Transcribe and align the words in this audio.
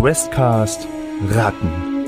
Questcast 0.00 0.86
Ratten. 1.28 2.04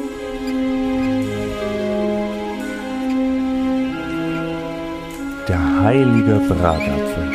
Der 5.49 5.83
heilige 5.83 6.37
Bratapfel. 6.49 7.33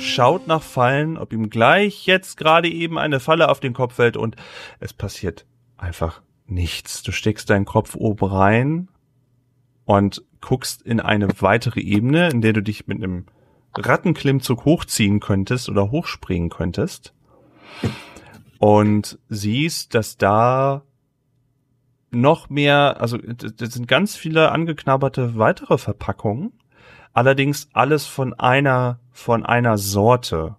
Schaut 0.00 0.46
nach 0.46 0.62
Fallen, 0.62 1.18
ob 1.18 1.34
ihm 1.34 1.50
gleich 1.50 2.06
jetzt 2.06 2.38
gerade 2.38 2.70
eben 2.70 2.96
eine 2.96 3.20
Falle 3.20 3.50
auf 3.50 3.60
den 3.60 3.74
Kopf 3.74 3.96
fällt 3.96 4.16
und 4.16 4.36
es 4.80 4.94
passiert 4.94 5.44
einfach 5.76 6.22
nichts. 6.46 7.02
Du 7.02 7.12
steckst 7.12 7.50
deinen 7.50 7.66
Kopf 7.66 7.96
oben 7.96 8.24
rein 8.24 8.88
und 9.86 10.22
guckst 10.42 10.82
in 10.82 11.00
eine 11.00 11.28
weitere 11.40 11.80
Ebene, 11.80 12.28
in 12.28 12.42
der 12.42 12.52
du 12.52 12.62
dich 12.62 12.86
mit 12.86 13.02
einem 13.02 13.26
Rattenklimmzug 13.74 14.64
hochziehen 14.64 15.20
könntest 15.20 15.68
oder 15.70 15.90
hochspringen 15.90 16.50
könntest. 16.50 17.14
Und 18.58 19.18
siehst, 19.28 19.94
dass 19.94 20.18
da 20.18 20.82
noch 22.10 22.48
mehr, 22.50 23.00
also 23.00 23.18
das 23.18 23.74
sind 23.74 23.88
ganz 23.88 24.16
viele 24.16 24.50
angeknabberte 24.50 25.36
weitere 25.38 25.78
Verpackungen, 25.78 26.52
allerdings 27.12 27.68
alles 27.72 28.06
von 28.06 28.34
einer, 28.34 28.98
von 29.12 29.44
einer 29.44 29.78
Sorte. 29.78 30.56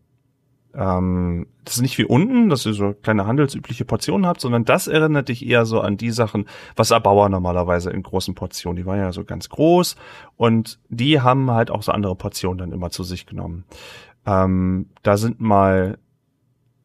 Ähm, 0.77 1.47
das 1.65 1.75
ist 1.75 1.81
nicht 1.81 1.97
wie 1.97 2.05
unten, 2.05 2.49
dass 2.49 2.65
ihr 2.65 2.73
so 2.73 2.93
kleine 2.93 3.25
handelsübliche 3.25 3.83
Portionen 3.83 4.27
habt, 4.27 4.39
sondern 4.39 4.63
das 4.63 4.87
erinnert 4.87 5.27
dich 5.27 5.45
eher 5.45 5.65
so 5.65 5.81
an 5.81 5.97
die 5.97 6.11
Sachen, 6.11 6.45
was 6.75 6.91
Erbauer 6.91 7.29
normalerweise 7.29 7.89
in 7.89 8.03
großen 8.03 8.35
Portionen, 8.35 8.77
die 8.77 8.85
waren 8.85 8.99
ja 8.99 9.11
so 9.11 9.25
ganz 9.25 9.49
groß 9.49 9.95
und 10.35 10.79
die 10.89 11.19
haben 11.19 11.49
halt 11.49 11.71
auch 11.71 11.81
so 11.81 11.91
andere 11.91 12.15
Portionen 12.15 12.59
dann 12.59 12.71
immer 12.71 12.91
zu 12.91 13.03
sich 13.03 13.25
genommen. 13.25 13.65
Ähm, 14.27 14.89
da 15.01 15.17
sind 15.17 15.41
mal 15.41 15.97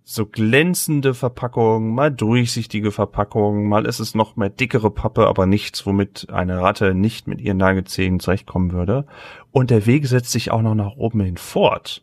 so 0.05 0.27
glänzende 0.27 1.13
Verpackungen, 1.13 1.95
mal 1.95 2.11
durchsichtige 2.11 2.93
Verpackungen, 2.93 3.69
mal 3.69 3.85
ist 3.85 4.01
es 4.01 4.15
noch 4.15 4.37
mehr 4.37 4.51
dickere 4.51 4.91
Pappe, 4.91 5.27
aber 5.27 5.47
nichts, 5.47 5.87
womit 5.87 6.29
eine 6.31 6.61
Ratte 6.61 6.95
nicht 6.95 7.29
mit 7.29 7.41
ihren 7.41 7.59
Nagelzähnen 7.59 8.21
zurechtkommen 8.21 8.73
würde. 8.73 9.07
Und 9.53 9.71
der 9.71 9.87
Weg 9.87 10.07
setzt 10.07 10.33
sich 10.33 10.51
auch 10.51 10.63
noch 10.63 10.75
nach 10.75 10.97
oben 10.97 11.21
hin 11.21 11.37
fort 11.37 12.03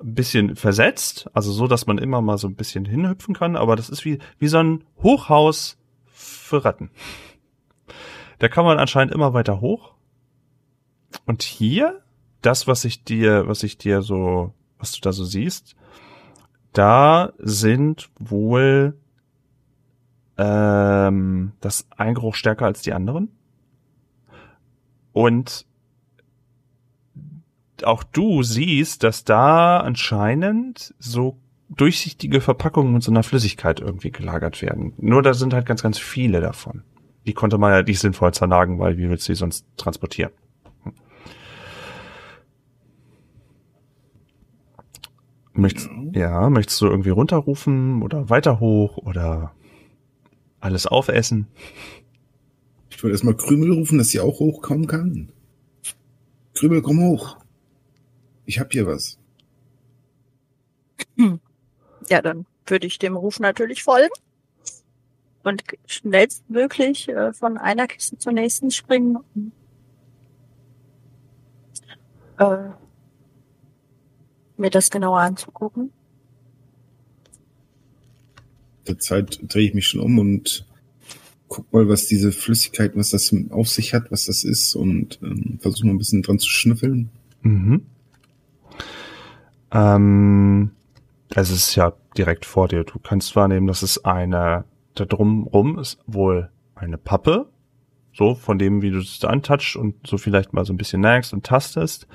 ein 0.00 0.14
bisschen 0.14 0.56
versetzt, 0.56 1.28
also 1.32 1.52
so, 1.52 1.66
dass 1.66 1.86
man 1.86 1.98
immer 1.98 2.20
mal 2.20 2.38
so 2.38 2.48
ein 2.48 2.54
bisschen 2.54 2.84
hinhüpfen 2.84 3.34
kann, 3.34 3.56
aber 3.56 3.76
das 3.76 3.88
ist 3.88 4.04
wie, 4.04 4.18
wie 4.38 4.48
so 4.48 4.58
ein 4.58 4.84
Hochhaus 5.02 5.78
für 6.06 6.64
Ratten. 6.64 6.90
Da 8.38 8.48
kann 8.48 8.64
man 8.64 8.78
anscheinend 8.78 9.14
immer 9.14 9.32
weiter 9.32 9.60
hoch. 9.60 9.94
Und 11.24 11.42
hier, 11.42 12.02
das, 12.42 12.66
was 12.66 12.84
ich 12.84 13.04
dir, 13.04 13.48
was 13.48 13.62
ich 13.62 13.78
dir 13.78 14.02
so, 14.02 14.52
was 14.78 14.92
du 14.92 15.00
da 15.00 15.12
so 15.12 15.24
siehst, 15.24 15.74
da 16.72 17.32
sind 17.38 18.10
wohl 18.18 18.98
ähm, 20.36 21.52
das 21.60 21.88
ein 21.96 22.14
Geruch 22.14 22.34
stärker 22.34 22.66
als 22.66 22.82
die 22.82 22.92
anderen. 22.92 23.30
Und 25.12 25.66
auch 27.84 28.02
du 28.04 28.42
siehst, 28.42 29.02
dass 29.02 29.24
da 29.24 29.78
anscheinend 29.78 30.94
so 30.98 31.38
durchsichtige 31.68 32.40
Verpackungen 32.40 32.92
mit 32.92 33.02
so 33.02 33.10
einer 33.10 33.22
Flüssigkeit 33.22 33.80
irgendwie 33.80 34.10
gelagert 34.10 34.62
werden. 34.62 34.92
Nur 34.98 35.22
da 35.22 35.34
sind 35.34 35.52
halt 35.52 35.66
ganz, 35.66 35.82
ganz 35.82 35.98
viele 35.98 36.40
davon. 36.40 36.82
Die 37.26 37.34
konnte 37.34 37.58
man 37.58 37.72
ja 37.72 37.82
nicht 37.82 37.98
sinnvoll 37.98 38.32
zernagen, 38.32 38.78
weil 38.78 38.98
wie 38.98 39.10
willst 39.10 39.28
du 39.28 39.32
die 39.32 39.36
sonst 39.36 39.66
transportieren? 39.76 40.30
Hm. 40.84 40.92
Möchtest, 45.54 45.90
ja, 46.12 46.48
möchtest 46.50 46.80
du 46.80 46.86
irgendwie 46.86 47.10
runterrufen 47.10 48.02
oder 48.02 48.30
weiter 48.30 48.60
hoch 48.60 48.98
oder 48.98 49.52
alles 50.60 50.86
aufessen? 50.86 51.48
Ich 52.90 53.02
wollte 53.02 53.14
erstmal 53.14 53.36
Krümel 53.36 53.72
rufen, 53.72 53.98
dass 53.98 54.08
sie 54.08 54.20
auch 54.20 54.38
hochkommen 54.38 54.86
kann. 54.86 55.30
Krümel, 56.54 56.80
komm 56.80 57.00
hoch. 57.00 57.36
Ich 58.46 58.58
hab 58.58 58.72
hier 58.72 58.86
was. 58.86 59.18
Hm. 61.16 61.40
Ja, 62.08 62.22
dann 62.22 62.46
würde 62.66 62.86
ich 62.86 63.00
dem 63.00 63.16
Ruf 63.16 63.40
natürlich 63.40 63.82
folgen 63.82 64.12
und 65.42 65.64
schnellstmöglich 65.86 67.08
äh, 67.08 67.32
von 67.32 67.58
einer 67.58 67.86
Kiste 67.86 68.18
zur 68.18 68.32
nächsten 68.32 68.70
springen. 68.70 69.18
Äh, 72.38 72.70
mir 74.56 74.70
das 74.70 74.90
genauer 74.90 75.20
anzugucken. 75.20 75.92
Der 78.86 78.98
Zeit 78.98 79.40
drehe 79.42 79.68
ich 79.68 79.74
mich 79.74 79.86
schon 79.86 80.00
um 80.00 80.18
und 80.18 80.66
guck 81.48 81.72
mal, 81.72 81.88
was 81.88 82.06
diese 82.06 82.32
Flüssigkeit, 82.32 82.96
was 82.96 83.10
das 83.10 83.34
auf 83.50 83.68
sich 83.68 83.94
hat, 83.94 84.10
was 84.10 84.26
das 84.26 84.44
ist 84.44 84.74
und 84.74 85.18
ähm, 85.22 85.58
versuche 85.60 85.86
mal 85.86 85.92
ein 85.94 85.98
bisschen 85.98 86.22
dran 86.22 86.38
zu 86.38 86.48
schnüffeln. 86.48 87.10
Mhm. 87.42 87.86
Ähm, 89.76 90.70
es 91.34 91.50
ist 91.50 91.74
ja 91.74 91.92
direkt 92.16 92.46
vor 92.46 92.68
dir. 92.68 92.84
Du 92.84 92.98
kannst 92.98 93.36
wahrnehmen, 93.36 93.66
dass 93.66 93.82
es 93.82 94.04
eine, 94.04 94.64
da 94.94 95.04
drumrum 95.04 95.78
ist 95.78 95.98
wohl 96.06 96.50
eine 96.74 96.96
Pappe. 96.96 97.50
So, 98.14 98.34
von 98.34 98.58
dem, 98.58 98.80
wie 98.80 98.90
du 98.90 98.98
es 98.98 99.22
antatschst 99.22 99.76
und 99.76 100.06
so 100.06 100.16
vielleicht 100.16 100.54
mal 100.54 100.64
so 100.64 100.72
ein 100.72 100.78
bisschen 100.78 101.02
nagst 101.02 101.34
und 101.34 101.44
tastest. 101.44 102.06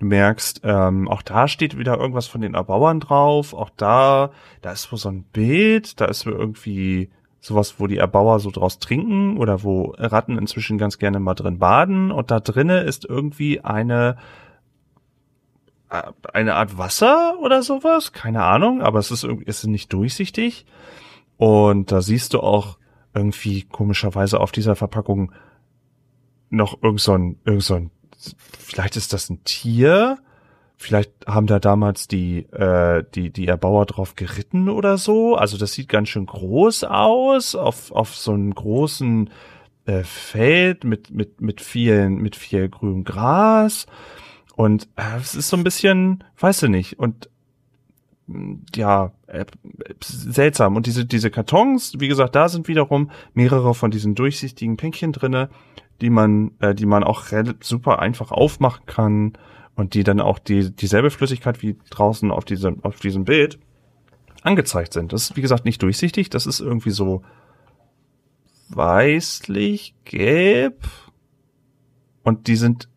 Du 0.00 0.06
merkst, 0.06 0.62
ähm, 0.64 1.06
auch 1.06 1.22
da 1.22 1.46
steht 1.46 1.78
wieder 1.78 1.96
irgendwas 1.96 2.26
von 2.26 2.40
den 2.40 2.54
Erbauern 2.54 2.98
drauf. 2.98 3.54
Auch 3.54 3.70
da, 3.76 4.32
da 4.60 4.72
ist 4.72 4.90
wohl 4.90 4.98
so 4.98 5.08
ein 5.08 5.22
Bild, 5.22 6.00
da 6.00 6.06
ist 6.06 6.26
irgendwie 6.26 7.10
sowas, 7.38 7.76
wo 7.78 7.86
die 7.86 7.98
Erbauer 7.98 8.40
so 8.40 8.50
draus 8.50 8.80
trinken 8.80 9.36
oder 9.36 9.62
wo 9.62 9.94
Ratten 9.96 10.36
inzwischen 10.36 10.78
ganz 10.78 10.98
gerne 10.98 11.20
mal 11.20 11.34
drin 11.34 11.60
baden. 11.60 12.10
Und 12.10 12.32
da 12.32 12.40
drinnen 12.40 12.84
ist 12.84 13.04
irgendwie 13.04 13.60
eine 13.60 14.16
eine 15.88 16.54
Art 16.54 16.78
Wasser 16.78 17.38
oder 17.40 17.62
sowas, 17.62 18.12
keine 18.12 18.42
Ahnung, 18.42 18.82
aber 18.82 18.98
es 18.98 19.10
ist 19.10 19.24
irgendwie, 19.24 19.46
es 19.46 19.58
ist 19.58 19.68
nicht 19.68 19.92
durchsichtig. 19.92 20.66
Und 21.36 21.92
da 21.92 22.00
siehst 22.00 22.34
du 22.34 22.40
auch 22.40 22.78
irgendwie 23.14 23.62
komischerweise 23.62 24.40
auf 24.40 24.52
dieser 24.52 24.76
Verpackung 24.76 25.32
noch 26.50 26.82
irgend 26.82 27.00
so 27.00 27.12
ein, 27.12 27.38
irgend 27.44 27.62
so 27.62 27.74
ein, 27.74 27.90
vielleicht 28.58 28.96
ist 28.96 29.12
das 29.12 29.30
ein 29.30 29.44
Tier, 29.44 30.18
vielleicht 30.76 31.12
haben 31.26 31.46
da 31.46 31.58
damals 31.58 32.08
die, 32.08 32.40
äh, 32.52 33.04
die, 33.14 33.30
die 33.30 33.46
Erbauer 33.46 33.86
drauf 33.86 34.14
geritten 34.14 34.68
oder 34.68 34.98
so. 34.98 35.34
Also 35.36 35.56
das 35.56 35.72
sieht 35.72 35.88
ganz 35.88 36.10
schön 36.10 36.26
groß 36.26 36.84
aus, 36.84 37.54
auf, 37.54 37.92
auf 37.92 38.14
so 38.14 38.32
einem 38.32 38.54
großen 38.54 39.30
äh, 39.86 40.02
Feld 40.02 40.84
mit, 40.84 41.10
mit, 41.10 41.40
mit 41.40 41.60
vielen, 41.60 42.16
mit 42.16 42.36
viel 42.36 42.68
grünem 42.68 43.04
Gras. 43.04 43.86
Und 44.56 44.88
äh, 44.96 45.18
es 45.20 45.34
ist 45.34 45.48
so 45.48 45.56
ein 45.56 45.64
bisschen, 45.64 46.24
weißt 46.38 46.62
du 46.62 46.68
nicht, 46.68 46.98
und 46.98 47.28
mm, 48.26 48.54
ja, 48.74 49.12
äh, 49.26 49.44
seltsam. 50.02 50.74
Und 50.74 50.86
diese, 50.86 51.04
diese 51.04 51.30
Kartons, 51.30 51.92
wie 51.98 52.08
gesagt, 52.08 52.34
da 52.34 52.48
sind 52.48 52.66
wiederum 52.66 53.10
mehrere 53.34 53.74
von 53.74 53.90
diesen 53.90 54.14
durchsichtigen 54.14 54.78
Päckchen 54.78 55.12
drinne, 55.12 55.50
die 56.00 56.10
man, 56.10 56.52
äh, 56.60 56.74
die 56.74 56.86
man 56.86 57.04
auch 57.04 57.24
super 57.60 58.00
einfach 58.00 58.32
aufmachen 58.32 58.86
kann 58.86 59.32
und 59.76 59.92
die 59.92 60.04
dann 60.04 60.20
auch 60.20 60.38
die, 60.38 60.74
dieselbe 60.74 61.10
Flüssigkeit 61.10 61.62
wie 61.62 61.76
draußen 61.90 62.30
auf 62.30 62.46
diesem, 62.46 62.82
auf 62.82 62.98
diesem 62.98 63.24
Bild 63.24 63.58
angezeigt 64.42 64.94
sind. 64.94 65.12
Das 65.12 65.24
ist, 65.24 65.36
wie 65.36 65.42
gesagt, 65.42 65.66
nicht 65.66 65.82
durchsichtig. 65.82 66.30
Das 66.30 66.46
ist 66.46 66.60
irgendwie 66.60 66.90
so 66.90 67.22
weißlich, 68.70 69.94
gelb. 70.04 70.88
Und 72.22 72.46
die 72.46 72.56
sind 72.56 72.88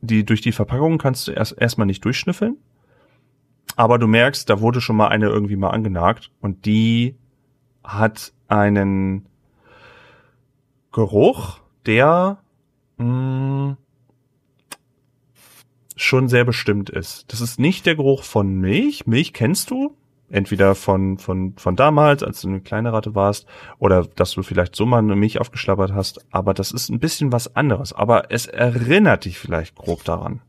die 0.00 0.24
durch 0.24 0.40
die 0.40 0.52
Verpackung 0.52 0.98
kannst 0.98 1.26
du 1.28 1.32
erst 1.32 1.52
erstmal 1.58 1.86
nicht 1.86 2.04
durchschnüffeln. 2.04 2.56
Aber 3.76 3.98
du 3.98 4.06
merkst, 4.06 4.48
da 4.48 4.60
wurde 4.60 4.80
schon 4.80 4.96
mal 4.96 5.08
eine 5.08 5.26
irgendwie 5.26 5.56
mal 5.56 5.70
angenagt 5.70 6.30
und 6.40 6.64
die 6.64 7.16
hat 7.84 8.32
einen 8.48 9.26
Geruch, 10.92 11.60
der 11.84 12.38
mh, 12.96 13.04
mm, 13.04 13.76
schon 15.96 16.28
sehr 16.28 16.44
bestimmt 16.44 16.90
ist. 16.90 17.32
Das 17.32 17.40
ist 17.40 17.58
nicht 17.58 17.86
der 17.86 17.96
Geruch 17.96 18.22
von 18.22 18.54
Milch. 18.54 19.06
Milch 19.06 19.32
kennst 19.32 19.70
du, 19.70 19.96
entweder 20.30 20.74
von, 20.74 21.18
von, 21.18 21.54
von 21.56 21.76
damals, 21.76 22.22
als 22.22 22.40
du 22.40 22.48
eine 22.48 22.60
kleine 22.60 22.92
Ratte 22.92 23.14
warst, 23.14 23.46
oder 23.78 24.04
dass 24.04 24.32
du 24.32 24.42
vielleicht 24.42 24.74
so 24.76 24.86
mal 24.86 24.98
eine 24.98 25.16
Milch 25.16 25.40
aufgeschlabbert 25.40 25.92
hast, 25.92 26.24
aber 26.32 26.54
das 26.54 26.72
ist 26.72 26.88
ein 26.88 26.98
bisschen 26.98 27.32
was 27.32 27.54
anderes. 27.56 27.92
Aber 27.92 28.30
es 28.30 28.46
erinnert 28.46 29.24
dich 29.24 29.38
vielleicht 29.38 29.76
grob 29.76 30.04
daran. 30.04 30.40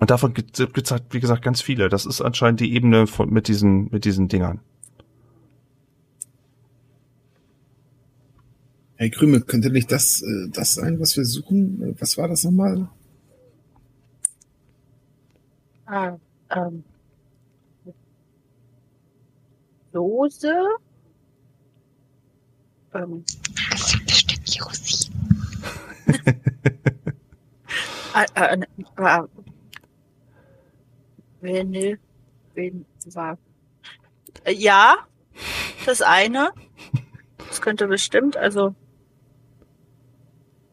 Und 0.00 0.10
davon 0.10 0.32
gibt 0.32 0.58
es 0.58 0.90
halt, 0.90 1.04
wie 1.10 1.20
gesagt, 1.20 1.42
ganz 1.42 1.60
viele. 1.60 1.90
Das 1.90 2.06
ist 2.06 2.22
anscheinend 2.22 2.60
die 2.60 2.72
Ebene 2.72 3.06
von, 3.06 3.30
mit 3.30 3.48
diesen, 3.48 3.90
mit 3.90 4.06
diesen 4.06 4.28
Dingern. 4.28 4.60
Hey 8.96 9.10
Krümel, 9.10 9.42
könnte 9.42 9.70
nicht 9.70 9.92
das, 9.92 10.22
äh, 10.22 10.48
das 10.50 10.74
sein, 10.74 11.00
was 11.00 11.16
wir 11.16 11.24
suchen? 11.24 11.96
Was 11.98 12.18
war 12.18 12.28
das 12.28 12.44
nochmal? 12.44 12.88
Ah, 15.90 16.16
ähm. 16.50 16.84
Dose. 19.92 20.54
Ähm. 22.94 23.24
Das 23.72 23.88
sind 23.88 24.06
bestimmt 24.06 24.54
Josi. 24.54 25.10
Äh, 28.12 28.26
äh, 28.34 28.60
äh, 28.96 29.22
Vanille. 31.40 31.98
Wen 32.54 32.86
war. 33.06 33.38
Äh, 34.44 34.52
ja, 34.52 34.94
das 35.86 36.02
eine. 36.02 36.52
Das 37.48 37.60
könnte 37.60 37.88
bestimmt, 37.88 38.36
also. 38.36 38.74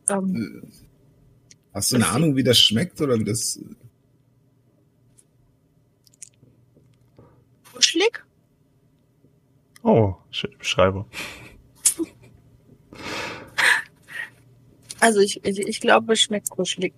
Ähm, 0.10 0.63
Hast 1.74 1.92
du 1.92 1.96
eine 1.96 2.08
Ahnung, 2.08 2.36
wie 2.36 2.44
das 2.44 2.60
schmeckt 2.60 3.02
oder 3.02 3.20
wie 3.20 3.24
das? 3.24 3.60
Kuschelig? 7.98 8.26
Oh, 9.84 10.16
schöne 10.32 10.58
Beschreibung. 10.58 11.06
Also 15.00 15.20
ich, 15.20 15.44
ich, 15.46 15.60
ich 15.60 15.80
glaube, 15.80 16.14
es 16.14 16.22
schmeckt 16.22 16.50
kuschelig. 16.50 16.94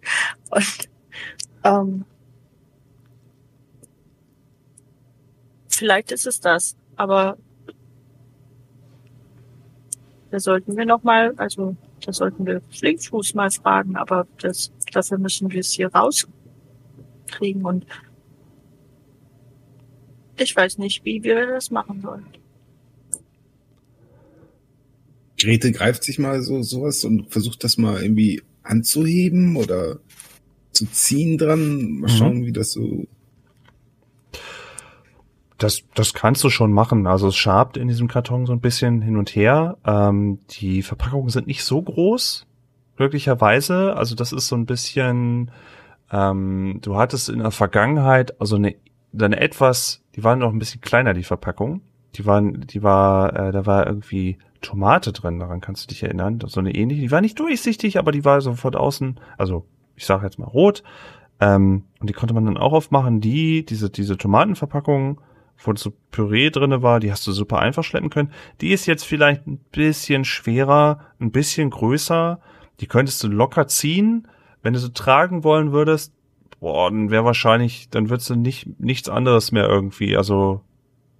Und 0.49 0.89
ähm, 1.63 2.05
vielleicht 5.67 6.11
ist 6.11 6.25
es 6.25 6.39
das, 6.39 6.77
aber 6.95 7.37
da 10.31 10.39
sollten 10.39 10.77
wir 10.77 10.85
noch 10.85 11.03
mal, 11.03 11.33
also 11.37 11.75
da 12.05 12.13
sollten 12.13 12.45
wir 12.45 12.61
Flinkfuß 12.69 13.33
mal 13.33 13.51
fragen, 13.51 13.97
aber 13.97 14.25
das, 14.39 14.71
dafür 14.93 15.17
müssen 15.17 15.51
wir 15.51 15.59
es 15.59 15.71
hier 15.71 15.93
rauskriegen 15.93 17.65
und 17.65 17.85
ich 20.39 20.55
weiß 20.55 20.77
nicht, 20.77 21.05
wie 21.05 21.23
wir 21.23 21.47
das 21.47 21.71
machen 21.71 22.01
sollen. 22.01 22.25
Grete 25.39 25.71
greift 25.71 26.03
sich 26.03 26.19
mal 26.19 26.41
so 26.41 26.61
sowas 26.63 27.03
und 27.05 27.31
versucht 27.31 27.63
das 27.63 27.77
mal 27.77 28.01
irgendwie 28.01 28.41
anzuheben 28.63 29.55
oder 29.55 29.99
zu 30.71 30.85
ziehen 30.87 31.37
dran. 31.37 31.99
Mal 31.99 32.11
Mhm. 32.11 32.17
schauen, 32.17 32.45
wie 32.45 32.51
das 32.51 32.71
so. 32.71 33.05
Das, 35.57 35.83
das 35.93 36.13
kannst 36.13 36.43
du 36.43 36.49
schon 36.49 36.71
machen. 36.71 37.05
Also 37.07 37.27
es 37.27 37.35
schabt 37.35 37.75
in 37.77 37.87
diesem 37.89 38.07
Karton 38.07 38.45
so 38.45 38.53
ein 38.53 38.61
bisschen 38.61 39.01
hin 39.01 39.17
und 39.17 39.35
her. 39.35 39.77
Ähm, 39.85 40.39
die 40.51 40.81
Verpackungen 40.83 41.29
sind 41.29 41.47
nicht 41.47 41.63
so 41.65 41.81
groß, 41.81 42.45
glücklicherweise. 42.95 43.95
Also 43.95 44.15
das 44.15 44.31
ist 44.31 44.47
so 44.47 44.55
ein 44.55 44.65
bisschen, 44.65 45.51
ähm, 46.11 46.79
du 46.81 46.95
hattest 46.97 47.27
in 47.27 47.39
der 47.39 47.51
Vergangenheit, 47.51 48.39
also 48.39 48.55
eine, 48.55 48.75
eine 49.17 49.39
etwas, 49.39 50.03
die 50.15 50.23
waren 50.23 50.39
noch 50.39 50.51
ein 50.51 50.59
bisschen 50.59 50.81
kleiner, 50.81 51.13
die 51.13 51.23
Verpackung. 51.23 51.81
Die 52.15 52.25
waren, 52.25 52.61
die 52.61 52.81
war, 52.81 53.33
äh, 53.35 53.51
da 53.51 53.65
war 53.65 53.85
irgendwie 53.85 54.37
Tomate 54.61 55.13
drin, 55.13 55.39
daran 55.39 55.61
kannst 55.61 55.83
du 55.83 55.87
dich 55.87 56.03
erinnern. 56.03 56.39
So 56.45 56.59
eine 56.59 56.73
ähnliche, 56.73 57.01
die 57.01 57.11
war 57.11 57.21
nicht 57.21 57.39
durchsichtig, 57.39 57.97
aber 57.97 58.11
die 58.11 58.25
war 58.25 58.41
so 58.41 58.53
von 58.53 58.75
außen, 58.75 59.19
also 59.37 59.65
ich 59.95 60.05
sage 60.05 60.25
jetzt 60.25 60.39
mal 60.39 60.47
rot. 60.47 60.83
Ähm, 61.39 61.85
und 61.99 62.09
die 62.09 62.13
konnte 62.13 62.33
man 62.33 62.45
dann 62.45 62.57
auch 62.57 62.73
aufmachen. 62.73 63.21
Die, 63.21 63.65
diese, 63.65 63.89
diese 63.89 64.17
Tomatenverpackung, 64.17 65.21
wo 65.57 65.75
so 65.75 65.93
Püree 66.11 66.49
drinne 66.49 66.81
war, 66.81 66.99
die 66.99 67.11
hast 67.11 67.25
du 67.27 67.31
super 67.31 67.59
einfach 67.59 67.83
schleppen 67.83 68.09
können. 68.09 68.31
Die 68.61 68.71
ist 68.71 68.85
jetzt 68.85 69.03
vielleicht 69.03 69.47
ein 69.47 69.59
bisschen 69.71 70.25
schwerer, 70.25 70.99
ein 71.19 71.31
bisschen 71.31 71.69
größer. 71.69 72.39
Die 72.79 72.87
könntest 72.87 73.23
du 73.23 73.27
locker 73.27 73.67
ziehen. 73.67 74.27
Wenn 74.61 74.73
du 74.73 74.79
sie 74.79 74.91
tragen 74.91 75.43
wollen 75.43 75.71
würdest, 75.71 76.13
boah, 76.59 76.89
dann 76.89 77.09
wäre 77.09 77.25
wahrscheinlich, 77.25 77.89
dann 77.89 78.09
würdest 78.09 78.29
du 78.29 78.35
nicht, 78.35 78.79
nichts 78.79 79.09
anderes 79.09 79.51
mehr 79.51 79.67
irgendwie. 79.67 80.17
Also, 80.17 80.61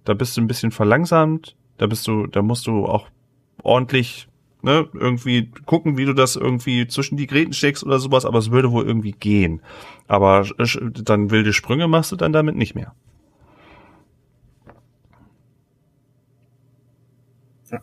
da 0.04 0.14
bist 0.14 0.36
du 0.36 0.40
ein 0.40 0.46
bisschen 0.46 0.70
verlangsamt. 0.70 1.56
Da 1.78 1.86
bist 1.86 2.06
du, 2.06 2.26
da 2.26 2.42
musst 2.42 2.66
du 2.66 2.84
auch 2.84 3.08
ordentlich, 3.62 4.28
ne, 4.62 4.88
irgendwie 4.92 5.50
gucken, 5.66 5.96
wie 5.96 6.04
du 6.04 6.12
das 6.12 6.36
irgendwie 6.36 6.86
zwischen 6.88 7.16
die 7.16 7.26
Gräten 7.26 7.52
steckst 7.52 7.84
oder 7.84 7.98
sowas, 7.98 8.24
aber 8.24 8.38
es 8.38 8.50
würde 8.50 8.70
wohl 8.72 8.86
irgendwie 8.86 9.12
gehen. 9.12 9.62
Aber 10.06 10.46
dann 11.04 11.30
wilde 11.30 11.52
Sprünge 11.52 11.88
machst 11.88 12.12
du 12.12 12.16
dann 12.16 12.32
damit 12.32 12.56
nicht 12.56 12.74
mehr. 12.74 12.94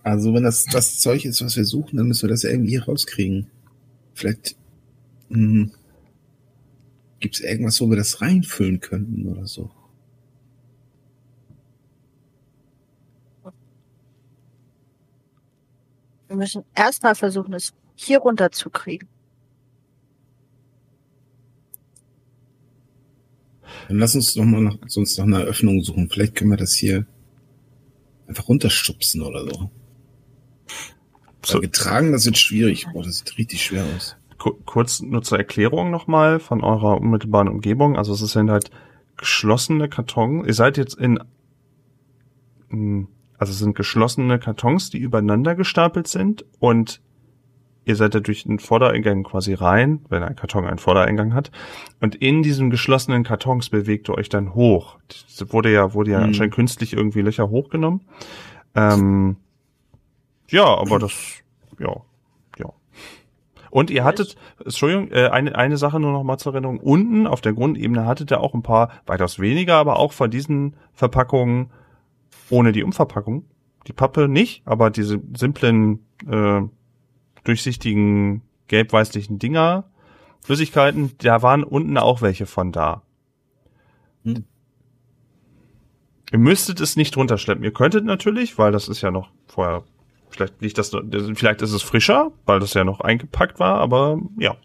Also 0.03 0.33
wenn 0.33 0.43
das 0.43 0.65
das 0.65 0.99
Zeug 0.99 1.23
ist, 1.25 1.41
was 1.41 1.55
wir 1.55 1.63
suchen, 1.63 1.97
dann 1.97 2.07
müssen 2.07 2.23
wir 2.23 2.29
das 2.29 2.43
ja 2.43 2.49
irgendwie 2.49 2.75
rauskriegen. 2.75 3.47
Vielleicht 4.13 4.57
hm, 5.29 5.71
gibt 7.19 7.35
es 7.35 7.41
irgendwas, 7.41 7.79
wo 7.81 7.89
wir 7.89 7.97
das 7.97 8.21
reinfüllen 8.21 8.79
könnten 8.79 9.27
oder 9.27 9.45
so. 9.47 9.71
Wir 16.27 16.35
müssen 16.35 16.63
erstmal 16.75 17.15
versuchen, 17.15 17.53
es 17.53 17.73
hier 17.95 18.19
runter 18.19 18.51
zu 18.51 18.69
kriegen. 18.69 19.07
Dann 23.87 23.99
lass 23.99 24.15
uns 24.15 24.33
doch 24.33 24.43
mal 24.43 24.61
nach, 24.61 24.77
sonst 24.87 25.17
nach 25.17 25.25
einer 25.25 25.41
Öffnung 25.41 25.81
suchen. 25.81 26.09
Vielleicht 26.09 26.35
können 26.35 26.49
wir 26.49 26.57
das 26.57 26.73
hier 26.73 27.05
einfach 28.27 28.49
runterstupsen 28.49 29.21
oder 29.21 29.45
so. 29.45 29.51
So. 29.51 29.71
So. 31.45 31.61
Getragen, 31.61 32.11
das 32.11 32.25
wird 32.25 32.37
schwierig. 32.37 32.87
Boah, 32.91 33.03
das 33.03 33.19
sieht 33.19 33.37
richtig 33.37 33.63
schwer 33.63 33.85
aus. 33.95 34.16
Ku- 34.37 34.55
kurz 34.65 35.01
nur 35.01 35.21
zur 35.23 35.37
Erklärung 35.37 35.89
nochmal 35.91 36.39
von 36.39 36.63
eurer 36.63 36.99
unmittelbaren 37.01 37.47
Umgebung. 37.47 37.97
Also 37.97 38.13
es 38.13 38.19
sind 38.31 38.49
halt 38.51 38.69
geschlossene 39.17 39.89
Kartons. 39.89 40.45
Ihr 40.47 40.53
seid 40.53 40.77
jetzt 40.77 40.93
in, 40.95 41.19
mh, 42.69 43.07
also 43.37 43.51
es 43.51 43.59
sind 43.59 43.75
geschlossene 43.75 44.39
Kartons, 44.39 44.89
die 44.89 44.97
übereinander 44.99 45.55
gestapelt 45.55 46.07
sind 46.07 46.45
und 46.59 47.01
ihr 47.85 47.95
seid 47.95 48.13
da 48.15 48.19
durch 48.19 48.43
den 48.43 48.59
Vordereingang 48.59 49.23
quasi 49.23 49.53
rein, 49.53 50.01
wenn 50.09 50.21
ein 50.21 50.35
Karton 50.35 50.65
einen 50.65 50.77
Vordereingang 50.77 51.33
hat. 51.33 51.51
Und 52.01 52.15
in 52.15 52.43
diesen 52.43 52.69
geschlossenen 52.69 53.23
Kartons 53.23 53.69
bewegt 53.69 54.09
ihr 54.09 54.15
euch 54.15 54.27
dann 54.29 54.53
hoch. 54.53 54.97
Das 55.07 55.53
wurde 55.53 55.71
ja, 55.71 55.93
wurde 55.93 56.11
ja 56.11 56.17
Mhm. 56.19 56.25
anscheinend 56.25 56.53
künstlich 56.53 56.93
irgendwie 56.93 57.21
Löcher 57.21 57.49
hochgenommen. 57.49 58.01
Ähm, 58.75 59.37
ja, 60.49 60.65
aber 60.65 60.99
das, 60.99 61.13
ja. 61.79 61.95
Und 63.77 63.91
ihr 63.91 64.03
hattet, 64.03 64.37
Entschuldigung, 64.65 65.11
äh, 65.11 65.27
eine, 65.27 65.55
eine 65.55 65.77
Sache 65.77 65.99
nur 65.99 66.11
noch 66.11 66.23
mal 66.23 66.39
zur 66.39 66.51
Erinnerung. 66.51 66.79
Unten 66.79 67.27
auf 67.27 67.41
der 67.41 67.53
Grundebene 67.53 68.07
hattet 68.07 68.31
ihr 68.31 68.41
auch 68.41 68.55
ein 68.55 68.63
paar, 68.63 68.89
weitaus 69.05 69.37
weniger, 69.37 69.75
aber 69.75 69.99
auch 69.99 70.13
von 70.13 70.31
diesen 70.31 70.75
Verpackungen 70.93 71.69
ohne 72.49 72.71
die 72.71 72.81
Umverpackung. 72.81 73.45
Die 73.85 73.93
Pappe 73.93 74.27
nicht, 74.29 74.63
aber 74.65 74.89
diese 74.89 75.21
simplen, 75.37 75.99
äh, 76.27 76.61
durchsichtigen, 77.43 78.41
gelb-weißlichen 78.67 79.37
Dinger, 79.37 79.83
Flüssigkeiten, 80.43 81.11
da 81.19 81.43
waren 81.43 81.63
unten 81.63 81.99
auch 81.99 82.23
welche 82.23 82.47
von 82.47 82.71
da. 82.71 83.03
Hm. 84.23 84.43
Ihr 86.31 86.39
müsstet 86.39 86.81
es 86.81 86.95
nicht 86.95 87.15
runterschleppen. 87.15 87.63
Ihr 87.63 87.73
könntet 87.73 88.05
natürlich, 88.05 88.57
weil 88.57 88.71
das 88.71 88.89
ist 88.89 89.01
ja 89.01 89.11
noch 89.11 89.29
vorher, 89.45 89.83
vielleicht 90.29 90.61
liegt 90.61 90.77
das, 90.77 90.91
vielleicht 91.35 91.61
ist 91.61 91.71
es 91.71 91.81
frischer, 91.81 92.31
weil 92.45 92.59
das 92.59 92.73
ja 92.73 92.83
noch 92.83 93.01
eingepackt 93.01 93.59
war, 93.59 93.79
aber 93.79 94.21
ja. 94.39 94.57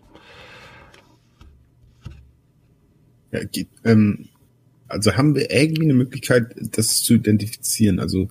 Ja, 3.31 3.45
geht, 3.45 3.69
ähm, 3.85 4.29
also 4.89 5.17
haben 5.17 5.35
wir 5.35 5.51
irgendwie 5.51 5.85
eine 5.85 5.95
Möglichkeit, 5.95 6.55
das 6.57 7.03
zu 7.03 7.15
identifizieren? 7.15 7.99
Also, 7.99 8.29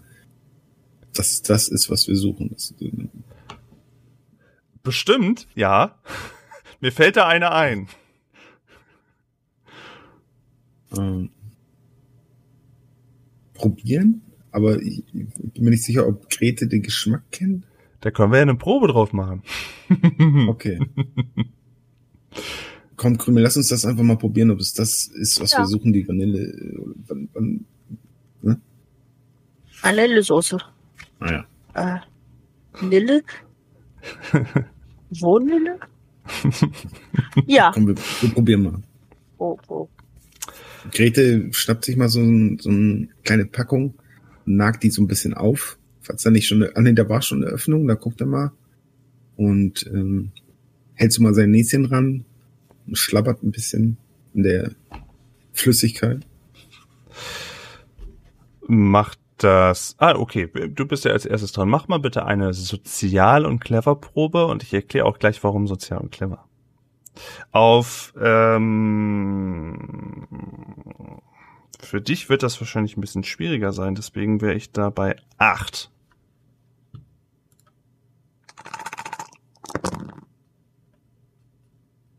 dass 1.13 1.41
das 1.41 1.67
ist, 1.67 1.89
was 1.89 2.07
wir 2.07 2.15
suchen. 2.15 2.55
Äh, 2.79 3.07
Bestimmt, 4.83 5.47
ja. 5.55 5.99
Mir 6.79 6.91
fällt 6.91 7.17
da 7.17 7.27
eine 7.27 7.51
ein. 7.51 7.87
ähm, 10.97 11.29
probieren, 13.53 14.21
aber 14.51 14.81
ich, 14.81 15.03
ich 15.13 15.53
bin 15.53 15.63
mir 15.63 15.69
nicht 15.71 15.83
sicher, 15.83 16.07
ob 16.07 16.29
Grete 16.29 16.67
den 16.67 16.81
Geschmack 16.81 17.23
kennt. 17.31 17.63
Da 18.01 18.09
können 18.11 18.31
wir 18.31 18.37
ja 18.37 18.43
eine 18.43 18.55
Probe 18.55 18.87
drauf 18.87 19.13
machen. 19.13 19.43
Okay. 20.47 20.79
Komm, 22.95 23.17
Krümel, 23.17 23.43
lass 23.43 23.57
uns 23.57 23.67
das 23.67 23.83
einfach 23.85 24.03
mal 24.03 24.17
probieren, 24.17 24.51
ob 24.51 24.59
es 24.59 24.73
das 24.73 25.07
ist, 25.07 25.41
was 25.41 25.51
Ja. 25.51 25.59
wir 25.59 25.65
suchen, 25.67 25.91
die 25.91 26.07
Vanille. 26.07 26.39
äh, 26.39 26.77
Wann, 27.07 27.29
wann, 27.33 27.65
Vanillesoße. 29.81 30.57
naja. 31.19 31.45
Äh, 31.73 31.97
Lille? 32.85 33.23
Wohnlille? 35.19 35.79
ja. 37.47 37.71
Komm, 37.73 37.87
wir, 37.87 37.95
wir 38.21 38.29
probieren 38.29 38.63
mal. 38.63 38.81
Oh, 39.39 39.57
oh. 39.67 39.89
Grete 40.91 41.49
schnappt 41.51 41.85
sich 41.85 41.97
mal 41.97 42.09
so, 42.09 42.19
ein, 42.21 42.59
so 42.59 42.69
eine 42.69 43.07
kleine 43.23 43.45
Packung, 43.45 43.95
nagt 44.45 44.83
die 44.83 44.89
so 44.89 45.01
ein 45.01 45.07
bisschen 45.07 45.33
auf. 45.33 45.77
Falls 46.01 46.23
da 46.23 46.31
nicht 46.31 46.47
schon 46.47 46.63
eine, 46.63 46.75
ah 46.75 46.81
nee, 46.81 46.93
da 46.93 47.07
war 47.07 47.21
schon 47.21 47.43
eine 47.43 47.51
Öffnung, 47.51 47.87
da 47.87 47.93
guckt 47.95 48.21
er 48.21 48.27
mal. 48.27 48.51
und 49.35 49.87
ähm, 49.87 50.31
hältst 50.93 51.17
du 51.17 51.23
mal 51.23 51.33
sein 51.33 51.51
Näschen 51.51 51.85
ran 51.85 52.25
und 52.87 52.97
schlabbert 52.97 53.43
ein 53.43 53.51
bisschen 53.51 53.97
in 54.33 54.43
der 54.43 54.71
Flüssigkeit. 55.53 56.25
Macht 58.67 59.19
das. 59.37 59.95
Ah, 59.97 60.15
okay. 60.15 60.49
Du 60.69 60.85
bist 60.85 61.05
ja 61.05 61.11
als 61.11 61.25
erstes 61.25 61.51
dran. 61.51 61.69
Mach 61.69 61.87
mal 61.87 61.97
bitte 61.97 62.25
eine 62.25 62.53
Sozial- 62.53 63.45
und 63.45 63.59
Clever-Probe 63.59 64.45
und 64.45 64.63
ich 64.63 64.73
erkläre 64.73 65.05
auch 65.05 65.17
gleich, 65.19 65.43
warum 65.43 65.67
sozial 65.67 65.99
und 65.99 66.11
clever. 66.11 66.45
Auf 67.51 68.13
ähm, 68.21 69.77
für 71.79 72.01
dich 72.01 72.29
wird 72.29 72.43
das 72.43 72.59
wahrscheinlich 72.59 72.97
ein 72.97 73.01
bisschen 73.01 73.23
schwieriger 73.23 73.73
sein, 73.73 73.95
deswegen 73.95 74.41
wäre 74.41 74.53
ich 74.53 74.71
da 74.71 74.89
bei 74.89 75.15
acht. 75.37 75.91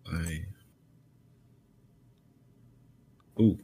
Ei. 0.04 0.46
Oh. 3.34 3.56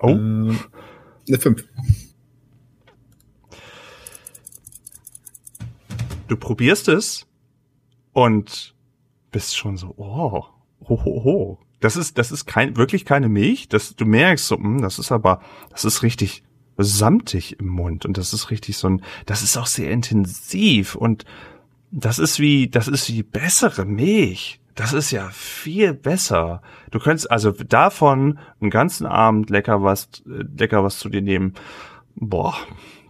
Oh. 0.00 0.08
Ähm, 0.08 0.58
eine 1.26 1.38
5. 1.38 1.68
Du 6.28 6.36
probierst 6.36 6.88
es 6.88 7.26
und 8.12 8.74
bist 9.30 9.56
schon 9.56 9.76
so, 9.76 9.94
oh, 9.96 10.44
ho, 10.88 11.04
ho, 11.04 11.24
ho. 11.24 11.58
Das 11.80 11.96
ist, 11.96 12.18
das 12.18 12.32
ist 12.32 12.46
kein, 12.46 12.76
wirklich 12.76 13.04
keine 13.04 13.28
Milch. 13.28 13.68
Das, 13.68 13.94
du 13.94 14.04
merkst 14.04 14.46
so, 14.46 14.56
hm, 14.56 14.82
das 14.82 14.98
ist 14.98 15.12
aber, 15.12 15.40
das 15.70 15.84
ist 15.84 16.02
richtig 16.02 16.42
samtig 16.76 17.58
im 17.58 17.68
Mund 17.68 18.06
und 18.06 18.16
das 18.18 18.32
ist 18.32 18.50
richtig 18.50 18.76
so 18.76 18.88
ein, 18.88 19.02
das 19.26 19.42
ist 19.42 19.56
auch 19.56 19.66
sehr 19.66 19.90
intensiv 19.90 20.94
und 20.94 21.24
das 21.90 22.18
ist 22.18 22.38
wie, 22.38 22.68
das 22.68 22.88
ist 22.88 23.08
wie 23.08 23.22
bessere 23.22 23.84
Milch. 23.84 24.60
Das 24.74 24.92
ist 24.92 25.10
ja 25.10 25.28
viel 25.30 25.92
besser. 25.92 26.62
Du 26.92 27.00
könntest 27.00 27.30
also 27.32 27.50
davon 27.50 28.38
einen 28.60 28.70
ganzen 28.70 29.06
Abend 29.06 29.50
lecker 29.50 29.82
was, 29.82 30.08
lecker 30.24 30.84
was 30.84 31.00
zu 31.00 31.08
dir 31.08 31.20
nehmen. 31.20 31.54
Boah, 32.14 32.54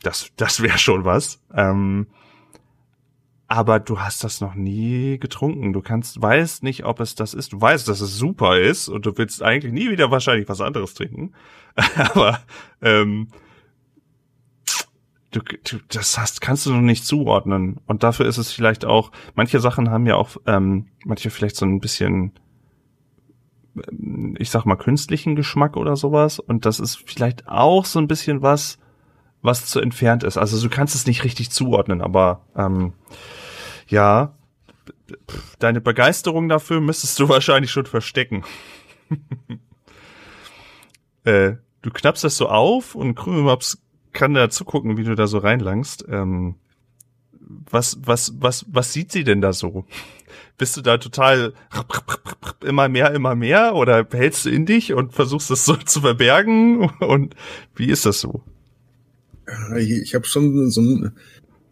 das, 0.03 0.31
das 0.37 0.63
wäre 0.63 0.79
schon 0.79 1.05
was. 1.05 1.43
Ähm, 1.53 2.07
aber 3.49 3.81
du 3.81 3.99
hast 3.99 4.23
das 4.25 4.43
noch 4.43 4.55
nie 4.55 5.19
getrunken. 5.19 5.73
Du 5.73 5.81
kannst, 5.81 6.21
weißt 6.21 6.63
nicht, 6.63 6.85
ob 6.85 7.01
es 7.01 7.15
das 7.15 7.33
ist. 7.33 7.55
Du 7.55 7.61
weißt, 7.61 7.89
dass 7.89 8.03
es 8.03 8.17
super 8.17 8.61
ist 8.61 8.89
und 8.89 9.07
du 9.07 9.17
willst 9.17 9.43
eigentlich 9.43 9.73
nie 9.73 9.91
wieder 9.91 10.11
wahrscheinlich 10.11 10.49
was 10.51 10.61
anderes 10.61 10.93
trinken. 10.93 11.33
aber 11.97 12.41
ähm, 12.83 13.29
du, 15.31 15.41
du, 15.41 15.79
das 15.89 16.19
hast, 16.19 16.43
kannst 16.43 16.67
du 16.67 16.75
noch 16.75 16.83
nicht 16.83 17.07
zuordnen. 17.07 17.81
Und 17.87 18.03
dafür 18.03 18.27
ist 18.27 18.37
es 18.37 18.53
vielleicht 18.53 18.85
auch, 18.85 19.13
manche 19.35 19.61
Sachen 19.61 19.91
haben 19.91 20.05
ja 20.05 20.17
auch, 20.17 20.37
ähm, 20.47 20.89
manche 21.07 21.31
vielleicht 21.31 21.57
so 21.57 21.65
ein 21.65 21.81
bisschen, 21.81 22.33
ähm, 23.89 24.37
ich 24.39 24.51
sag 24.51 24.67
mal, 24.67 24.77
künstlichen 24.77 25.37
Geschmack 25.37 25.79
oder 25.79 25.97
sowas. 25.97 26.39
Und 26.39 26.67
das 26.67 26.81
ist 26.81 27.03
vielleicht 27.07 27.49
auch 27.49 27.87
so 27.87 27.99
ein 27.99 28.09
bisschen 28.09 28.43
was, 28.43 28.79
was 29.43 29.67
zu 29.67 29.81
entfernt 29.81 30.25
ist. 30.25 30.37
Also 30.37 30.61
du 30.61 30.69
kannst 30.69 30.95
es 30.95 31.07
nicht 31.07 31.25
richtig 31.25 31.51
zuordnen, 31.51 32.03
aber 32.03 32.43
ähm, 32.57 32.93
ja, 33.87 34.35
deine 35.59 35.81
Begeisterung 35.81 36.49
dafür 36.49 36.81
müsstest 36.81 37.19
du 37.19 37.29
wahrscheinlich 37.29 37.71
schon 37.71 37.87
verstecken. 37.87 38.45
äh, 41.25 41.55
du 41.83 41.91
knappst 41.91 42.25
das 42.25 42.37
so 42.37 42.49
auf 42.49 42.95
und 42.95 43.15
Krümelmaps 43.15 43.79
kann 44.13 44.35
da 44.35 44.51
zugucken, 44.51 44.97
wie 44.97 45.05
du 45.05 45.15
da 45.15 45.27
so 45.27 45.39
reinlangst. 45.39 46.05
Ähm, 46.09 46.57
was, 47.41 47.99
was, 48.03 48.35
was, 48.39 48.67
was 48.69 48.93
sieht 48.93 49.13
sie 49.13 49.25
denn 49.25 49.41
da 49.41 49.53
so? 49.53 49.85
Bist 50.59 50.77
du 50.77 50.83
da 50.83 50.99
total 50.99 51.55
immer 52.65 52.89
mehr, 52.89 53.13
immer 53.13 53.37
mehr 53.37 53.77
oder 53.77 54.05
hältst 54.11 54.45
du 54.45 54.51
in 54.51 54.67
dich 54.67 54.93
und 54.93 55.13
versuchst 55.13 55.51
das 55.51 55.65
so 55.65 55.77
zu 55.77 56.01
verbergen? 56.01 56.91
Und 56.99 57.37
wie 57.77 57.87
ist 57.87 58.07
das 58.07 58.21
so? 58.21 58.43
Ich, 59.77 59.91
ich 59.91 60.15
habe 60.15 60.27
schon 60.27 60.71
so 60.71 60.81
ein, 60.81 61.13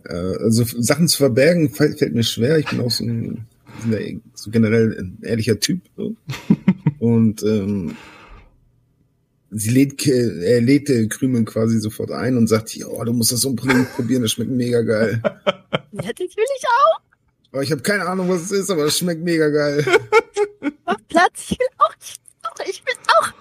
äh, 0.04 0.14
also 0.14 0.64
Sachen 0.64 1.08
zu 1.08 1.18
verbergen 1.18 1.70
fällt, 1.70 1.98
fällt 1.98 2.14
mir 2.14 2.24
schwer. 2.24 2.58
Ich 2.58 2.66
bin 2.66 2.80
auch 2.80 2.90
so 2.90 3.04
ein 3.04 3.46
so 4.34 4.50
generell 4.50 4.96
ein 4.98 5.18
ehrlicher 5.22 5.60
Typ. 5.60 5.80
So. 5.96 6.16
Und 6.98 7.42
ähm, 7.42 7.96
sie 9.50 9.70
lädt, 9.70 10.06
er 10.06 10.60
lädt 10.60 11.10
Krümel 11.10 11.44
quasi 11.44 11.78
sofort 11.78 12.10
ein 12.10 12.36
und 12.36 12.46
sagt, 12.46 12.76
oh, 12.86 13.04
du 13.04 13.12
musst 13.12 13.32
das 13.32 13.44
unbedingt 13.44 13.92
probieren, 13.94 14.22
das 14.22 14.32
schmeckt 14.32 14.50
mega 14.50 14.82
geil. 14.82 15.22
Ja, 15.92 16.12
das 16.12 16.18
will 16.18 16.44
ich 16.58 16.64
auch. 16.66 17.00
Aber 17.52 17.62
ich 17.62 17.72
habe 17.72 17.80
keine 17.80 18.04
Ahnung, 18.04 18.28
was 18.28 18.42
es 18.42 18.50
ist, 18.50 18.70
aber 18.70 18.84
es 18.84 18.98
schmeckt 18.98 19.22
mega 19.22 19.48
geil. 19.48 19.82
Platz, 21.08 21.46
ich 21.48 21.58
will 21.58 21.66
auch. 21.78 21.94
Ich 22.68 22.84
will 22.84 22.94
auch. 23.18 23.32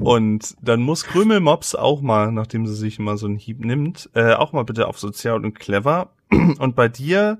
Und 0.00 0.56
dann 0.62 0.80
muss 0.80 1.04
Krümelmops 1.04 1.74
auch 1.74 2.00
mal, 2.00 2.32
nachdem 2.32 2.66
sie 2.66 2.74
sich 2.74 2.98
mal 2.98 3.16
so 3.16 3.26
einen 3.26 3.36
Hieb 3.36 3.64
nimmt, 3.64 4.10
äh, 4.14 4.34
auch 4.34 4.52
mal 4.52 4.64
bitte 4.64 4.88
auf 4.88 4.98
sozial 4.98 5.44
und 5.44 5.58
clever. 5.58 6.10
Und 6.30 6.74
bei 6.74 6.88
dir, 6.88 7.38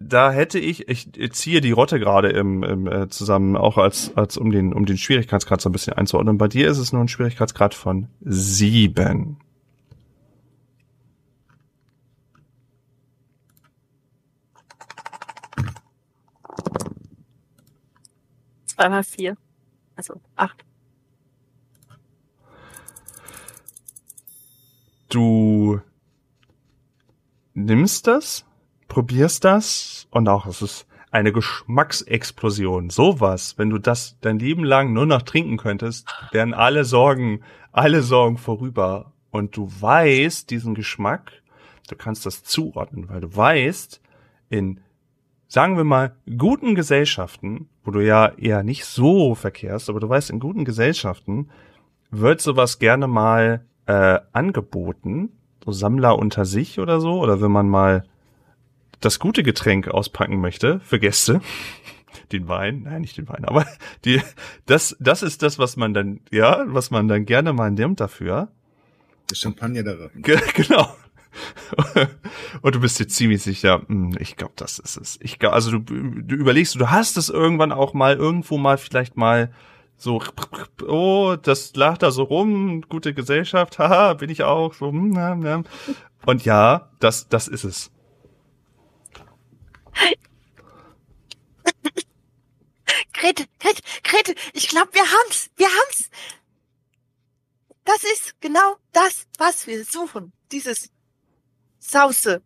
da 0.00 0.30
hätte 0.30 0.58
ich, 0.58 0.88
ich 0.88 1.32
ziehe 1.32 1.60
die 1.60 1.72
Rotte 1.72 1.98
gerade 1.98 2.30
im, 2.30 2.62
im 2.62 2.86
äh, 2.86 3.08
zusammen, 3.08 3.56
auch 3.56 3.76
als, 3.76 4.16
als 4.16 4.36
um 4.38 4.50
den, 4.50 4.72
um 4.72 4.86
den 4.86 4.96
Schwierigkeitsgrad 4.96 5.60
so 5.60 5.68
ein 5.68 5.72
bisschen 5.72 5.92
einzuordnen. 5.94 6.38
Bei 6.38 6.48
dir 6.48 6.68
ist 6.68 6.78
es 6.78 6.92
nur 6.92 7.02
ein 7.02 7.08
Schwierigkeitsgrad 7.08 7.74
von 7.74 8.08
sieben. 8.20 9.38
Zweimal 18.66 19.04
vier. 19.04 19.36
Also 19.96 20.20
acht. 20.36 20.64
Du 25.14 25.80
nimmst 27.52 28.08
das, 28.08 28.44
probierst 28.88 29.44
das 29.44 30.08
und 30.10 30.28
auch 30.28 30.46
es 30.46 30.60
ist 30.60 30.88
eine 31.12 31.30
Geschmacksexplosion. 31.30 32.90
Sowas, 32.90 33.56
wenn 33.56 33.70
du 33.70 33.78
das 33.78 34.18
dein 34.22 34.40
Leben 34.40 34.64
lang 34.64 34.92
nur 34.92 35.06
noch 35.06 35.22
trinken 35.22 35.56
könntest, 35.56 36.08
wären 36.32 36.52
alle 36.52 36.84
Sorgen, 36.84 37.42
alle 37.70 38.02
Sorgen 38.02 38.38
vorüber. 38.38 39.12
Und 39.30 39.56
du 39.56 39.70
weißt 39.80 40.50
diesen 40.50 40.74
Geschmack, 40.74 41.30
du 41.88 41.94
kannst 41.94 42.26
das 42.26 42.42
zuordnen, 42.42 43.08
weil 43.08 43.20
du 43.20 43.36
weißt, 43.36 44.00
in, 44.48 44.80
sagen 45.46 45.76
wir 45.76 45.84
mal, 45.84 46.16
guten 46.36 46.74
Gesellschaften, 46.74 47.68
wo 47.84 47.92
du 47.92 48.00
ja 48.00 48.32
eher 48.36 48.64
nicht 48.64 48.84
so 48.84 49.36
verkehrst, 49.36 49.88
aber 49.88 50.00
du 50.00 50.08
weißt, 50.08 50.30
in 50.30 50.40
guten 50.40 50.64
Gesellschaften 50.64 51.50
wird 52.10 52.40
sowas 52.40 52.80
gerne 52.80 53.06
mal 53.06 53.64
äh, 53.86 54.20
angeboten, 54.32 55.30
so 55.64 55.72
Sammler 55.72 56.18
unter 56.18 56.44
sich 56.44 56.78
oder 56.78 57.00
so, 57.00 57.20
oder 57.20 57.40
wenn 57.40 57.50
man 57.50 57.68
mal 57.68 58.04
das 59.00 59.18
gute 59.18 59.42
Getränk 59.42 59.88
auspacken 59.88 60.40
möchte 60.40 60.80
für 60.80 60.98
Gäste, 60.98 61.40
den 62.32 62.48
Wein, 62.48 62.82
nein, 62.84 63.02
nicht 63.02 63.16
den 63.18 63.28
Wein, 63.28 63.44
aber 63.44 63.66
die, 64.04 64.20
das, 64.66 64.96
das 65.00 65.22
ist 65.22 65.42
das, 65.42 65.58
was 65.58 65.76
man 65.76 65.94
dann, 65.94 66.20
ja, 66.30 66.64
was 66.66 66.90
man 66.90 67.08
dann 67.08 67.26
gerne 67.26 67.52
mal 67.52 67.70
nimmt 67.70 68.00
dafür. 68.00 68.48
Der 69.30 69.36
Champagner 69.36 69.82
daran. 69.82 70.10
Ge 70.16 70.38
genau. 70.54 70.94
Und 72.62 72.74
du 72.74 72.80
bist 72.80 72.98
dir 73.00 73.08
ziemlich 73.08 73.42
sicher, 73.42 73.82
hm, 73.88 74.16
ich 74.20 74.36
glaube, 74.36 74.52
das 74.56 74.78
ist 74.78 74.96
es. 74.96 75.18
Ich 75.20 75.38
glaub, 75.38 75.52
also 75.52 75.78
du, 75.78 75.80
du 75.80 76.34
überlegst, 76.36 76.76
du 76.76 76.90
hast 76.90 77.16
es 77.16 77.28
irgendwann 77.28 77.72
auch 77.72 77.92
mal 77.92 78.14
irgendwo 78.14 78.56
mal 78.56 78.78
vielleicht 78.78 79.16
mal 79.16 79.50
so, 80.04 80.22
oh, 80.86 81.36
das 81.40 81.74
lag 81.74 81.98
da 81.98 82.10
so 82.10 82.22
rum, 82.22 82.82
gute 82.82 83.14
Gesellschaft, 83.14 83.78
haha, 83.78 84.14
bin 84.14 84.30
ich 84.30 84.42
auch, 84.44 84.74
so, 84.74 84.88
hm, 84.88 85.12
ja, 85.14 85.34
ja. 85.34 85.62
Und 86.26 86.44
ja, 86.44 86.90
das, 87.00 87.28
das 87.28 87.48
ist 87.48 87.64
es. 87.64 87.90
Grete, 93.12 93.44
Grete, 93.58 93.82
Grete, 94.02 94.34
ich 94.52 94.68
glaube, 94.68 94.90
wir 94.92 95.02
haben's, 95.02 95.50
wir 95.56 95.66
haben's. 95.66 96.10
Das 97.84 98.02
ist 98.04 98.40
genau 98.40 98.76
das, 98.92 99.26
was 99.38 99.66
wir 99.66 99.84
suchen. 99.84 100.32
Dieses 100.52 100.90
Sauce. 101.78 102.40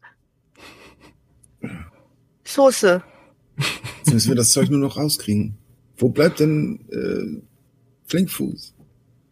Soße. 2.44 3.02
Jetzt 3.98 4.12
müssen 4.12 4.28
wir 4.28 4.36
das 4.36 4.50
Zeug 4.50 4.70
nur 4.70 4.80
noch 4.80 4.96
rauskriegen. 4.96 5.58
Wo 5.96 6.08
bleibt 6.08 6.40
denn 6.40 6.88
äh, 6.90 7.47
Flinkfuß? 8.08 8.74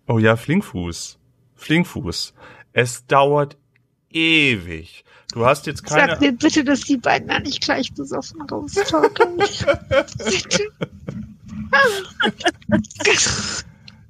Oh 0.07 0.19
ja, 0.19 0.37
Flinkfuß. 0.37 1.19
Flinkfuß. 1.57 2.35
Es 2.73 3.07
dauert 3.07 3.57
ewig. 4.11 5.05
Du 5.33 5.45
hast 5.45 5.67
jetzt 5.67 5.85
keine. 5.85 6.13
Sag 6.13 6.21
mir 6.21 6.33
bitte, 6.33 6.63
dass 6.65 6.81
die 6.81 6.97
beiden 6.99 7.29
da 7.29 7.39
nicht 7.41 7.63
gleich 7.63 7.93
besoffen 7.95 8.47
bitte. 8.47 8.85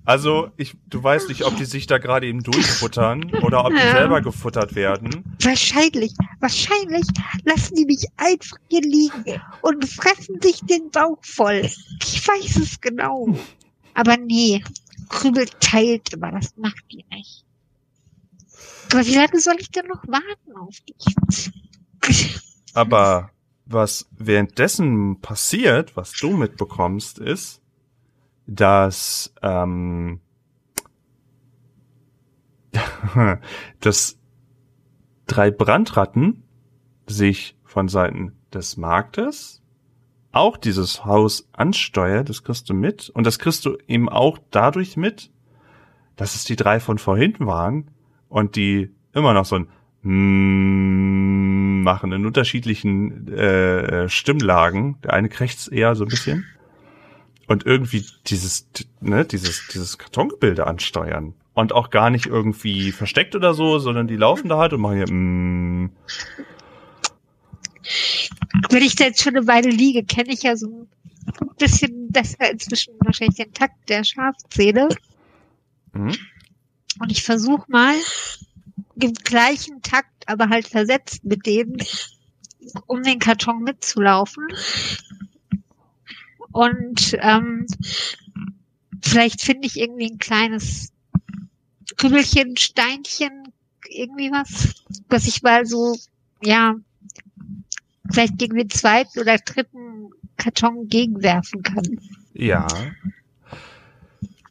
Also, 0.09 0.53
ich, 0.57 0.77
du 0.89 1.03
weißt 1.03 1.29
nicht, 1.29 1.43
ob 1.45 1.57
die 1.57 1.65
sich 1.65 1.89
da 1.89 1.99
gerade 1.99 2.29
eben 2.29 2.45
durchfuttern 2.45 3.33
oder 3.43 3.65
ob 3.65 3.73
die 3.73 3.79
Ja. 3.81 3.91
selber 3.91 4.21
gefuttert 4.21 4.77
werden. 4.77 5.25
Wahrscheinlich. 5.43 6.13
Wahrscheinlich 6.39 7.05
lassen 7.45 7.75
die 7.75 7.87
mich 7.87 8.07
einfach 8.17 8.57
hier 8.69 8.83
liegen 8.83 9.25
und 9.63 9.85
fressen 9.89 10.41
sich 10.41 10.61
den 10.61 10.93
Bauch 10.93 11.19
voll. 11.23 11.69
Ich 12.01 12.25
weiß 12.29 12.57
es 12.59 12.81
genau. 12.81 13.37
Aber 13.97 14.19
nee, 14.19 14.63
Krümel 15.09 15.47
teilt 15.59 16.13
immer, 16.13 16.31
das 16.31 16.55
macht 16.57 16.85
die 16.93 17.07
nicht. 17.11 17.47
Aber 18.93 19.07
wie 19.07 19.15
lange 19.15 19.41
soll 19.41 19.57
ich 19.59 19.71
denn 19.71 19.87
noch 19.87 20.07
warten 20.07 20.55
auf 20.55 20.79
dich? 20.81 22.43
Aber 22.75 23.31
was 23.65 24.07
währenddessen 24.11 25.23
passiert, 25.23 25.97
was 25.97 26.13
du 26.13 26.37
mitbekommst, 26.37 27.19
ist, 27.19 27.63
dass 28.47 29.33
ähm, 29.41 30.21
dass 33.81 34.19
drei 35.27 35.51
Brandratten 35.51 36.43
sich 37.07 37.57
von 37.65 37.89
Seiten 37.89 38.37
des 38.53 38.77
Marktes 38.77 39.63
auch 40.37 40.57
dieses 40.57 41.05
Haus 41.05 41.49
ansteuert, 41.53 42.29
das 42.29 42.45
kriegst 42.45 42.69
du 42.71 42.75
mit. 42.75 43.11
Und 43.11 43.27
das 43.27 43.39
kriegst 43.39 43.65
du 43.65 43.77
eben 43.89 44.09
auch 44.09 44.39
dadurch 44.51 44.97
mit, 44.97 45.31
dass 46.17 46.35
es 46.35 46.45
die 46.45 46.57
drei 46.57 46.81
von 46.81 46.99
vorhin 46.99 47.35
waren 47.41 47.91
und 48.29 48.57
die 48.57 48.91
immer 49.13 49.35
noch 49.35 49.45
so 49.45 49.57
ein 49.57 49.69
mm 50.03 51.27
machen 51.87 52.11
in 52.13 52.27
unterschiedlichen 52.27 53.29
äh, 53.33 54.09
Stimmlagen. 54.09 55.01
Der 55.03 55.15
eine 55.15 55.29
krächzt 55.29 55.73
eher 55.73 55.95
so 55.95 56.05
ein 56.05 56.09
bisschen. 56.09 56.45
Und 57.47 57.65
irgendwie 57.65 58.05
dieses, 58.27 58.69
ne, 59.01 59.25
dieses, 59.25 59.69
dieses 59.69 59.97
Kartongebilde 59.97 60.67
ansteuern. 60.67 61.35
Und 61.55 61.73
auch 61.73 61.91
gar 61.91 62.11
nicht 62.11 62.27
irgendwie 62.27 62.91
versteckt 62.91 63.37
oder 63.37 63.55
so, 63.55 63.79
sondern 63.79 64.09
die 64.09 64.17
laufen 64.17 64.49
da 64.49 64.59
halt 64.59 64.73
und 64.73 64.81
machen 64.81 64.97
hier, 64.97 65.11
mm, 65.11 65.91
Wenn 68.71 68.83
ich 68.83 68.97
da 68.97 69.05
jetzt 69.05 69.23
schon 69.23 69.37
eine 69.37 69.47
Weile 69.47 69.71
liege, 69.71 70.05
kenne 70.05 70.33
ich 70.33 70.43
ja 70.43 70.57
so 70.57 70.67
ein 70.67 70.89
bisschen 71.59 72.11
besser 72.11 72.51
inzwischen 72.51 72.95
wahrscheinlich 73.01 73.37
den 73.37 73.53
Takt 73.53 73.89
der 73.89 74.05
Schafzähne. 74.05 74.89
mm. 75.93 76.13
Und 76.99 77.13
ich 77.13 77.23
versuche 77.23 77.71
mal 77.71 77.95
im 79.01 79.13
gleichen 79.13 79.83
Takt, 79.83 80.27
aber 80.27 80.49
halt 80.49 80.67
versetzt 80.67 81.25
mit 81.25 81.45
dem, 81.45 81.77
um 82.87 83.03
den 83.03 83.19
Karton 83.19 83.63
mitzulaufen. 83.63 84.47
Und 86.53 87.17
ähm, 87.21 87.67
vielleicht 89.03 89.43
finde 89.43 89.67
ich 89.67 89.79
irgendwie 89.79 90.11
ein 90.11 90.19
kleines 90.19 90.93
Kübelchen, 91.99 92.57
Steinchen, 92.57 93.53
irgendwie 93.89 94.31
was, 94.31 94.75
was 95.09 95.27
ich 95.27 95.43
mal 95.43 95.67
so, 95.67 95.97
ja, 96.43 96.77
vielleicht 98.11 98.39
gegen 98.39 98.57
den 98.57 98.71
zweiten 98.71 99.21
oder 99.21 99.39
dritten 99.39 100.11
Karton 100.37 100.89
gegenwerfen 100.89 101.63
kann. 101.63 101.99
Ja. 102.35 102.67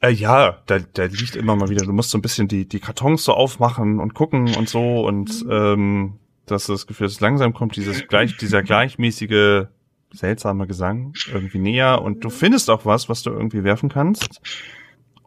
Äh, 0.01 0.11
ja, 0.11 0.61
da, 0.65 0.79
da 0.79 1.05
liegt 1.05 1.35
immer 1.35 1.55
mal 1.55 1.69
wieder, 1.69 1.85
du 1.85 1.93
musst 1.93 2.11
so 2.11 2.17
ein 2.17 2.21
bisschen 2.21 2.47
die, 2.47 2.67
die 2.67 2.79
Kartons 2.79 3.23
so 3.23 3.33
aufmachen 3.33 3.99
und 3.99 4.13
gucken 4.13 4.55
und 4.55 4.69
so 4.69 5.05
und 5.05 5.45
ähm, 5.49 6.19
dass 6.45 6.67
das 6.67 6.85
Gefühl, 6.87 7.07
dass 7.07 7.19
langsam 7.21 7.53
kommt 7.53 7.75
dieses 7.75 8.07
gleich, 8.07 8.37
dieser 8.37 8.61
gleichmäßige, 8.61 9.65
seltsame 10.11 10.67
Gesang 10.67 11.13
irgendwie 11.31 11.59
näher 11.59 12.01
und 12.01 12.23
du 12.23 12.29
findest 12.29 12.69
auch 12.69 12.85
was, 12.85 13.09
was 13.09 13.23
du 13.23 13.31
irgendwie 13.31 13.63
werfen 13.63 13.89
kannst. 13.89 14.41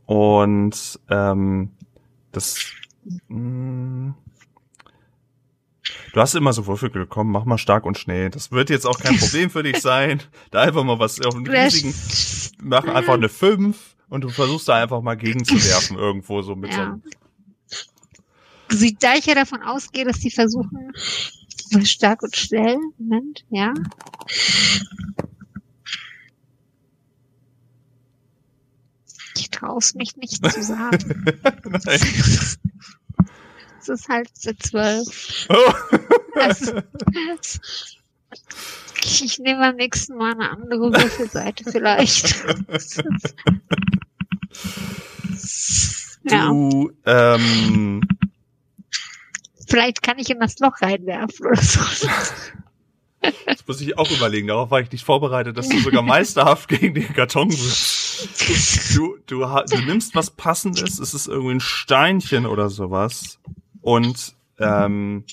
Und 0.06 0.98
ähm, 1.10 1.72
das 2.32 2.72
mh, 3.28 4.14
Du 6.12 6.20
hast 6.20 6.34
immer 6.34 6.52
so 6.52 6.66
Würfel 6.66 6.90
bekommen, 6.90 7.30
mach 7.30 7.44
mal 7.44 7.58
stark 7.58 7.84
und 7.84 7.98
schnell. 7.98 8.30
Das 8.30 8.50
wird 8.50 8.70
jetzt 8.70 8.86
auch 8.86 8.98
kein 8.98 9.16
Problem 9.18 9.50
für 9.50 9.62
dich 9.62 9.80
sein. 9.80 10.22
Da 10.50 10.62
einfach 10.62 10.84
mal 10.84 10.98
was 10.98 11.20
auf 11.20 11.34
einen 11.34 11.46
riesigen, 11.46 11.94
mach 12.62 12.84
einfach 12.86 13.14
eine 13.14 13.28
5 13.28 13.96
und 14.08 14.22
du 14.24 14.30
versuchst 14.30 14.68
da 14.68 14.74
einfach 14.82 15.02
mal 15.02 15.16
gegenzuwerfen 15.16 15.96
irgendwo 15.96 16.42
so 16.42 16.56
mit 16.56 16.72
so 16.72 16.80
Ja. 16.80 16.86
einem, 16.92 17.02
Also, 18.70 18.86
da 19.00 19.14
ich 19.14 19.26
ja 19.26 19.34
davon 19.34 19.62
ausgehe, 19.62 20.04
dass 20.04 20.18
die 20.18 20.30
versuchen, 20.30 20.92
stark 21.84 22.22
und 22.22 22.36
schnell, 22.36 22.76
Moment, 22.98 23.44
ja. 23.50 23.72
Ich 29.36 29.50
traue 29.50 29.78
es 29.78 29.94
mich 29.94 30.16
nicht 30.16 30.44
zu 30.50 30.62
sagen. 30.62 30.98
Es 33.88 34.00
ist 34.00 34.08
halt 34.08 34.28
eine 34.44 34.56
12. 34.58 35.48
Oh. 35.48 35.72
Also, 36.34 36.82
ich, 39.02 39.38
nehme 39.38 39.60
beim 39.60 39.76
nächsten 39.76 40.16
Mal 40.16 40.32
eine 40.32 40.50
andere 40.50 40.92
Würfelseite 40.92 41.64
vielleicht. 41.70 42.44
ja, 46.24 46.48
Du, 46.48 46.92
ähm, 47.06 48.02
vielleicht 49.66 50.02
kann 50.02 50.18
ich 50.18 50.28
in 50.30 50.38
das 50.38 50.58
Loch 50.58 50.82
reinwerfen 50.82 51.46
oder 51.46 51.62
so. 51.62 51.80
das 53.46 53.66
muss 53.66 53.80
ich 53.80 53.96
auch 53.96 54.10
überlegen. 54.10 54.48
Darauf 54.48 54.70
war 54.70 54.80
ich 54.80 54.92
nicht 54.92 55.04
vorbereitet, 55.04 55.56
dass 55.56 55.68
du 55.68 55.78
sogar 55.78 56.02
meisterhaft 56.02 56.68
gegen 56.68 56.94
den 56.94 57.12
Karton 57.14 57.50
wirst. 57.50 58.94
Du, 58.94 59.16
du, 59.26 59.44
du 59.44 59.78
nimmst 59.86 60.14
was 60.14 60.30
passendes, 60.30 60.98
es 60.98 61.14
ist 61.14 61.26
irgendwie 61.26 61.54
ein 61.54 61.60
Steinchen 61.60 62.46
oder 62.46 62.68
sowas 62.68 63.40
und 63.88 64.34
ähm, 64.58 65.24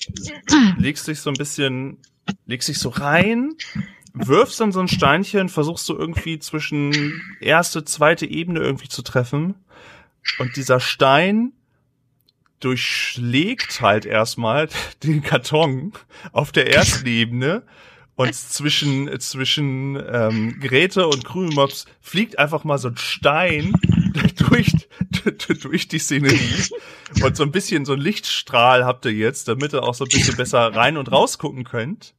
legst 0.78 1.06
dich 1.08 1.20
so 1.20 1.28
ein 1.28 1.36
bisschen, 1.36 1.98
legst 2.46 2.68
dich 2.70 2.78
so 2.78 2.88
rein, 2.88 3.52
wirfst 4.14 4.60
dann 4.60 4.72
so 4.72 4.80
ein 4.80 4.88
Steinchen, 4.88 5.50
versuchst 5.50 5.86
du 5.90 5.94
irgendwie 5.94 6.38
zwischen 6.38 7.20
erste, 7.42 7.84
zweite 7.84 8.24
Ebene 8.24 8.60
irgendwie 8.60 8.88
zu 8.88 9.02
treffen. 9.02 9.56
Und 10.38 10.56
dieser 10.56 10.80
Stein 10.80 11.52
durchschlägt 12.60 13.82
halt 13.82 14.06
erstmal 14.06 14.70
den 15.02 15.22
Karton 15.22 15.92
auf 16.32 16.50
der 16.50 16.72
ersten 16.72 17.06
Ebene. 17.06 17.62
Und 18.14 18.34
zwischen 18.34 19.20
zwischen 19.20 20.02
ähm, 20.10 20.58
Grete 20.60 21.08
und 21.08 21.26
Krümelmops 21.26 21.84
fliegt 22.00 22.38
einfach 22.38 22.64
mal 22.64 22.78
so 22.78 22.88
ein 22.88 22.96
Stein 22.96 23.74
durch 24.38 24.72
durch 25.60 25.88
die 25.88 25.98
Szenerie 25.98 26.64
und 27.22 27.36
so 27.36 27.42
ein 27.42 27.52
bisschen 27.52 27.84
so 27.84 27.92
ein 27.94 28.00
Lichtstrahl 28.00 28.84
habt 28.84 29.04
ihr 29.04 29.12
jetzt, 29.12 29.48
damit 29.48 29.72
ihr 29.74 29.82
auch 29.82 29.94
so 29.94 30.04
ein 30.04 30.08
bisschen 30.08 30.36
besser 30.38 30.74
rein 30.74 30.96
und 30.96 31.10
raus 31.12 31.38
gucken 31.38 31.64
könnt. 31.64 32.14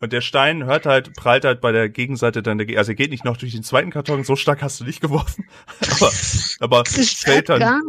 Und 0.00 0.12
der 0.12 0.20
Stein 0.20 0.64
hört 0.64 0.86
halt, 0.86 1.14
prallt 1.16 1.44
halt 1.44 1.60
bei 1.60 1.72
der 1.72 1.88
Gegenseite 1.88 2.40
dann, 2.40 2.58
der, 2.58 2.78
also 2.78 2.92
er 2.92 2.94
geht 2.94 3.10
nicht 3.10 3.24
noch 3.24 3.36
durch 3.36 3.52
den 3.52 3.64
zweiten 3.64 3.90
Karton, 3.90 4.22
so 4.22 4.36
stark 4.36 4.62
hast 4.62 4.78
du 4.78 4.84
nicht 4.84 5.00
geworfen, 5.00 5.44
aber, 5.90 6.12
aber 6.60 6.84
fällt 6.84 7.48
dann, 7.48 7.82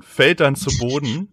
fällt 0.00 0.40
dann 0.40 0.56
zu 0.56 0.76
Boden. 0.78 1.28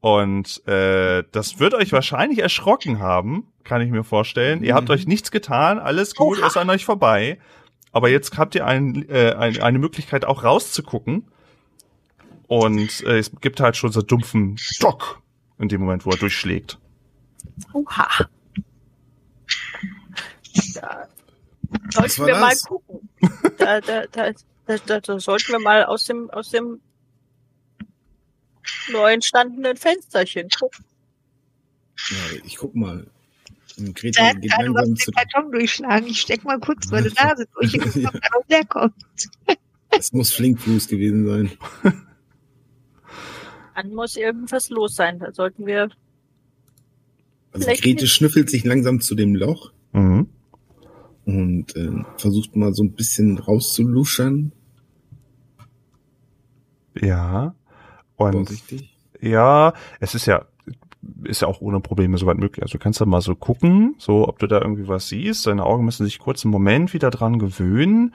Und 0.00 0.66
äh, 0.68 1.24
das 1.32 1.58
wird 1.58 1.72
euch 1.74 1.90
wahrscheinlich 1.92 2.40
erschrocken 2.40 2.98
haben, 2.98 3.46
kann 3.64 3.80
ich 3.80 3.90
mir 3.90 4.04
vorstellen. 4.04 4.62
Ihr 4.62 4.74
habt 4.74 4.88
Mhm. 4.88 4.94
euch 4.94 5.06
nichts 5.06 5.30
getan, 5.30 5.78
alles 5.78 6.14
gut, 6.14 6.38
Oha. 6.38 6.46
ist 6.46 6.56
an 6.58 6.68
euch 6.70 6.84
vorbei. 6.84 7.38
Aber 7.96 8.10
jetzt 8.10 8.36
habt 8.36 8.54
ihr 8.54 8.66
ein, 8.66 9.08
äh, 9.08 9.32
ein, 9.38 9.58
eine 9.62 9.78
Möglichkeit 9.78 10.26
auch 10.26 10.44
rauszugucken. 10.44 11.26
Und 12.46 13.02
äh, 13.04 13.16
es 13.16 13.30
gibt 13.40 13.58
halt 13.58 13.74
schon 13.74 13.90
so 13.90 14.02
dumpfen 14.02 14.58
Stock 14.58 15.22
in 15.58 15.70
dem 15.70 15.80
Moment, 15.80 16.04
wo 16.04 16.10
er 16.10 16.18
durchschlägt. 16.18 16.78
Oha. 17.72 18.28
Da 20.74 21.08
sollten 21.90 22.26
wir 22.26 22.34
mal 22.34 22.50
das? 22.50 22.64
gucken. 22.64 23.08
Da, 23.56 23.80
da, 23.80 24.04
da, 24.12 24.32
da, 24.66 24.76
da, 24.76 25.00
da 25.00 25.18
sollten 25.18 25.52
wir 25.52 25.58
mal 25.58 25.86
aus 25.86 26.04
dem, 26.04 26.28
aus 26.28 26.50
dem 26.50 26.82
neu 28.92 29.10
entstandenen 29.10 29.78
Fensterchen 29.78 30.50
gucken. 30.50 30.84
Ja, 32.10 32.40
ich 32.44 32.58
guck 32.58 32.74
mal. 32.74 33.06
Und 33.78 33.88
Da 33.88 34.00
Greta 34.00 34.26
hat 34.28 34.40
geht 34.40 34.50
gerade 34.50 34.68
was 34.70 34.74
langsam 34.74 34.94
den 34.94 34.96
zu. 34.96 35.10
Karton 35.12 35.52
durchschlagen. 35.52 36.06
Ich 36.08 36.20
steck 36.20 36.44
mal 36.44 36.58
kurz 36.60 36.90
meine 36.90 37.08
Nase 37.10 37.46
durch. 37.54 37.74
Ich 37.74 37.80
guck 37.80 37.94
wo 37.94 38.42
der 38.50 38.64
kommt. 38.64 38.94
Es 39.90 40.12
muss 40.12 40.32
Flinkfuß 40.32 40.88
gewesen 40.88 41.26
sein. 41.26 41.50
Dann 43.74 43.94
muss 43.94 44.16
irgendwas 44.16 44.70
los 44.70 44.94
sein. 44.94 45.18
Da 45.18 45.32
sollten 45.32 45.66
wir. 45.66 45.90
Also 47.52 47.66
Grete 47.66 48.02
nicht. 48.04 48.12
schnüffelt 48.12 48.50
sich 48.50 48.64
langsam 48.64 49.00
zu 49.00 49.14
dem 49.14 49.34
Loch 49.34 49.72
Mhm. 49.92 50.28
und 51.24 51.74
äh, 51.76 51.90
versucht 52.18 52.54
mal 52.56 52.74
so 52.74 52.82
ein 52.82 52.92
bisschen 52.92 53.38
rauszuluschern. 53.38 54.52
Ja. 57.00 57.54
Und 58.16 58.32
Vorsichtig. 58.32 58.96
Ja, 59.20 59.72
es 60.00 60.14
ist 60.14 60.26
ja, 60.26 60.46
ist 61.24 61.42
ja 61.42 61.48
auch 61.48 61.60
ohne 61.60 61.80
Probleme 61.80 62.18
soweit 62.18 62.38
möglich. 62.38 62.62
Also 62.62 62.78
du 62.78 62.82
kannst 62.82 63.00
da 63.00 63.06
mal 63.06 63.20
so 63.20 63.34
gucken, 63.34 63.94
so 63.98 64.28
ob 64.28 64.38
du 64.38 64.46
da 64.46 64.60
irgendwie 64.60 64.88
was 64.88 65.08
siehst. 65.08 65.46
Deine 65.46 65.64
Augen 65.64 65.84
müssen 65.84 66.04
sich 66.04 66.18
kurz 66.18 66.44
einen 66.44 66.52
Moment 66.52 66.92
wieder 66.92 67.10
dran 67.10 67.38
gewöhnen. 67.38 68.14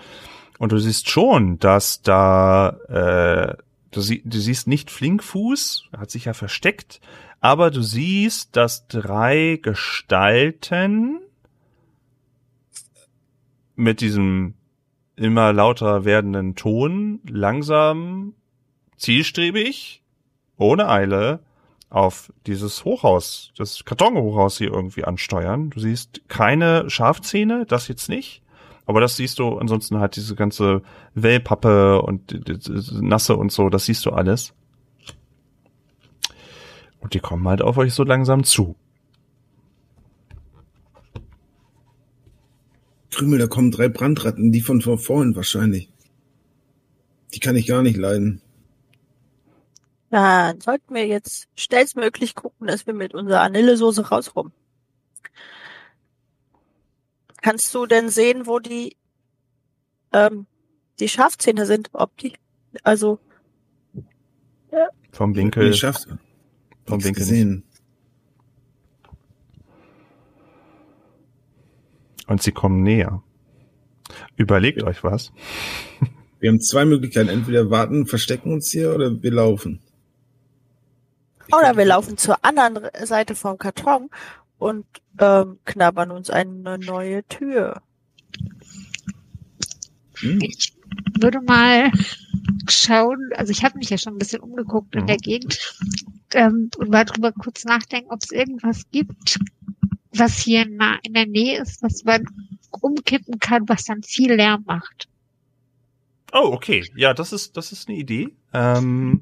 Und 0.60 0.71
du 0.71 0.77
siehst 0.77 1.10
schon, 1.10 1.58
dass 1.60 2.01
da 2.01 2.69
äh, 2.88 3.56
du, 3.91 4.01
sie, 4.01 4.21
du 4.25 4.39
siehst 4.39 4.67
nicht 4.67 4.89
Flinkfuß, 4.89 5.89
hat 5.95 6.10
sich 6.10 6.25
ja 6.25 6.34
versteckt, 6.34 7.01
aber 7.39 7.71
du 7.71 7.82
siehst, 7.82 8.56
dass 8.56 8.88
drei 8.88 9.60
Gestalten 9.62 11.19
mit 13.75 14.01
diesem 14.01 14.56
immer 15.15 15.54
lauter 15.54 16.06
werdenden 16.06 16.56
Ton 16.56 17.19
langsam 17.27 18.34
zielstrebig, 18.97 20.04
ohne 20.58 20.88
Eile, 20.88 21.39
auf 21.91 22.32
dieses 22.47 22.86
Hochhaus, 22.86 23.51
das 23.58 23.84
Kartonhochhaus 23.84 24.58
hier 24.58 24.71
irgendwie 24.71 25.04
ansteuern. 25.04 25.69
Du 25.71 25.80
siehst 25.82 26.21
keine 26.30 26.89
Schafzähne, 26.89 27.65
das 27.67 27.89
jetzt 27.89 28.08
nicht. 28.08 28.41
Aber 28.86 29.01
das 29.01 29.17
siehst 29.17 29.39
du, 29.39 29.58
ansonsten 29.58 29.99
halt 29.99 30.15
diese 30.15 30.36
ganze 30.36 30.82
Wellpappe 31.13 32.01
und 32.01 32.34
Nasse 33.01 33.36
und 33.36 33.51
so, 33.51 33.69
das 33.69 33.86
siehst 33.86 34.06
du 34.06 34.12
alles. 34.12 34.54
Und 37.01 37.13
die 37.13 37.19
kommen 37.19 37.47
halt 37.47 37.62
auf 37.62 37.77
euch 37.77 37.93
so 37.93 38.04
langsam 38.04 38.45
zu. 38.45 38.75
Krümel, 43.12 43.39
da 43.39 43.47
kommen 43.47 43.71
drei 43.71 43.89
Brandratten, 43.89 44.54
die 44.54 44.62
von 44.62 44.82
vor 44.82 44.97
vorhin 44.97 45.36
wahrscheinlich. 45.36 45.89
Die 47.34 47.39
kann 47.39 47.58
ich 47.58 47.67
gar 47.67 47.82
nicht 47.82 47.97
leiden. 47.97 48.41
Dann 50.12 50.60
sollten 50.60 50.93
wir 50.93 51.08
jetzt 51.08 51.47
schnellstmöglich 51.56 52.36
gucken, 52.36 52.67
dass 52.67 52.86
wir 52.86 52.93
mit 52.93 53.13
unserer 53.13 53.39
Vanillesoße 53.39 54.10
rauskommen. 54.10 54.52
Kannst 57.41 57.74
du 57.74 57.86
denn 57.86 58.10
sehen, 58.10 58.45
wo 58.45 58.60
die, 58.60 58.97
ähm, 60.12 60.47
die 61.00 61.08
Schafzähne 61.08 61.65
sind? 61.65 61.89
Ob 61.93 62.15
die, 62.17 62.34
also, 62.84 63.19
Vom 65.13 65.34
Wie 65.34 65.39
Winkel, 65.39 65.74
schafft 65.74 66.08
er? 66.08 66.19
vom 66.86 66.97
Nichts 66.97 67.06
Winkel 67.06 67.19
gesehen. 67.24 67.63
Und 72.28 72.41
sie 72.43 72.52
kommen 72.52 72.84
näher. 72.84 73.24
Überlegt 74.36 74.84
euch 74.84 75.04
was. 75.04 75.32
Wir 76.39 76.50
haben 76.50 76.60
zwei 76.60 76.86
Möglichkeiten. 76.86 77.30
Entweder 77.30 77.69
warten, 77.69 78.08
verstecken 78.08 78.52
uns 78.52 78.71
hier 78.71 78.93
oder 78.95 79.21
wir 79.21 79.32
laufen. 79.32 79.80
Oder 81.51 81.75
wir 81.77 81.85
laufen 81.85 82.17
zur 82.17 82.43
anderen 82.43 82.89
Seite 83.03 83.35
vom 83.35 83.57
Karton 83.57 84.09
und 84.57 84.85
ähm, 85.19 85.59
knabbern 85.65 86.11
uns 86.11 86.29
eine 86.29 86.77
neue 86.77 87.23
Tür. 87.27 87.81
Hm? 90.19 90.39
Ich 90.41 90.73
würde 91.19 91.41
mal 91.41 91.91
schauen, 92.69 93.31
also 93.35 93.51
ich 93.51 93.63
habe 93.63 93.77
mich 93.77 93.89
ja 93.89 93.97
schon 93.97 94.13
ein 94.13 94.19
bisschen 94.19 94.41
umgeguckt 94.41 94.95
in 94.95 95.07
der 95.07 95.17
Gegend 95.17 95.75
ähm, 96.33 96.69
und 96.77 96.89
mal 96.89 97.05
drüber 97.05 97.31
kurz 97.31 97.65
nachdenken, 97.65 98.11
ob 98.11 98.19
es 98.23 98.31
irgendwas 98.31 98.83
gibt, 98.91 99.39
was 100.13 100.37
hier 100.37 100.67
nah 100.67 100.99
in 101.03 101.13
der 101.13 101.25
Nähe 101.25 101.61
ist, 101.61 101.81
was 101.81 102.03
man 102.03 102.25
umkippen 102.81 103.39
kann, 103.39 103.67
was 103.67 103.85
dann 103.85 104.03
viel 104.03 104.33
Lärm 104.33 104.63
macht. 104.65 105.07
Oh, 106.33 106.51
okay. 106.53 106.89
Ja, 106.95 107.13
das 107.13 107.33
ist, 107.33 107.57
das 107.57 107.71
ist 107.71 107.89
eine 107.89 107.97
Idee. 107.97 108.29
Ähm, 108.53 109.21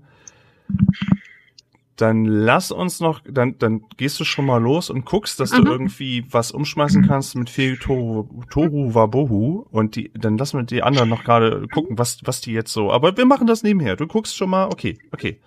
dann 2.02 2.26
lass 2.26 2.72
uns 2.72 3.00
noch, 3.00 3.22
dann, 3.30 3.58
dann 3.58 3.84
gehst 3.98 4.20
du 4.20 4.24
schon 4.24 4.46
mal 4.46 4.58
los 4.62 4.90
und 4.90 5.06
guckst, 5.06 5.40
dass 5.40 5.50
du 5.52 5.62
Mhm. 5.64 5.68
irgendwie 5.68 6.26
was 6.32 6.52
umschmeißen 6.52 7.06
kannst 7.06 7.36
mit 7.36 7.50
viel 7.50 7.78
Toru, 7.78 8.28
Toru 8.50 8.94
Wabohu 8.94 9.66
und 9.72 9.96
die, 9.96 10.12
dann 10.14 10.38
lassen 10.38 10.58
wir 10.60 10.64
die 10.64 10.82
anderen 10.84 11.10
noch 11.10 11.24
gerade 11.24 11.68
gucken, 11.68 11.98
was, 11.98 12.20
was 12.24 12.42
die 12.42 12.54
jetzt 12.54 12.72
so, 12.72 12.92
aber 12.92 13.18
wir 13.18 13.26
machen 13.26 13.48
das 13.48 13.64
nebenher. 13.64 13.96
Du 13.96 14.08
guckst 14.08 14.36
schon 14.38 14.50
mal, 14.50 14.68
okay, 14.68 14.98
okay. 15.12 15.40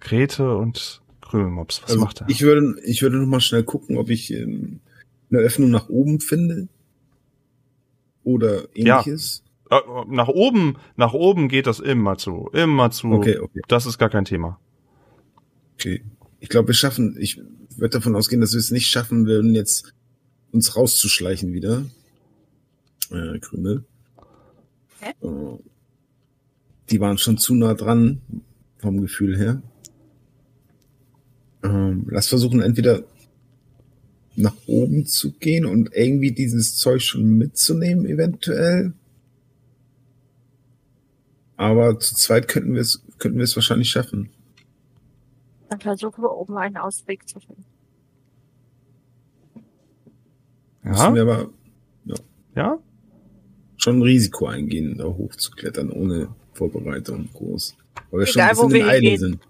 Grete 0.00 0.56
und 0.56 1.00
Krümelmops, 1.20 1.82
was 1.82 1.90
Also 1.90 2.00
macht 2.00 2.20
er? 2.20 2.28
ich 2.28 2.42
würde, 2.42 2.74
ich 2.84 3.02
würde 3.02 3.18
noch 3.18 3.26
mal 3.26 3.40
schnell 3.40 3.62
gucken, 3.62 3.96
ob 3.96 4.10
ich 4.10 4.32
ähm, 4.32 4.80
eine 5.30 5.40
Öffnung 5.40 5.70
nach 5.70 5.88
oben 5.88 6.20
finde. 6.20 6.68
Oder 8.24 8.62
Ja. 8.76 8.98
ähnliches. 8.98 9.42
Äh, 9.46 9.51
nach 10.08 10.28
oben, 10.28 10.76
nach 10.96 11.12
oben 11.12 11.48
geht 11.48 11.66
das 11.66 11.80
immer 11.80 12.18
zu, 12.18 12.50
immer 12.52 12.90
zu. 12.90 13.08
Okay, 13.12 13.38
okay, 13.38 13.60
Das 13.68 13.86
ist 13.86 13.98
gar 13.98 14.10
kein 14.10 14.24
Thema. 14.24 14.58
okay. 15.74 16.02
Ich 16.40 16.48
glaube, 16.48 16.68
wir 16.68 16.74
schaffen, 16.74 17.16
ich 17.20 17.40
würde 17.76 17.98
davon 17.98 18.16
ausgehen, 18.16 18.40
dass 18.40 18.52
wir 18.52 18.58
es 18.58 18.70
nicht 18.70 18.88
schaffen 18.88 19.26
würden, 19.26 19.54
jetzt 19.54 19.94
uns 20.50 20.76
rauszuschleichen 20.76 21.52
wieder. 21.52 21.84
Äh, 23.10 23.38
Krümel. 23.38 23.84
Hä? 25.00 25.10
Äh, 25.22 25.58
die 26.90 27.00
waren 27.00 27.18
schon 27.18 27.38
zu 27.38 27.54
nah 27.54 27.74
dran, 27.74 28.20
vom 28.78 29.00
Gefühl 29.00 29.38
her. 29.38 29.62
Ähm, 31.62 32.06
lass 32.10 32.28
versuchen, 32.28 32.60
entweder 32.60 33.04
nach 34.34 34.56
oben 34.66 35.06
zu 35.06 35.32
gehen 35.32 35.64
und 35.64 35.90
irgendwie 35.94 36.32
dieses 36.32 36.76
Zeug 36.76 37.02
schon 37.02 37.38
mitzunehmen, 37.38 38.06
eventuell. 38.06 38.94
Aber 41.62 41.98
zu 42.00 42.16
zweit 42.16 42.48
könnten 42.48 42.74
wir 42.74 42.80
es, 42.80 43.02
könnten 43.18 43.38
wir 43.38 43.44
es 43.44 43.54
wahrscheinlich 43.54 43.88
schaffen. 43.90 44.30
Dann 45.68 45.80
versuchen 45.80 46.22
wir 46.22 46.32
oben 46.32 46.56
einen 46.58 46.76
Ausweg 46.76 47.28
zu 47.28 47.38
finden. 47.38 47.64
Müssen 50.82 51.00
Ja, 51.00 51.14
wir 51.14 51.22
aber 51.22 51.50
ja. 52.56 52.78
schon 53.76 53.98
ein 53.98 54.02
Risiko 54.02 54.46
eingehen, 54.46 54.98
da 54.98 55.04
hochzuklettern, 55.04 55.90
ohne 55.90 56.34
Vorbereitung 56.52 57.28
groß. 57.32 57.76
Weil 58.10 58.20
wir 58.20 58.26
schon 58.26 58.42
Egal, 58.42 58.50
ein 58.50 58.56
wo 58.56 58.62
bisschen 58.66 58.80
in 58.80 58.84
wir 58.86 58.90
Eile 58.92 59.00
hingehen. 59.00 59.18
sind. 59.20 59.40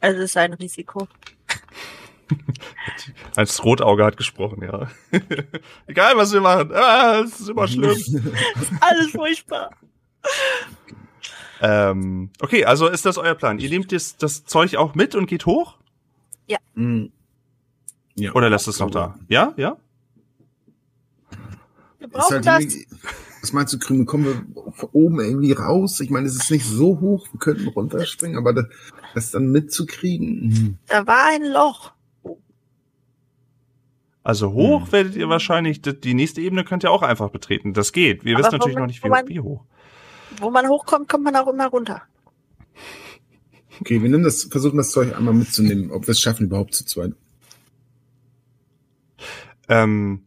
Also 0.00 0.18
es 0.22 0.30
ist 0.30 0.36
ein 0.36 0.52
Risiko. 0.54 1.08
Als 3.36 3.64
Rotauge 3.64 4.04
hat 4.04 4.16
gesprochen, 4.16 4.62
ja. 4.62 4.88
Egal, 5.88 6.16
was 6.16 6.32
wir 6.32 6.40
machen. 6.40 6.70
Ah, 6.72 7.22
es 7.24 7.40
ist 7.40 7.48
immer 7.48 7.66
schlimm. 7.68 7.96
Alles 8.80 9.10
furchtbar. 9.10 9.70
Ähm, 11.60 12.30
okay, 12.40 12.64
also 12.64 12.86
ist 12.88 13.04
das 13.06 13.18
euer 13.18 13.34
Plan. 13.34 13.58
Ihr 13.58 13.68
nehmt 13.70 13.92
das, 13.92 14.16
das 14.16 14.44
Zeug 14.44 14.76
auch 14.76 14.94
mit 14.94 15.14
und 15.14 15.26
geht 15.26 15.46
hoch? 15.46 15.76
Hm. 16.74 17.10
Ja. 18.14 18.32
Oder 18.34 18.50
lasst 18.50 18.68
es 18.68 18.78
noch 18.78 18.90
da? 18.90 19.16
Ja, 19.28 19.52
ja? 19.56 19.76
Wir 21.98 22.06
Ist 22.06 22.12
brauchen 22.12 22.46
halt 22.46 22.46
das. 22.46 22.74
was 23.42 23.52
meinst 23.52 23.72
du, 23.74 23.78
Krümel? 23.78 24.06
Kommen 24.06 24.24
wir 24.24 24.72
von 24.72 24.88
oben 24.92 25.20
irgendwie 25.20 25.52
raus? 25.52 25.98
Ich 26.00 26.10
meine, 26.10 26.26
es 26.26 26.36
ist 26.36 26.50
nicht 26.50 26.64
so 26.64 27.00
hoch, 27.00 27.26
wir 27.32 27.38
könnten 27.40 27.68
runterspringen, 27.68 28.38
aber 28.38 28.52
das, 28.52 28.66
das 29.14 29.30
dann 29.32 29.50
mitzukriegen. 29.50 30.50
hm. 30.52 30.78
Da 30.86 31.06
war 31.06 31.26
ein 31.32 31.44
Loch. 31.44 31.92
Also 34.22 34.52
hoch 34.52 34.84
Hm. 34.86 34.92
werdet 34.92 35.16
ihr 35.16 35.28
wahrscheinlich, 35.28 35.80
die- 35.82 36.14
nächste 36.14 36.40
Ebene 36.40 36.62
könnt 36.64 36.84
ihr 36.84 36.90
auch 36.90 37.02
einfach 37.02 37.30
betreten. 37.30 37.72
Das 37.72 37.92
geht. 37.92 38.24
Wir 38.24 38.36
Aber 38.36 38.44
wissen 38.44 38.56
natürlich 38.58 38.76
noch 38.76 38.86
nicht, 38.86 39.02
wie, 39.02 39.08
wie 39.34 39.40
hoch. 39.40 39.64
Wo 40.38 40.50
man 40.50 40.68
hochkommt, 40.68 41.08
kommt 41.08 41.24
man 41.24 41.36
auch 41.36 41.48
immer 41.48 41.66
runter. 41.66 42.02
Okay, 43.80 44.02
wir 44.02 44.08
nehmen 44.08 44.24
das, 44.24 44.44
versuchen 44.44 44.76
das 44.76 44.90
Zeug 44.90 45.16
einmal 45.16 45.34
mitzunehmen, 45.34 45.90
ob 45.90 46.06
wir 46.06 46.12
es 46.12 46.20
schaffen, 46.20 46.46
überhaupt 46.46 46.74
zu 46.74 46.84
zweit. 46.84 47.12
Ähm, 49.68 50.22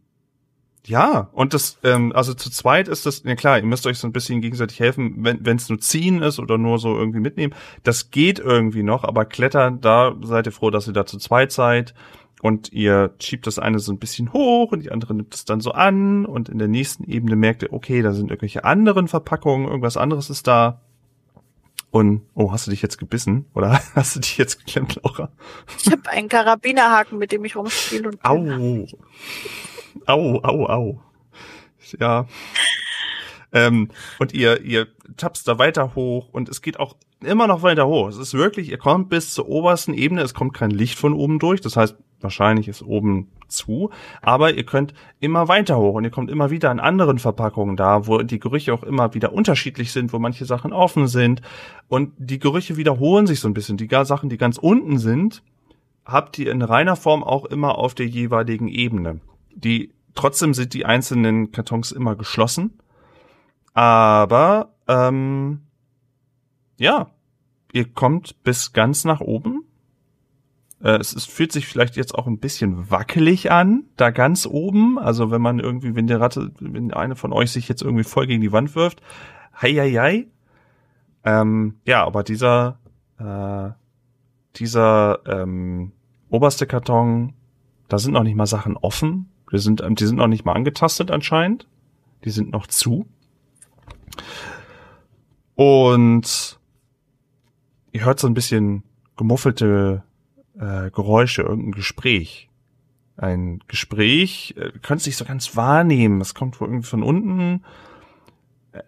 ja, 0.85 1.29
und 1.33 1.53
das, 1.53 1.77
ähm, 1.83 2.11
also 2.15 2.33
zu 2.33 2.49
zweit 2.49 2.87
ist 2.87 3.05
das, 3.05 3.23
ja 3.23 3.35
klar, 3.35 3.59
ihr 3.59 3.65
müsst 3.65 3.85
euch 3.85 3.99
so 3.99 4.07
ein 4.07 4.13
bisschen 4.13 4.41
gegenseitig 4.41 4.79
helfen, 4.79 5.15
wenn 5.17 5.55
es 5.55 5.69
nur 5.69 5.79
ziehen 5.79 6.21
ist 6.21 6.39
oder 6.39 6.57
nur 6.57 6.79
so 6.79 6.97
irgendwie 6.97 7.19
mitnehmen. 7.19 7.53
Das 7.83 8.09
geht 8.09 8.39
irgendwie 8.39 8.83
noch, 8.83 9.03
aber 9.03 9.25
klettern, 9.25 9.79
da 9.81 10.15
seid 10.23 10.47
ihr 10.47 10.51
froh, 10.51 10.71
dass 10.71 10.87
ihr 10.87 10.93
da 10.93 11.05
zu 11.05 11.17
zweit 11.17 11.51
seid. 11.51 11.93
Und 12.41 12.73
ihr 12.73 13.13
schiebt 13.19 13.45
das 13.45 13.60
eine 13.60 13.80
so 13.80 13.91
ein 13.91 13.99
bisschen 13.99 14.34
hoch 14.34 14.71
und 14.71 14.84
die 14.84 14.91
andere 14.91 15.13
nimmt 15.13 15.34
es 15.36 15.45
dann 15.45 15.62
so 15.62 15.71
an 15.71 16.25
und 16.25 16.49
in 16.49 16.58
der 16.58 16.67
nächsten 16.67 17.04
Ebene 17.04 17.36
merkt 17.36 17.62
ihr, 17.62 17.71
okay, 17.71 18.01
da 18.01 18.13
sind 18.13 18.32
irgendwelche 18.32 18.63
anderen 18.63 19.08
Verpackungen, 19.08 19.67
irgendwas 19.67 19.95
anderes 19.95 20.30
ist 20.32 20.47
da. 20.47 20.82
Und, 21.91 22.21
oh, 22.34 22.51
hast 22.51 22.67
du 22.67 22.71
dich 22.71 22.82
jetzt 22.82 22.97
gebissen? 22.97 23.45
Oder 23.54 23.80
hast 23.95 24.15
du 24.15 24.21
dich 24.21 24.38
jetzt 24.38 24.60
geklemmt, 24.60 24.99
Laura? 25.04 25.30
Ich 25.77 25.91
habe 25.91 26.10
einen 26.10 26.30
Karabinerhaken, 26.30 27.19
mit 27.19 27.32
dem 27.32 27.45
ich 27.45 27.56
rumspiele 27.56 28.10
und 28.10 28.25
Au. 28.25 28.88
Au, 30.08 30.39
au, 30.41 30.65
au. 30.67 31.01
Ja. 31.99 32.27
Ähm, 33.51 33.89
und 34.19 34.34
ihr, 34.34 34.62
ihr 34.62 34.88
tapst 35.17 35.47
da 35.47 35.60
weiter 35.60 35.93
hoch 35.93 36.30
und 36.30 36.49
es 36.49 36.62
geht 36.62 36.80
auch 36.80 36.95
immer 37.23 37.47
noch 37.47 37.63
weiter 37.63 37.88
hoch. 37.88 38.10
Es 38.10 38.17
ist 38.17 38.34
wirklich, 38.34 38.69
ihr 38.69 38.77
kommt 38.77 39.10
bis 39.10 39.34
zur 39.34 39.47
obersten 39.47 39.93
Ebene, 39.93 40.21
es 40.21 40.34
kommt 40.34 40.53
kein 40.53 40.71
Licht 40.71 40.97
von 40.97 41.13
oben 41.13 41.39
durch, 41.39 41.62
das 41.62 41.77
heißt, 41.77 41.95
wahrscheinlich 42.19 42.67
ist 42.67 42.84
oben 42.84 43.31
zu, 43.47 43.89
aber 44.21 44.53
ihr 44.53 44.65
könnt 44.65 44.93
immer 45.19 45.47
weiter 45.47 45.77
hoch 45.77 45.95
und 45.95 46.03
ihr 46.03 46.12
kommt 46.12 46.29
immer 46.29 46.51
wieder 46.51 46.69
an 46.69 46.79
anderen 46.79 47.19
Verpackungen 47.19 47.75
da, 47.75 48.07
wo 48.07 48.19
die 48.19 48.39
Gerüche 48.39 48.73
auch 48.73 48.84
immer 48.84 49.13
wieder 49.13 49.34
unterschiedlich 49.34 49.91
sind, 49.91 50.13
wo 50.13 50.19
manche 50.19 50.45
Sachen 50.45 50.71
offen 50.71 51.07
sind 51.07 51.41
und 51.88 52.13
die 52.17 52.39
Gerüche 52.39 52.77
wiederholen 52.77 53.27
sich 53.27 53.39
so 53.39 53.47
ein 53.47 53.53
bisschen. 53.53 53.77
Die 53.77 53.89
Sachen, 54.03 54.29
die 54.29 54.38
ganz 54.38 54.57
unten 54.57 54.97
sind, 54.97 55.43
habt 56.05 56.38
ihr 56.39 56.51
in 56.51 56.62
reiner 56.62 56.95
Form 56.95 57.23
auch 57.23 57.45
immer 57.45 57.77
auf 57.77 57.93
der 57.93 58.07
jeweiligen 58.07 58.67
Ebene. 58.67 59.19
Die, 59.53 59.91
trotzdem 60.15 60.53
sind 60.53 60.73
die 60.73 60.86
einzelnen 60.86 61.51
Kartons 61.51 61.91
immer 61.91 62.15
geschlossen. 62.15 62.79
Aber 63.73 64.73
ähm, 64.88 65.62
ja, 66.81 67.11
ihr 67.73 67.85
kommt 67.85 68.41
bis 68.43 68.73
ganz 68.73 69.05
nach 69.05 69.21
oben. 69.21 69.65
Äh, 70.83 70.97
es, 70.97 71.13
es 71.13 71.25
fühlt 71.25 71.51
sich 71.51 71.67
vielleicht 71.67 71.95
jetzt 71.95 72.15
auch 72.15 72.25
ein 72.25 72.39
bisschen 72.39 72.89
wackelig 72.89 73.51
an, 73.51 73.83
da 73.97 74.09
ganz 74.09 74.47
oben. 74.47 74.97
Also 74.97 75.29
wenn 75.29 75.43
man 75.43 75.59
irgendwie, 75.59 75.95
wenn 75.95 76.07
die 76.07 76.13
Ratte, 76.13 76.51
wenn 76.59 76.91
eine 76.91 77.15
von 77.15 77.33
euch 77.33 77.51
sich 77.51 77.69
jetzt 77.69 77.83
irgendwie 77.83 78.03
voll 78.03 78.25
gegen 78.25 78.41
die 78.41 78.51
Wand 78.51 78.73
wirft, 78.75 79.01
hei, 79.61 79.73
hei, 79.73 79.91
hei. 79.91 80.27
Ähm, 81.23 81.75
ja, 81.85 82.03
aber 82.03 82.23
dieser, 82.23 82.79
äh, 83.19 83.69
dieser 84.55 85.19
ähm, 85.27 85.91
oberste 86.29 86.65
Karton, 86.65 87.33
da 87.89 87.99
sind 87.99 88.13
noch 88.13 88.23
nicht 88.23 88.35
mal 88.35 88.47
Sachen 88.47 88.75
offen. 88.75 89.29
Die 89.51 89.59
sind, 89.59 89.83
die 89.87 90.05
sind 90.05 90.15
noch 90.15 90.27
nicht 90.27 90.45
mal 90.45 90.53
angetastet 90.53 91.11
anscheinend. 91.11 91.67
Die 92.25 92.31
sind 92.31 92.51
noch 92.51 92.65
zu. 92.65 93.05
Und 95.53 96.59
ihr 97.91 98.06
hört 98.06 98.19
so 98.19 98.27
ein 98.27 98.34
bisschen 98.34 98.84
gemuffelte 99.17 100.04
äh, 100.60 100.91
Geräusche, 100.91 101.43
irgendein 101.43 101.73
Gespräch. 101.73 102.49
Ein 103.17 103.60
Gespräch, 103.67 104.56
äh, 104.58 104.71
könnt 104.82 105.06
nicht 105.06 105.17
so 105.17 105.25
ganz 105.25 105.56
wahrnehmen. 105.56 106.21
Es 106.21 106.34
kommt 106.34 106.60
wohl 106.60 106.69
irgendwie 106.69 106.88
von 106.88 107.04
unten. 107.04 107.63
Äh, 108.71 108.82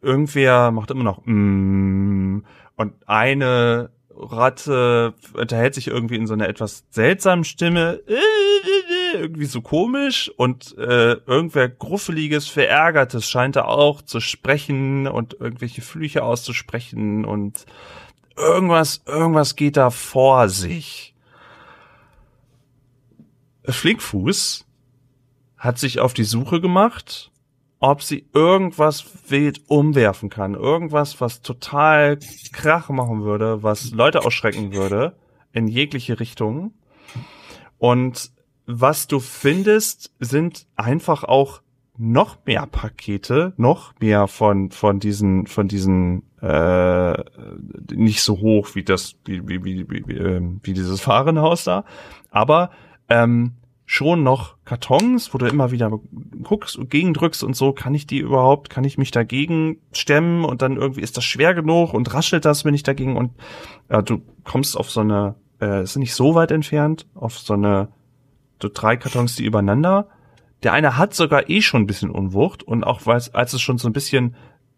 irgendwer 0.00 0.70
macht 0.70 0.90
immer 0.90 1.04
noch 1.04 1.22
mm, 1.24 2.40
und 2.76 2.92
eine 3.06 3.90
Ratte 4.10 5.14
unterhält 5.34 5.74
sich 5.74 5.88
irgendwie 5.88 6.16
in 6.16 6.26
so 6.26 6.34
einer 6.34 6.48
etwas 6.48 6.84
seltsamen 6.90 7.44
Stimme, 7.44 8.00
irgendwie 9.14 9.44
so 9.44 9.60
komisch 9.60 10.30
und 10.36 10.76
äh, 10.76 11.14
irgendwer 11.26 11.68
Gruffeliges, 11.68 12.48
Verärgertes 12.48 13.28
scheint 13.28 13.56
er 13.56 13.68
auch 13.68 14.02
zu 14.02 14.20
sprechen 14.20 15.06
und 15.06 15.34
irgendwelche 15.38 15.82
Flüche 15.82 16.24
auszusprechen 16.24 17.24
und 17.24 17.64
irgendwas, 18.38 19.02
irgendwas 19.06 19.56
geht 19.56 19.76
da 19.76 19.90
vor 19.90 20.48
sich. 20.48 21.14
Flinkfuß 23.64 24.64
hat 25.56 25.78
sich 25.78 26.00
auf 26.00 26.14
die 26.14 26.24
Suche 26.24 26.60
gemacht 26.60 27.30
ob 27.80 28.02
sie 28.02 28.28
irgendwas 28.32 29.04
wild 29.30 29.62
umwerfen 29.68 30.30
kann. 30.30 30.54
Irgendwas, 30.54 31.20
was 31.20 31.42
total 31.42 32.18
Krach 32.52 32.88
machen 32.88 33.22
würde, 33.22 33.62
was 33.62 33.90
Leute 33.92 34.24
ausschrecken 34.24 34.72
würde, 34.72 35.16
in 35.52 35.68
jegliche 35.68 36.18
Richtung. 36.18 36.72
Und 37.78 38.32
was 38.66 39.06
du 39.06 39.20
findest, 39.20 40.12
sind 40.18 40.66
einfach 40.76 41.24
auch 41.24 41.62
noch 41.98 42.38
mehr 42.46 42.66
Pakete, 42.66 43.52
noch 43.56 43.92
mehr 44.00 44.28
von 44.28 44.70
von 44.70 45.00
diesen 45.00 45.46
von 45.46 45.68
diesen 45.68 46.22
äh, 46.40 47.12
nicht 47.92 48.22
so 48.22 48.38
hoch 48.38 48.74
wie 48.74 48.84
das 48.84 49.16
wie 49.24 49.46
wie 49.48 49.64
wie 49.64 49.86
wie, 49.88 50.14
ähm, 50.14 50.60
wie 50.62 50.72
dieses 50.72 51.00
Fahrenhaus 51.00 51.64
da, 51.64 51.84
aber 52.30 52.70
ähm, 53.08 53.54
schon 53.90 54.22
noch 54.22 54.56
Kartons, 54.66 55.32
wo 55.32 55.38
du 55.38 55.46
immer 55.46 55.70
wieder 55.70 55.90
guckst 56.42 56.76
und 56.76 56.90
gegendrückst 56.90 57.42
und 57.42 57.56
so, 57.56 57.72
kann 57.72 57.94
ich 57.94 58.06
die 58.06 58.18
überhaupt, 58.18 58.68
kann 58.68 58.84
ich 58.84 58.98
mich 58.98 59.10
dagegen 59.10 59.78
stemmen 59.92 60.44
und 60.44 60.60
dann 60.60 60.76
irgendwie 60.76 61.00
ist 61.00 61.16
das 61.16 61.24
schwer 61.24 61.54
genug 61.54 61.94
und 61.94 62.12
raschelt 62.12 62.44
das, 62.44 62.66
wenn 62.66 62.74
ich 62.74 62.82
dagegen 62.82 63.16
und 63.16 63.32
äh, 63.88 64.02
du 64.02 64.20
kommst 64.44 64.76
auf 64.76 64.90
so 64.90 65.00
eine, 65.00 65.36
äh, 65.62 65.82
ist 65.82 65.96
nicht 65.96 66.14
so 66.14 66.34
weit 66.34 66.50
entfernt, 66.50 67.06
auf 67.14 67.38
so 67.38 67.54
eine, 67.54 67.88
so 68.62 68.68
drei 68.72 68.98
Kartons, 68.98 69.36
die 69.36 69.46
übereinander. 69.46 70.08
Der 70.62 70.72
eine 70.72 70.96
hat 70.96 71.14
sogar 71.14 71.48
eh 71.48 71.62
schon 71.62 71.82
ein 71.82 71.86
bisschen 71.86 72.10
Unwucht 72.10 72.62
und 72.62 72.84
auch 72.84 73.06
als, 73.06 73.34
als 73.34 73.52
es 73.52 73.60
schon 73.60 73.78
so 73.78 73.88
ein 73.88 73.92
bisschen, 73.92 74.34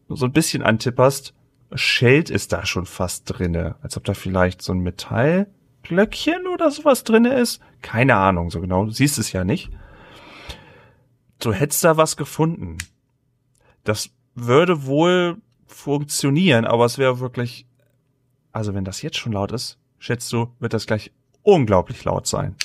so 0.09 0.27
ein 0.27 0.33
bisschen 0.33 0.62
antipperst, 0.62 1.35
schält 1.75 2.31
ist 2.31 2.53
da 2.53 2.66
schon 2.66 2.87
fast 2.87 3.25
drinne, 3.27 3.77
als 3.83 3.97
ob 3.97 4.05
da 4.05 4.14
vielleicht 4.14 4.62
so 4.62 4.73
ein 4.73 4.81
Metall 4.81 5.47
Glöckchen 5.83 6.47
oder 6.47 6.71
sowas 6.71 7.05
drinne 7.05 7.35
ist. 7.35 7.61
Keine 7.81 8.16
Ahnung 8.16 8.51
so 8.51 8.61
genau, 8.61 8.85
du 8.85 8.90
siehst 8.90 9.19
es 9.19 9.33
ja 9.33 9.45
nicht. 9.45 9.71
Du 11.38 11.53
hättest 11.53 11.83
da 11.85 11.97
was 11.97 12.19
gefunden. 12.19 12.77
Das 13.85 14.11
würde 14.35 14.85
wohl 14.85 15.38
funktionieren, 15.66 16.66
aber 16.66 16.85
es 16.85 16.99
wäre 16.99 17.21
wirklich, 17.21 17.66
also 18.53 18.75
wenn 18.75 18.85
das 18.85 19.01
jetzt 19.01 19.16
schon 19.16 19.33
laut 19.33 19.53
ist, 19.53 19.79
schätzt 19.99 20.33
du, 20.33 20.53
wird 20.59 20.75
das 20.75 20.87
gleich 20.87 21.12
unglaublich 21.43 22.05
laut 22.05 22.27
sein. 22.27 22.57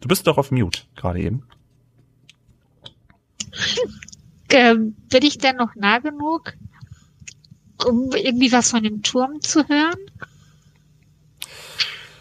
Du 0.00 0.08
bist 0.08 0.26
doch 0.26 0.38
auf 0.38 0.50
Mute 0.50 0.82
gerade 0.94 1.20
eben. 1.20 1.42
Ähm, 4.50 4.94
bin 5.10 5.22
ich 5.22 5.38
denn 5.38 5.56
noch 5.56 5.74
nah 5.74 5.98
genug, 5.98 6.52
um 7.84 8.10
irgendwie 8.12 8.52
was 8.52 8.70
von 8.70 8.82
dem 8.82 9.02
Turm 9.02 9.40
zu 9.40 9.66
hören? 9.68 9.98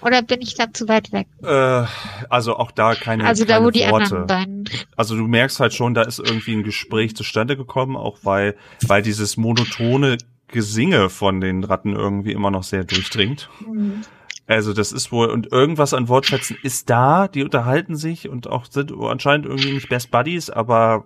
Oder 0.01 0.21
bin 0.21 0.41
ich 0.41 0.53
da 0.53 0.71
zu 0.71 0.87
weit 0.87 1.11
weg? 1.11 1.27
Äh, 1.41 1.85
also 2.29 2.57
auch 2.57 2.71
da 2.71 2.93
keine 2.93 3.25
Also 3.25 3.43
da, 3.43 3.55
keine 3.55 3.65
wo 3.65 3.71
die 3.71 3.79
Worte. 3.81 3.95
anderen 3.95 4.27
beiden. 4.27 4.69
Also 4.95 5.15
du 5.15 5.27
merkst 5.27 5.59
halt 5.59 5.73
schon, 5.73 5.95
da 5.95 6.03
ist 6.03 6.19
irgendwie 6.19 6.53
ein 6.53 6.63
Gespräch 6.63 7.15
zustande 7.15 7.57
gekommen, 7.57 7.95
auch 7.95 8.19
weil, 8.21 8.55
weil 8.85 9.01
dieses 9.01 9.35
monotone 9.35 10.17
Gesinge 10.47 11.09
von 11.09 11.41
den 11.41 11.63
Ratten 11.63 11.95
irgendwie 11.95 12.33
immer 12.33 12.51
noch 12.51 12.63
sehr 12.63 12.83
durchdringt. 12.83 13.49
Hm. 13.59 14.01
Also 14.47 14.73
das 14.73 14.91
ist 14.91 15.11
wohl, 15.11 15.29
und 15.29 15.51
irgendwas 15.51 15.93
an 15.93 16.07
Wortschätzen 16.07 16.57
ist 16.61 16.89
da, 16.89 17.27
die 17.27 17.43
unterhalten 17.43 17.95
sich 17.95 18.29
und 18.29 18.47
auch 18.47 18.65
sind 18.65 18.91
anscheinend 18.91 19.47
irgendwie 19.47 19.73
nicht 19.73 19.89
Best 19.89 20.11
Buddies, 20.11 20.49
aber 20.49 21.05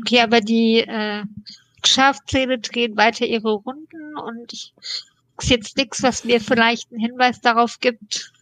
Okay, 0.00 0.20
aber 0.20 0.40
die 0.40 0.80
äh, 0.80 1.24
Schafzähne 1.84 2.58
drehen 2.58 2.96
weiter 2.96 3.26
ihre 3.26 3.52
Runden 3.52 4.16
und 4.16 4.52
ich 4.52 4.74
ist 5.38 5.50
jetzt 5.50 5.76
nichts, 5.76 6.02
was 6.02 6.24
mir 6.24 6.40
vielleicht 6.40 6.90
einen 6.90 7.00
Hinweis 7.00 7.40
darauf 7.40 7.80
gibt, 7.80 8.32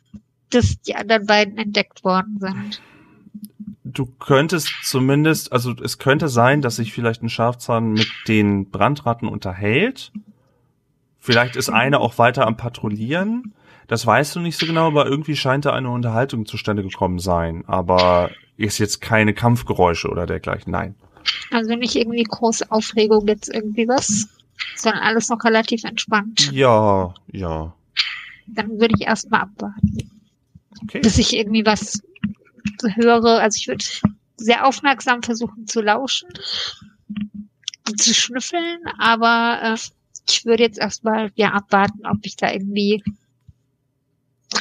dass 0.50 0.80
die 0.82 0.94
anderen 0.94 1.26
beiden 1.26 1.58
entdeckt 1.58 2.04
worden 2.04 2.38
sind. 2.38 2.80
du 3.84 4.06
könntest 4.06 4.70
zumindest, 4.82 5.52
also 5.52 5.74
es 5.82 5.98
könnte 5.98 6.28
sein, 6.28 6.62
dass 6.62 6.76
sich 6.76 6.92
vielleicht 6.92 7.22
ein 7.22 7.28
Schafzahn 7.28 7.92
mit 7.92 8.08
den 8.28 8.70
Brandratten 8.70 9.28
unterhält. 9.28 10.12
Vielleicht 11.24 11.56
ist 11.56 11.70
eine 11.70 12.00
auch 12.00 12.18
weiter 12.18 12.46
am 12.46 12.58
Patrouillieren. 12.58 13.54
Das 13.86 14.06
weißt 14.06 14.36
du 14.36 14.40
nicht 14.40 14.58
so 14.58 14.66
genau, 14.66 14.88
aber 14.88 15.06
irgendwie 15.06 15.36
scheint 15.36 15.64
da 15.64 15.72
eine 15.72 15.88
Unterhaltung 15.88 16.44
zustande 16.44 16.82
gekommen 16.82 17.18
sein. 17.18 17.64
Aber 17.66 18.30
ist 18.58 18.76
jetzt 18.76 19.00
keine 19.00 19.32
Kampfgeräusche 19.32 20.10
oder 20.10 20.26
dergleichen. 20.26 20.70
Nein. 20.70 20.94
Also 21.50 21.76
nicht 21.76 21.96
irgendwie 21.96 22.24
große 22.24 22.70
Aufregung 22.70 23.26
jetzt 23.26 23.48
irgendwie 23.48 23.88
was, 23.88 24.28
sondern 24.76 25.02
alles 25.02 25.30
noch 25.30 25.42
relativ 25.44 25.84
entspannt. 25.84 26.52
Ja, 26.52 27.14
ja. 27.32 27.74
Dann 28.46 28.78
würde 28.78 28.94
ich 28.98 29.06
erstmal 29.06 29.40
abwarten, 29.40 30.10
Okay. 30.82 31.00
bis 31.00 31.16
ich 31.16 31.34
irgendwie 31.34 31.64
was 31.64 32.02
höre. 32.96 33.40
Also 33.40 33.56
ich 33.56 33.66
würde 33.66 33.84
sehr 34.36 34.66
aufmerksam 34.66 35.22
versuchen 35.22 35.66
zu 35.66 35.80
lauschen, 35.80 36.28
zu 37.96 38.12
schnüffeln, 38.12 38.80
aber 38.98 39.60
äh, 39.62 39.76
ich 40.28 40.44
würde 40.44 40.62
jetzt 40.62 40.78
erstmal 40.78 41.30
ja 41.34 41.52
abwarten, 41.52 42.06
ob 42.06 42.18
ich 42.22 42.36
da 42.36 42.52
irgendwie 42.52 43.02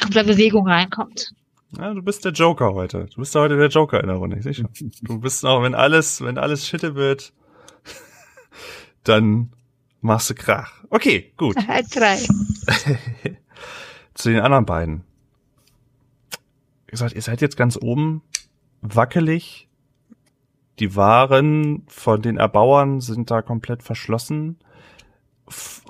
ob 0.04 0.12
da 0.12 0.24
Bewegung 0.24 0.68
reinkommt. 0.68 1.34
Ja, 1.78 1.94
du 1.94 2.02
bist 2.02 2.24
der 2.24 2.32
Joker 2.32 2.74
heute. 2.74 3.06
Du 3.06 3.22
bist 3.22 3.34
heute 3.36 3.58
der 3.58 3.70
Joker 3.70 4.00
in 4.00 4.08
der 4.08 4.18
Runde, 4.18 4.38
ich 4.38 4.58
schon. 4.58 4.70
Du 5.02 5.20
bist 5.20 5.46
auch, 5.46 5.64
wenn 5.64 5.76
alles, 5.76 6.22
wenn 6.22 6.38
alles 6.38 6.68
Schitte 6.68 6.96
wird, 6.96 7.34
dann 9.04 9.52
machst 10.02 10.30
du 10.30 10.36
Krach. 10.36 10.84
Okay, 10.90 11.34
gut. 11.38 11.56
Halt 11.68 11.88
drei. 11.96 12.18
Zu 14.14 14.30
den 14.30 14.42
anderen 14.42 14.66
beiden. 14.66 15.04
Wie 16.86 16.92
gesagt, 16.92 17.16
ihr 17.16 17.22
seid 17.22 17.42
jetzt 17.42 17.58
ganz 17.58 17.78
oben, 17.82 18.22
wackelig. 18.82 19.68
Die 20.80 20.96
Waren 20.96 21.84
von 21.88 22.22
den 22.22 22.38
Erbauern 22.38 23.02
sind 23.02 23.32
da 23.32 23.42
komplett 23.42 23.82
verschlossen. 23.82 24.58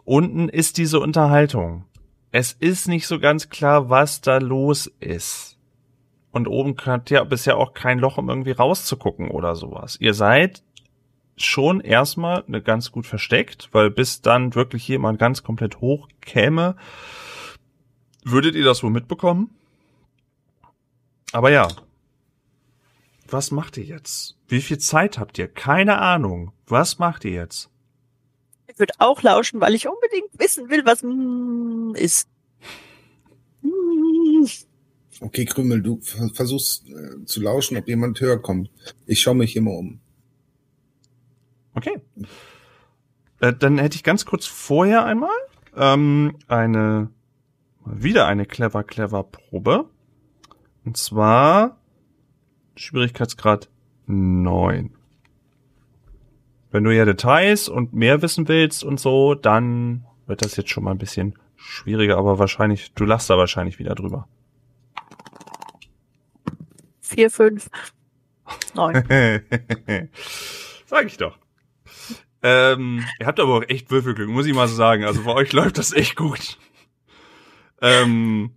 Unten 0.06 0.50
ist 0.50 0.78
diese 0.78 1.00
Unterhaltung. 1.00 1.86
Es 2.32 2.52
ist 2.54 2.88
nicht 2.88 3.08
so 3.08 3.20
ganz 3.20 3.50
klar, 3.50 3.90
was 3.90 4.22
da 4.22 4.40
los 4.40 4.88
ist. 5.00 5.58
Und 6.32 6.48
oben 6.48 6.76
könnt 6.76 7.12
ihr 7.12 7.24
bisher 7.26 7.58
auch 7.58 7.74
kein 7.74 8.00
Loch, 8.00 8.18
um 8.18 8.28
irgendwie 8.28 8.52
rauszugucken 8.52 9.30
oder 9.30 9.56
sowas. 9.56 9.98
Ihr 10.00 10.16
seid 10.16 10.64
schon 11.38 11.80
erstmal 11.80 12.44
ne, 12.48 12.62
ganz 12.62 12.92
gut 12.92 13.06
versteckt, 13.06 13.70
weil 13.72 13.92
bis 13.92 14.22
dann 14.22 14.56
wirklich 14.56 14.88
jemand 14.88 15.20
ganz 15.20 15.44
komplett 15.44 15.80
hoch 15.80 16.08
käme, 16.22 16.76
würdet 18.24 18.56
ihr 18.56 18.66
das 18.66 18.84
wohl 18.84 18.90
mitbekommen? 18.90 19.52
Aber 21.32 21.52
ja. 21.52 21.68
Was 23.28 23.52
macht 23.52 23.78
ihr 23.78 23.84
jetzt? 23.84 24.38
Wie 24.48 24.62
viel 24.62 24.78
Zeit 24.78 25.18
habt 25.18 25.38
ihr? 25.38 25.48
Keine 25.48 26.00
Ahnung. 26.00 26.52
Was 26.68 27.00
macht 27.00 27.26
ihr 27.26 27.32
jetzt? 27.32 27.70
Ich 28.74 28.80
würde 28.80 28.94
auch 28.98 29.22
lauschen, 29.22 29.62
weil 29.62 29.76
ich 29.76 29.88
unbedingt 29.88 30.30
wissen 30.38 30.70
will, 30.70 30.84
was 30.86 31.04
mm, 31.04 31.94
ist. 31.96 32.28
Mm. 33.62 34.46
Okay, 35.22 35.46
Krümel, 35.46 35.82
du 35.82 36.00
ver- 36.02 36.30
versuchst 36.34 36.88
äh, 36.90 37.24
zu 37.26 37.42
lauschen, 37.42 37.78
ob 37.78 37.88
jemand 37.88 38.20
höher 38.20 38.42
kommt. 38.42 38.72
Ich 39.06 39.22
schaue 39.22 39.36
mich 39.36 39.56
immer 39.56 39.72
um. 39.72 40.00
Okay. 41.76 42.02
Äh, 43.40 43.54
dann 43.54 43.78
hätte 43.78 43.96
ich 43.96 44.04
ganz 44.04 44.26
kurz 44.26 44.46
vorher 44.46 45.06
einmal 45.06 45.30
ähm, 45.76 46.38
eine 46.48 47.10
wieder 47.86 48.28
eine 48.28 48.46
clever 48.46 48.84
clever 48.84 49.24
Probe. 49.24 49.90
Und 50.86 50.98
zwar 50.98 51.80
Schwierigkeitsgrad 52.76 53.70
9. 54.08 54.96
Wenn 56.74 56.84
du 56.86 56.90
ja 56.90 57.06
Details 57.06 57.70
und 57.70 57.94
mehr 57.94 58.24
wissen 58.24 58.48
willst 58.48 58.84
und 58.84 59.00
so, 59.00 59.36
dann 59.36 60.08
wird 60.26 60.44
das 60.44 60.56
jetzt 60.56 60.72
schon 60.72 60.84
mal 60.84 60.90
ein 60.90 60.98
bisschen 60.98 61.38
schwieriger, 61.56 62.18
aber 62.18 62.40
wahrscheinlich, 62.40 62.94
du 62.96 63.06
lachst 63.06 63.30
da 63.30 63.38
wahrscheinlich 63.38 63.78
wieder 63.78 63.94
drüber. 63.94 64.28
Vier, 67.00 67.30
fünf, 67.30 67.70
neun. 68.74 68.96
Sag 70.88 71.06
ich 71.06 71.18
doch. 71.18 71.38
Ähm, 72.42 73.06
ihr 73.20 73.28
habt 73.28 73.40
aber 73.40 73.54
auch 73.60 73.64
echt 73.68 73.92
Würfelglück, 73.92 74.30
muss 74.30 74.48
ich 74.48 74.56
mal 74.56 74.68
so 74.68 74.74
sagen. 74.74 75.04
Also 75.04 75.26
bei 75.26 75.34
euch 75.34 75.54
läuft 75.54 75.78
das 75.78 75.94
echt 75.94 76.16
gut. 76.16 76.58
Ähm, 77.82 78.50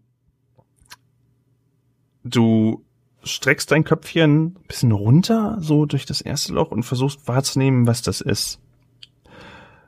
du 2.24 2.82
streckst 3.26 3.70
dein 3.70 3.84
Köpfchen 3.84 4.46
ein 4.46 4.66
bisschen 4.68 4.92
runter, 4.92 5.58
so 5.60 5.86
durch 5.86 6.06
das 6.06 6.20
erste 6.20 6.52
Loch 6.52 6.70
und 6.70 6.84
versuchst 6.84 7.26
wahrzunehmen, 7.28 7.86
was 7.86 8.02
das 8.02 8.20
ist. 8.20 8.60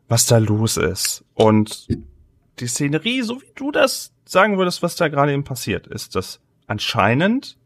Was 0.09 0.27
da 0.27 0.39
los 0.39 0.77
ist. 0.77 1.25
Und 1.35 1.89
die 2.61 2.67
Szenerie, 2.67 3.23
so 3.23 3.41
wie 3.41 3.53
du 3.55 3.71
das 3.71 4.13
sagen 4.25 4.59
würdest, 4.59 4.83
was 4.83 4.97
da 4.97 5.09
gerade 5.09 5.33
eben 5.33 5.45
passiert, 5.45 5.87
ist, 5.87 6.17
dass 6.17 6.41
anscheinend 6.67 7.57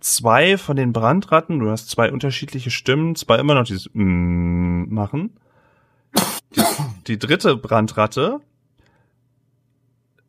zwei 0.00 0.58
von 0.58 0.76
den 0.76 0.92
Brandratten, 0.92 1.58
du 1.58 1.70
hast 1.70 1.90
zwei 1.90 2.12
unterschiedliche 2.12 2.70
Stimmen, 2.70 3.14
zwei 3.14 3.38
immer 3.38 3.54
noch 3.54 3.64
dieses 3.64 3.90
mm 3.92 4.92
machen. 4.92 5.36
Die, 6.56 6.62
die 7.06 7.18
dritte 7.18 7.56
Brandratte 7.56 8.40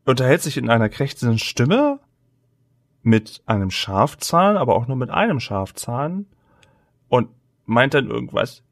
unterhält 0.05 0.41
sich 0.41 0.57
in 0.57 0.69
einer 0.69 0.89
krächzenden 0.89 1.39
Stimme 1.39 1.99
mit 3.09 3.41
einem 3.47 3.71
Schafzahn, 3.71 4.55
aber 4.55 4.75
auch 4.75 4.87
nur 4.87 4.95
mit 4.95 5.09
einem 5.09 5.39
Schafzahn 5.39 6.27
und 7.07 7.29
meint 7.65 7.95
dann 7.95 8.09
irgendwas. 8.09 8.63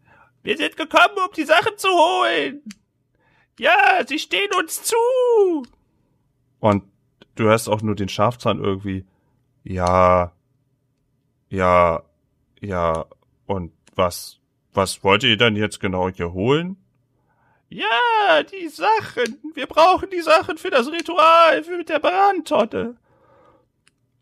Wir 0.44 0.58
sind 0.58 0.78
gekommen, 0.78 1.18
um 1.26 1.34
die 1.36 1.44
Sachen 1.44 1.76
zu 1.78 1.90
holen. 1.90 2.62
Ja, 3.60 4.06
sie 4.08 4.20
stehen 4.20 4.52
uns 4.58 4.84
zu. 4.84 4.96
Und 6.60 6.84
du 7.36 7.46
hörst 7.46 7.68
auch 7.68 7.82
nur 7.82 7.96
den 7.96 8.10
Schafzahn 8.10 8.64
irgendwie. 8.64 9.06
Ja, 9.64 10.32
ja, 11.50 12.04
ja, 12.62 13.06
und 13.48 13.74
was, 13.96 14.40
was 14.74 15.04
wollt 15.04 15.24
ihr 15.24 15.38
denn 15.38 15.56
jetzt 15.56 15.80
genau 15.80 16.10
hier 16.10 16.32
holen? 16.32 16.78
Ja, 17.70 18.44
die 18.44 18.70
Sachen. 18.70 19.40
Wir 19.56 19.66
brauchen 19.66 20.10
die 20.12 20.22
Sachen 20.22 20.58
für 20.58 20.70
das 20.70 20.88
Ritual, 20.92 21.64
für 21.64 21.78
mit 21.78 21.90
der 21.90 22.00
Brandtotte. 22.00 22.96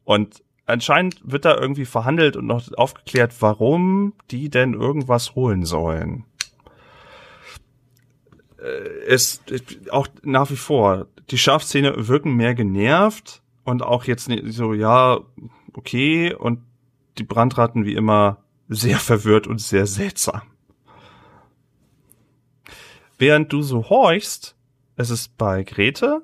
Und 0.05 0.43
anscheinend 0.65 1.19
wird 1.23 1.45
da 1.45 1.57
irgendwie 1.57 1.85
verhandelt 1.85 2.37
und 2.37 2.45
noch 2.45 2.71
aufgeklärt, 2.77 3.33
warum 3.41 4.13
die 4.31 4.49
denn 4.49 4.73
irgendwas 4.73 5.35
holen 5.35 5.65
sollen. 5.65 6.23
Äh, 8.59 8.89
Es, 9.07 9.41
auch 9.91 10.07
nach 10.23 10.49
wie 10.49 10.55
vor, 10.55 11.07
die 11.29 11.37
Schafszene 11.37 12.07
wirken 12.07 12.35
mehr 12.35 12.55
genervt 12.55 13.41
und 13.63 13.83
auch 13.83 14.05
jetzt 14.05 14.29
so, 14.45 14.73
ja, 14.73 15.19
okay, 15.73 16.33
und 16.33 16.59
die 17.17 17.23
Brandratten 17.23 17.85
wie 17.85 17.95
immer 17.95 18.37
sehr 18.67 18.97
verwirrt 18.97 19.47
und 19.47 19.59
sehr 19.59 19.87
seltsam. 19.87 20.41
Während 23.17 23.53
du 23.53 23.61
so 23.61 23.89
horchst, 23.89 24.55
es 24.97 25.09
ist 25.09 25.37
bei 25.37 25.63
Grete, 25.63 26.21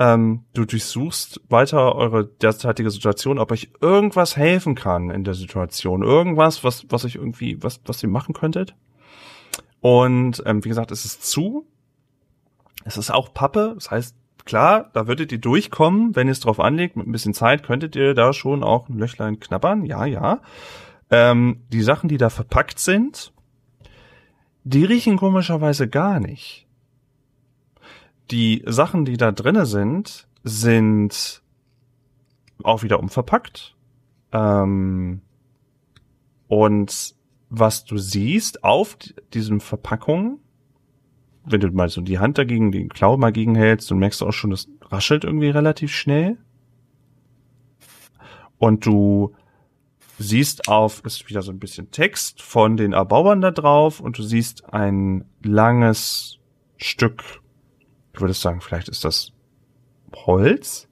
ähm, 0.00 0.44
du 0.54 0.64
durchsuchst 0.64 1.42
weiter 1.50 1.94
eure 1.94 2.24
derzeitige 2.24 2.90
Situation, 2.90 3.38
ob 3.38 3.52
euch 3.52 3.70
irgendwas 3.82 4.34
helfen 4.34 4.74
kann 4.74 5.10
in 5.10 5.24
der 5.24 5.34
Situation. 5.34 6.02
Irgendwas, 6.02 6.64
was, 6.64 6.86
was 6.88 7.04
euch 7.04 7.16
irgendwie, 7.16 7.62
was, 7.62 7.82
was 7.84 8.02
ihr 8.02 8.08
machen 8.08 8.34
könntet. 8.34 8.74
Und 9.80 10.42
ähm, 10.46 10.64
wie 10.64 10.70
gesagt, 10.70 10.90
es 10.90 11.04
ist 11.04 11.30
zu. 11.30 11.66
Es 12.86 12.96
ist 12.96 13.10
auch 13.10 13.34
Pappe. 13.34 13.72
Das 13.74 13.90
heißt, 13.90 14.16
klar, 14.46 14.88
da 14.94 15.06
würdet 15.06 15.32
ihr 15.32 15.38
durchkommen, 15.38 16.16
wenn 16.16 16.28
ihr 16.28 16.32
es 16.32 16.40
drauf 16.40 16.60
anlegt. 16.60 16.96
Mit 16.96 17.06
ein 17.06 17.12
bisschen 17.12 17.34
Zeit 17.34 17.62
könntet 17.62 17.94
ihr 17.94 18.14
da 18.14 18.32
schon 18.32 18.64
auch 18.64 18.88
ein 18.88 18.98
Löchlein 18.98 19.38
knabbern. 19.38 19.84
Ja, 19.84 20.06
ja. 20.06 20.40
Ähm, 21.10 21.60
die 21.70 21.82
Sachen, 21.82 22.08
die 22.08 22.16
da 22.16 22.30
verpackt 22.30 22.78
sind, 22.78 23.34
die 24.64 24.86
riechen 24.86 25.18
komischerweise 25.18 25.88
gar 25.88 26.20
nicht. 26.20 26.66
Die 28.30 28.62
Sachen, 28.66 29.04
die 29.04 29.16
da 29.16 29.32
drinne 29.32 29.66
sind, 29.66 30.28
sind 30.44 31.42
auch 32.62 32.82
wieder 32.82 33.00
umverpackt. 33.00 33.76
Ähm, 34.32 35.22
und 36.48 37.14
was 37.48 37.84
du 37.84 37.98
siehst 37.98 38.64
auf 38.64 38.96
diesem 39.34 39.60
Verpackung, 39.60 40.40
wenn 41.44 41.60
du 41.60 41.70
mal 41.72 41.88
so 41.88 42.00
die 42.00 42.18
Hand 42.18 42.38
dagegen, 42.38 42.70
die 42.70 42.88
Klaue 42.88 43.18
mal 43.18 43.32
gegen 43.32 43.54
hältst, 43.54 43.90
dann 43.90 43.98
merkst 43.98 44.20
du 44.20 44.26
auch 44.26 44.32
schon, 44.32 44.50
das 44.50 44.68
raschelt 44.82 45.24
irgendwie 45.24 45.50
relativ 45.50 45.92
schnell. 45.92 46.38
Und 48.58 48.86
du 48.86 49.34
siehst 50.18 50.68
auf, 50.68 51.02
ist 51.04 51.28
wieder 51.28 51.42
so 51.42 51.50
ein 51.50 51.58
bisschen 51.58 51.90
Text 51.90 52.42
von 52.42 52.76
den 52.76 52.92
Erbauern 52.92 53.40
da 53.40 53.50
drauf 53.50 54.00
und 54.00 54.18
du 54.18 54.22
siehst 54.22 54.72
ein 54.72 55.24
langes 55.42 56.38
Stück, 56.76 57.39
ich 58.20 58.22
würde 58.22 58.34
sagen, 58.34 58.60
vielleicht 58.60 58.90
ist 58.90 59.06
das 59.06 59.32
Holz 60.14 60.88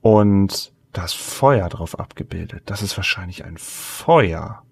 und 0.00 0.72
das 0.94 1.12
Feuer 1.12 1.68
drauf 1.68 1.98
abgebildet. 1.98 2.62
Das 2.64 2.80
ist 2.80 2.96
wahrscheinlich 2.96 3.44
ein 3.44 3.58
Feuer. 3.58 4.62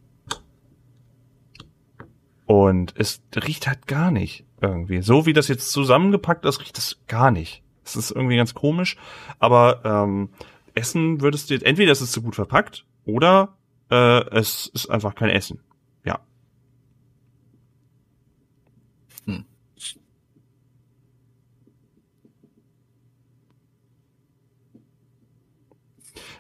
Und 2.47 2.95
es 2.97 3.23
riecht 3.37 3.67
halt 3.67 3.87
gar 3.87 4.11
nicht 4.11 4.47
irgendwie. 4.63 5.03
So 5.03 5.27
wie 5.27 5.35
das 5.35 5.49
jetzt 5.49 5.71
zusammengepackt 5.71 6.47
ist, 6.47 6.61
riecht 6.61 6.79
es 6.79 7.03
gar 7.09 7.31
nicht. 7.31 7.63
Es 7.85 7.95
ist 7.95 8.11
irgendwie 8.11 8.37
ganz 8.37 8.55
komisch. 8.55 8.97
Aber 9.39 9.85
ähm, 9.85 10.31
Essen 10.73 11.21
würdest 11.21 11.51
du 11.51 11.55
jetzt, 11.55 11.67
entweder 11.67 11.93
es 11.93 12.01
ist 12.01 12.13
zu 12.13 12.23
gut 12.23 12.37
verpackt 12.37 12.87
oder 13.05 13.59
äh, 13.91 14.27
es 14.31 14.67
ist 14.73 14.89
einfach 14.89 15.15
kein 15.15 15.29
Essen. 15.29 15.61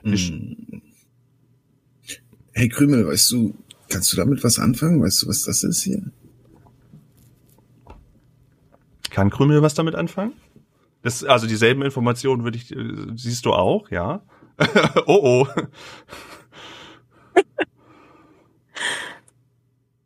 Ja. 0.04 0.12
Ich- 0.12 0.30
Hm. 0.30 0.82
Hey 2.52 2.68
Krümel, 2.68 3.06
weißt 3.06 3.32
du, 3.32 3.54
kannst 3.88 4.12
du 4.12 4.16
damit 4.16 4.44
was 4.44 4.58
anfangen? 4.60 5.02
Weißt 5.02 5.22
du, 5.22 5.28
was 5.28 5.42
das 5.42 5.64
ist 5.64 5.82
hier? 5.82 6.02
Kann 9.10 9.30
Krümel 9.30 9.60
was 9.62 9.74
damit 9.74 9.94
anfangen? 9.96 10.32
Das, 11.02 11.24
also 11.24 11.46
dieselben 11.46 11.82
Informationen 11.82 12.44
würde 12.44 12.56
ich, 12.58 12.70
äh, 12.74 13.06
siehst 13.16 13.44
du 13.46 13.52
auch, 13.52 13.90
ja? 13.90 14.22
oh 15.06 15.46
oh. 15.46 15.48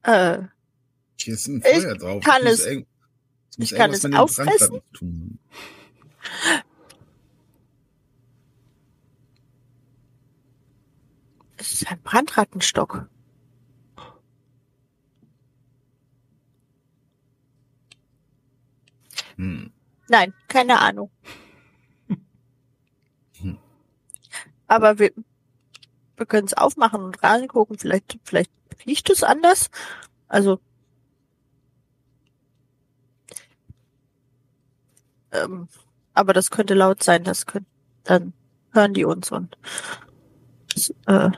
Äh, 0.05 0.39
Hier 1.21 1.35
ist 1.35 1.49
ein 1.49 1.63
Ich 1.65 1.83
Feuer 1.83 1.95
drauf. 1.97 2.25
kann 2.25 2.47
es- 2.47 2.67
ich 3.59 3.75
kann 3.75 3.91
es 3.93 4.03
mit 4.05 4.13
den 4.13 4.19
auffressen. 4.19 4.69
Brandratten 4.69 4.93
tun. 4.95 5.39
es 11.57 11.68
ist 11.83 11.91
ein 11.91 12.01
Brandrattenstock. 12.03 13.09
Hm. 19.37 19.73
Nein, 20.09 20.35
keine 20.49 20.81
Ahnung. 20.81 21.11
Hm. 23.41 23.59
Aber 24.67 24.99
wir, 24.99 25.13
wir 26.17 26.27
können 26.27 26.47
es 26.47 26.55
aufmachen 26.55 27.03
und 27.03 27.23
reingucken. 27.23 27.79
Vielleicht, 27.79 28.19
vielleicht 28.25 28.51
riecht 28.87 29.11
es 29.11 29.23
anders. 29.23 29.71
Also. 30.27 30.61
Ähm, 35.31 35.69
aber 36.15 36.33
das 36.33 36.51
könnte 36.51 36.75
laut 36.75 37.03
sein. 37.03 37.23
Das 37.23 37.47
könnte, 37.47 37.71
dann 38.03 38.33
hören 38.73 38.95
die 38.95 39.05
uns 39.05 39.31
und 39.31 39.57
äh, 41.07 41.31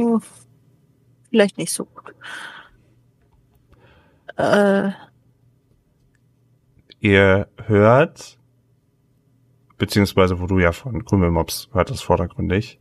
hm, 0.00 0.22
vielleicht 1.30 1.58
nicht 1.58 1.72
so 1.72 1.84
gut. 1.84 2.14
Äh, 4.36 4.90
Ihr 7.00 7.48
hört, 7.64 8.38
beziehungsweise 9.78 10.38
wo 10.38 10.46
du 10.46 10.58
ja 10.58 10.72
von 10.72 11.04
Krümelmops 11.04 11.70
hörtest 11.72 12.04
vordergründig. 12.04 12.78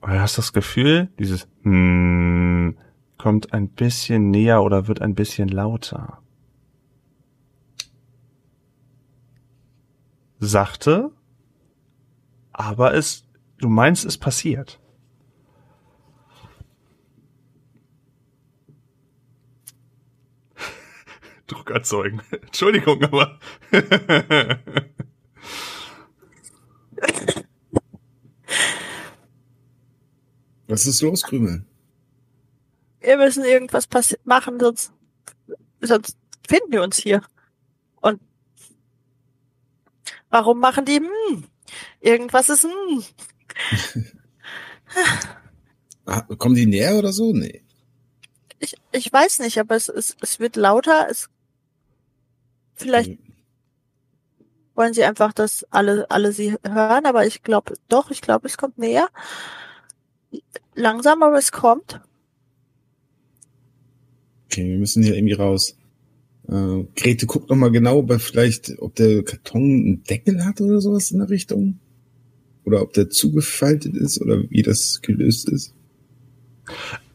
Und 0.00 0.12
du 0.12 0.20
hast 0.20 0.38
das 0.38 0.52
Gefühl, 0.52 1.08
dieses 1.18 1.48
hm, 1.62 2.76
kommt 3.16 3.52
ein 3.52 3.68
bisschen 3.68 4.30
näher 4.30 4.62
oder 4.62 4.88
wird 4.88 5.02
ein 5.02 5.14
bisschen 5.14 5.48
lauter. 5.48 6.18
Sachte, 10.38 11.12
aber 12.52 12.94
es, 12.94 13.26
du 13.58 13.68
meinst, 13.68 14.04
es 14.04 14.18
passiert. 14.18 14.80
Druck 21.56 21.70
erzeugen. 21.70 22.20
Entschuldigung, 22.30 23.02
aber. 23.02 23.40
Was 30.68 30.86
ist 30.86 31.00
los, 31.00 31.22
Krümel? 31.22 31.64
Wir 33.00 33.16
müssen 33.16 33.44
irgendwas 33.44 33.88
machen, 34.24 34.58
sonst, 34.58 34.92
sonst 35.80 36.16
finden 36.48 36.72
wir 36.72 36.82
uns 36.82 36.96
hier. 36.96 37.22
Und 38.00 38.20
warum 40.28 40.58
machen 40.58 40.84
die, 40.84 40.96
hm, 40.96 41.44
irgendwas 42.00 42.48
ist, 42.48 42.64
hm. 42.64 43.04
Ah, 46.08 46.22
kommen 46.38 46.54
die 46.54 46.66
näher 46.66 46.96
oder 46.96 47.12
so? 47.12 47.32
Nee. 47.32 47.64
Ich, 48.60 48.76
ich 48.92 49.12
weiß 49.12 49.40
nicht, 49.40 49.58
aber 49.58 49.74
es, 49.74 49.88
es, 49.88 50.16
es 50.20 50.38
wird 50.38 50.54
lauter. 50.54 51.08
Es, 51.10 51.28
vielleicht 52.76 53.18
wollen 54.76 54.94
sie 54.94 55.04
einfach, 55.04 55.32
dass 55.32 55.64
alle, 55.70 56.10
alle 56.10 56.32
sie 56.32 56.54
hören, 56.62 57.06
aber 57.06 57.26
ich 57.26 57.42
glaube, 57.42 57.74
doch, 57.88 58.10
ich 58.10 58.20
glaube, 58.20 58.46
es 58.46 58.56
kommt 58.56 58.78
näher. 58.78 59.08
Langsam, 60.74 61.22
aber 61.22 61.38
es 61.38 61.50
kommt. 61.50 62.00
Okay, 64.46 64.66
wir 64.66 64.78
müssen 64.78 65.02
hier 65.02 65.16
irgendwie 65.16 65.34
raus. 65.34 65.76
Äh, 66.48 66.84
Grete, 66.94 67.26
guck 67.26 67.48
noch 67.48 67.56
mal 67.56 67.70
genau, 67.70 67.98
ob 67.98 68.10
er 68.10 68.20
vielleicht, 68.20 68.78
ob 68.78 68.94
der 68.94 69.24
Karton 69.24 69.62
einen 69.62 70.04
Deckel 70.04 70.44
hat 70.44 70.60
oder 70.60 70.80
sowas 70.80 71.10
in 71.10 71.18
der 71.18 71.30
Richtung. 71.30 71.80
Oder 72.64 72.82
ob 72.82 72.92
der 72.92 73.10
zugefaltet 73.10 73.96
ist 73.96 74.20
oder 74.20 74.42
wie 74.50 74.62
das 74.62 75.00
gelöst 75.00 75.48
ist. 75.48 75.72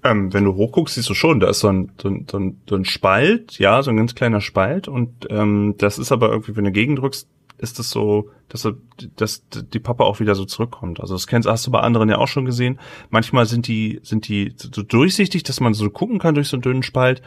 Ähm, 0.04 0.34
wenn 0.34 0.45
du 0.45 0.56
hochguckst, 0.56 0.95
siehst 0.95 1.10
du 1.10 1.14
schon, 1.14 1.39
da 1.39 1.49
ist 1.49 1.60
so 1.60 1.68
ein, 1.68 1.91
so, 2.02 2.10
ein, 2.10 2.26
so, 2.30 2.38
ein, 2.39 2.62
so 2.68 2.76
ein 2.76 2.86
Spalt, 2.86 3.60
ja, 3.60 3.84
so 3.84 3.91
ein 3.91 3.97
ganz 3.97 4.16
kleiner 4.16 4.41
Spalt 4.41 4.88
und 4.88 5.28
ähm, 5.30 5.76
das 5.78 5.99
ist 5.99 6.12
aber 6.12 6.30
irgendwie, 6.30 6.56
wenn 6.56 6.64
du 6.66 6.72
gegendrückst, 6.72 7.28
ist 7.60 7.78
das 7.78 7.91
so, 7.91 8.30
dass, 8.49 8.66
er- 8.66 8.78
dass 9.18 9.43
die 9.52 9.80
Pappe 9.80 10.04
auch 10.04 10.20
wieder 10.20 10.34
so 10.34 10.45
zurückkommt. 10.45 10.99
Also 10.99 11.14
das 11.14 11.28
kennst, 11.28 11.47
hast 11.47 11.68
du 11.68 11.72
bei 11.72 11.82
anderen 11.82 12.10
ja 12.10 12.18
auch 12.18 12.28
schon 12.28 12.45
gesehen. 12.45 12.80
Manchmal 13.12 13.45
sind 13.45 13.68
die, 13.68 13.99
sind 14.02 14.28
die 14.28 14.56
so 14.58 14.82
durchsichtig, 14.82 15.43
dass 15.43 15.60
man 15.60 15.76
so 15.76 15.88
gucken 15.91 16.18
kann 16.18 16.34
durch 16.34 16.47
so 16.47 16.56
einen 16.56 16.64
dünnen 16.64 16.82
Spalt. 16.82 17.22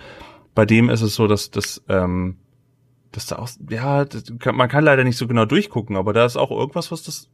Bei 0.56 0.66
dem 0.66 0.88
ist 0.90 1.02
es 1.02 1.14
so, 1.14 1.28
dass 1.28 1.52
das, 1.52 1.84
ähm, 1.88 2.38
dass 3.12 3.26
da 3.26 3.36
auch, 3.36 3.48
ja, 3.70 4.04
das 4.04 4.24
man 4.52 4.68
kann 4.68 4.82
leider 4.82 5.04
nicht 5.04 5.16
so 5.16 5.28
genau 5.28 5.44
durchgucken, 5.44 5.94
aber 5.96 6.12
da 6.12 6.24
ist 6.24 6.36
auch 6.36 6.50
irgendwas, 6.50 6.90
was 6.90 7.04
das 7.04 7.28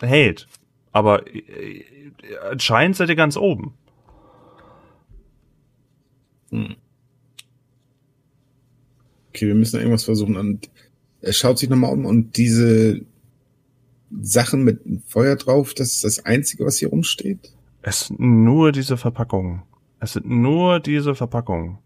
hält. 0.00 0.48
Aber 0.90 1.26
äh, 1.26 1.84
anscheinend 2.50 2.96
seid 2.96 3.10
ihr 3.10 3.16
ganz 3.16 3.36
oben. 3.36 3.74
Okay, 6.50 6.76
wir 9.46 9.54
müssen 9.54 9.78
irgendwas 9.78 10.04
versuchen. 10.04 10.36
Und 10.36 10.70
er 11.20 11.32
schaut 11.32 11.58
sich 11.58 11.68
nochmal 11.68 11.92
um 11.92 12.06
und 12.06 12.36
diese 12.36 13.02
Sachen 14.20 14.64
mit 14.64 14.80
Feuer 15.06 15.36
drauf, 15.36 15.74
das 15.74 15.92
ist 15.92 16.04
das 16.04 16.24
Einzige, 16.24 16.64
was 16.64 16.78
hier 16.78 16.88
rumsteht. 16.88 17.52
Es 17.82 18.06
sind 18.06 18.20
nur 18.20 18.72
diese 18.72 18.96
Verpackungen. 18.96 19.62
Es 20.00 20.14
sind 20.14 20.26
nur 20.26 20.80
diese 20.80 21.14
Verpackungen. 21.14 21.78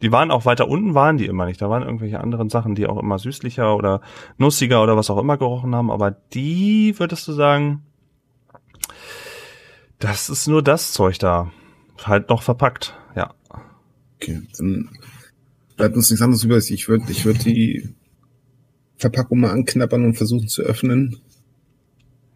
Die 0.00 0.10
waren 0.10 0.32
auch 0.32 0.44
weiter 0.44 0.68
unten, 0.68 0.94
waren 0.94 1.16
die 1.16 1.26
immer 1.26 1.46
nicht. 1.46 1.62
Da 1.62 1.70
waren 1.70 1.84
irgendwelche 1.84 2.18
anderen 2.18 2.48
Sachen, 2.48 2.74
die 2.74 2.88
auch 2.88 2.98
immer 2.98 3.20
süßlicher 3.20 3.76
oder 3.76 4.00
nussiger 4.36 4.82
oder 4.82 4.96
was 4.96 5.10
auch 5.10 5.18
immer 5.18 5.38
gerochen 5.38 5.76
haben. 5.76 5.92
Aber 5.92 6.10
die, 6.10 6.98
würdest 6.98 7.28
du 7.28 7.32
sagen, 7.32 7.82
das 10.00 10.28
ist 10.28 10.48
nur 10.48 10.62
das 10.62 10.92
Zeug 10.92 11.20
da. 11.20 11.52
Halt 12.02 12.30
noch 12.30 12.42
verpackt. 12.42 12.98
Okay, 14.22 14.40
dann 14.56 14.88
bleibt 15.76 15.96
uns 15.96 16.10
nichts 16.10 16.22
anderes 16.22 16.44
über. 16.44 16.56
Ich 16.58 16.88
würde 16.88 17.10
ich 17.10 17.24
würd 17.24 17.44
die 17.44 17.92
Verpackung 18.96 19.40
mal 19.40 19.50
anknabbern 19.50 20.04
und 20.04 20.14
versuchen 20.14 20.46
zu 20.46 20.62
öffnen. 20.62 21.18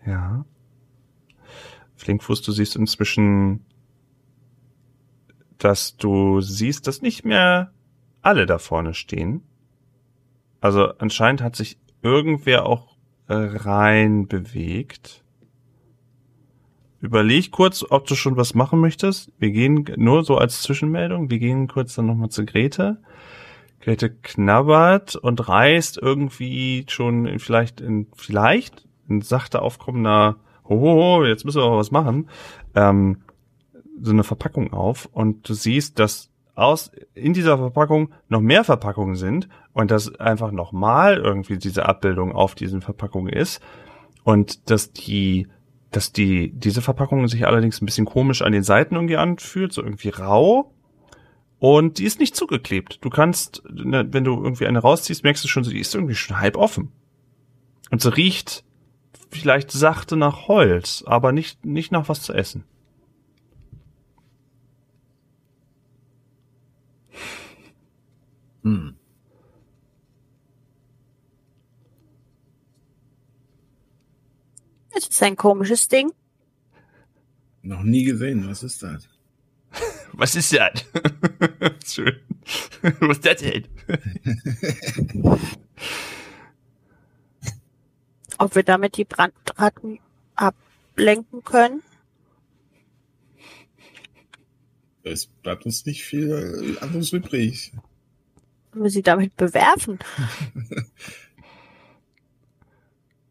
Ja. 0.04 0.44
Flinkfuß, 1.94 2.42
du 2.42 2.50
siehst 2.50 2.74
inzwischen, 2.74 3.64
dass 5.58 5.96
du 5.96 6.40
siehst, 6.40 6.88
dass 6.88 7.02
nicht 7.02 7.24
mehr 7.24 7.72
alle 8.20 8.46
da 8.46 8.58
vorne 8.58 8.92
stehen. 8.92 9.42
Also 10.60 10.88
anscheinend 10.98 11.40
hat 11.40 11.54
sich 11.54 11.78
irgendwer 12.02 12.66
auch 12.66 12.96
äh, 13.28 13.34
rein 13.34 14.26
bewegt. 14.26 15.22
Überleg 17.06 17.52
kurz, 17.52 17.84
ob 17.88 18.08
du 18.08 18.16
schon 18.16 18.36
was 18.36 18.54
machen 18.54 18.80
möchtest. 18.80 19.30
Wir 19.38 19.52
gehen 19.52 19.86
nur 19.96 20.24
so 20.24 20.38
als 20.38 20.62
Zwischenmeldung. 20.62 21.30
Wir 21.30 21.38
gehen 21.38 21.68
kurz 21.68 21.94
dann 21.94 22.06
nochmal 22.06 22.30
zu 22.30 22.44
Grete. 22.44 22.98
Grete 23.78 24.10
knabbert 24.10 25.14
und 25.14 25.48
reißt 25.48 25.98
irgendwie 26.02 26.84
schon 26.88 27.26
in, 27.26 27.38
vielleicht 27.38 27.80
in, 27.80 28.08
vielleicht 28.16 28.88
in 29.08 29.20
sachte 29.20 29.62
aufkommender, 29.62 30.34
hoho, 30.64 31.24
jetzt 31.24 31.44
müssen 31.44 31.60
wir 31.60 31.66
aber 31.66 31.78
was 31.78 31.92
machen, 31.92 32.28
ähm, 32.74 33.18
so 34.02 34.10
eine 34.10 34.24
Verpackung 34.24 34.72
auf 34.72 35.08
und 35.12 35.48
du 35.48 35.54
siehst, 35.54 36.00
dass 36.00 36.32
aus, 36.56 36.90
in 37.14 37.34
dieser 37.34 37.56
Verpackung 37.56 38.10
noch 38.28 38.40
mehr 38.40 38.64
Verpackungen 38.64 39.14
sind 39.14 39.48
und 39.74 39.92
dass 39.92 40.12
einfach 40.16 40.50
nochmal 40.50 41.18
irgendwie 41.18 41.56
diese 41.56 41.86
Abbildung 41.86 42.32
auf 42.32 42.56
diesen 42.56 42.80
Verpackungen 42.80 43.32
ist 43.32 43.62
und 44.24 44.68
dass 44.70 44.92
die, 44.92 45.46
dass 45.90 46.12
die, 46.12 46.52
diese 46.52 46.82
Verpackung 46.82 47.26
sich 47.28 47.46
allerdings 47.46 47.80
ein 47.80 47.86
bisschen 47.86 48.06
komisch 48.06 48.42
an 48.42 48.52
den 48.52 48.62
Seiten 48.62 48.94
irgendwie 48.94 49.16
anfühlt, 49.16 49.72
so 49.72 49.82
irgendwie 49.82 50.10
rau. 50.10 50.72
Und 51.58 51.98
die 51.98 52.04
ist 52.04 52.20
nicht 52.20 52.36
zugeklebt. 52.36 52.98
Du 53.02 53.08
kannst, 53.08 53.62
ne, 53.70 54.06
wenn 54.10 54.24
du 54.24 54.34
irgendwie 54.34 54.66
eine 54.66 54.80
rausziehst, 54.80 55.24
merkst 55.24 55.42
du 55.44 55.48
schon, 55.48 55.62
die 55.62 55.80
ist 55.80 55.94
irgendwie 55.94 56.14
schon 56.14 56.38
halb 56.38 56.56
offen. 56.56 56.92
Und 57.90 58.02
sie 58.02 58.14
riecht 58.14 58.64
vielleicht 59.30 59.70
sachte 59.70 60.16
nach 60.16 60.48
Holz, 60.48 61.04
aber 61.06 61.32
nicht, 61.32 61.64
nicht 61.64 61.92
nach 61.92 62.08
was 62.08 62.22
zu 62.22 62.32
essen. 62.32 62.64
Hm. 68.62 68.95
Es 74.96 75.08
ist 75.08 75.22
ein 75.22 75.36
komisches 75.36 75.88
Ding. 75.88 76.10
Noch 77.60 77.82
nie 77.82 78.04
gesehen. 78.04 78.48
Was 78.48 78.62
ist 78.62 78.82
das? 78.82 79.06
Was 80.12 80.34
ist 80.34 80.54
das? 80.54 80.86
Schön. 81.92 82.18
Was 83.00 83.18
ist 83.18 83.26
das 83.26 83.36
denn? 83.42 83.66
Ob 88.38 88.54
wir 88.54 88.62
damit 88.62 88.96
die 88.96 89.04
Brandratten 89.04 89.98
ablenken 90.34 91.44
können? 91.44 91.82
Es 95.02 95.26
bleibt 95.26 95.66
uns 95.66 95.84
nicht 95.84 96.04
viel 96.04 96.78
anderes 96.80 97.12
übrig. 97.12 97.72
Können 98.72 98.84
wir 98.84 98.90
sie 98.90 99.02
damit 99.02 99.36
bewerfen? 99.36 99.98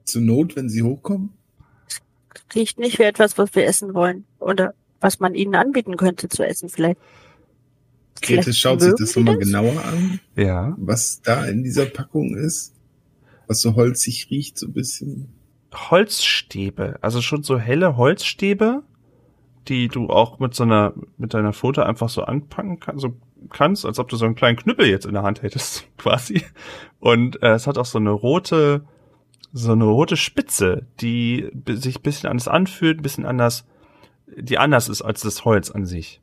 Zur 0.04 0.22
Not, 0.22 0.56
wenn 0.56 0.70
sie 0.70 0.84
hochkommen. 0.84 1.34
Riecht 2.56 2.80
nicht 2.80 2.98
wie 3.00 3.04
etwas, 3.04 3.38
was 3.38 3.54
wir 3.56 3.66
essen 3.66 3.94
wollen. 3.94 4.26
Oder 4.40 4.74
was 5.02 5.20
man 5.20 5.36
ihnen 5.36 5.56
anbieten 5.56 5.98
könnte 5.98 6.30
zu 6.30 6.44
essen 6.48 6.70
vielleicht. 6.70 6.98
Grete 8.22 8.54
schaut 8.54 8.82
sich 8.82 8.94
das 8.98 9.16
nochmal 9.16 9.38
genauer 9.38 9.84
an, 9.84 10.20
Ja. 10.36 10.74
was 10.80 11.22
da 11.22 11.46
in 11.46 11.64
dieser 11.64 11.86
Packung 11.86 12.36
ist. 12.36 12.74
Was 13.48 13.62
so 13.62 13.76
holzig 13.76 14.30
riecht, 14.32 14.58
so 14.58 14.68
ein 14.68 14.74
bisschen. 14.74 15.28
Holzstäbe, 15.74 16.98
also 17.02 17.22
schon 17.22 17.44
so 17.44 17.60
helle 17.60 17.98
Holzstäbe, 17.98 18.84
die 19.68 19.90
du 19.90 20.08
auch 20.10 20.40
mit 20.40 20.54
so 20.56 20.64
einer, 20.64 20.94
mit 21.18 21.34
deiner 21.34 21.52
Pfote 21.54 21.86
einfach 21.86 22.08
so 22.10 22.24
anpacken 22.24 22.80
kann, 22.80 22.98
so 22.98 23.18
kannst, 23.50 23.86
als 23.86 24.00
ob 24.00 24.08
du 24.10 24.16
so 24.16 24.26
einen 24.26 24.36
kleinen 24.36 24.58
Knüppel 24.58 24.88
jetzt 24.88 25.06
in 25.06 25.14
der 25.14 25.24
Hand 25.24 25.42
hättest, 25.44 25.86
quasi. 25.98 26.44
Und 27.00 27.44
äh, 27.44 27.54
es 27.54 27.68
hat 27.68 27.78
auch 27.78 27.86
so 27.86 27.98
eine 27.98 28.12
rote, 28.12 28.86
so 29.58 29.72
eine 29.72 29.86
rote 29.86 30.18
Spitze, 30.18 30.86
die 31.00 31.50
sich 31.66 32.00
ein 32.00 32.02
bisschen 32.02 32.30
anders 32.30 32.50
anfühlt, 32.50 33.00
ein 33.00 33.04
bisschen 33.04 33.26
anders, 33.26 33.64
die 34.28 34.58
anders 34.58 34.90
ist 34.90 35.02
als 35.02 35.22
das 35.22 35.46
Holz 35.46 35.72
an 35.72 35.86
sich. 35.86 36.20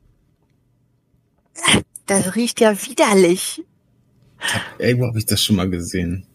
Das 2.05 2.35
riecht 2.35 2.61
ja 2.61 2.79
widerlich. 2.85 3.63
Ey, 4.77 4.99
wo 4.99 5.07
habe 5.07 5.17
ich 5.17 5.25
das 5.25 5.43
schon 5.43 5.55
mal 5.55 5.67
gesehen? 5.67 6.27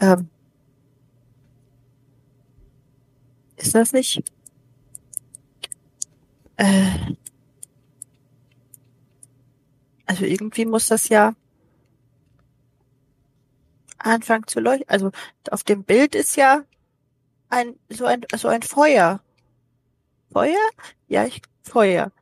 Ähm, 0.00 0.28
ist 3.56 3.76
das 3.76 3.92
nicht? 3.92 4.20
Äh, 6.56 6.90
also 10.06 10.24
irgendwie 10.24 10.64
muss 10.64 10.88
das 10.88 11.08
ja 11.08 11.36
anfangen 14.04 14.46
zu 14.46 14.60
leuchten. 14.60 14.88
Also 14.88 15.10
auf 15.50 15.64
dem 15.64 15.84
Bild 15.84 16.14
ist 16.14 16.36
ja 16.36 16.64
ein 17.48 17.76
so 17.88 18.04
ein 18.06 18.22
so 18.36 18.48
ein 18.48 18.62
Feuer. 18.62 19.20
Feuer? 20.32 20.70
Ja, 21.08 21.24
ich 21.24 21.42
Feuer. 21.62 22.12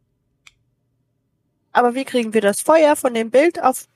Aber 1.72 1.94
wie 1.94 2.04
kriegen 2.04 2.34
wir 2.34 2.40
das 2.40 2.60
Feuer 2.60 2.96
von 2.96 3.14
dem 3.14 3.30
Bild 3.30 3.62
auf 3.62 3.88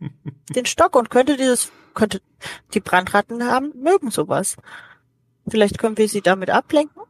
den 0.54 0.66
Stock 0.66 0.94
und 0.96 1.10
könnte 1.10 1.36
dieses 1.36 1.72
könnte 1.94 2.22
die 2.74 2.80
Brandratten 2.80 3.44
haben 3.44 3.72
mögen 3.80 4.10
sowas. 4.10 4.56
Vielleicht 5.46 5.78
können 5.78 5.98
wir 5.98 6.08
sie 6.08 6.22
damit 6.22 6.50
ablenken. 6.50 7.02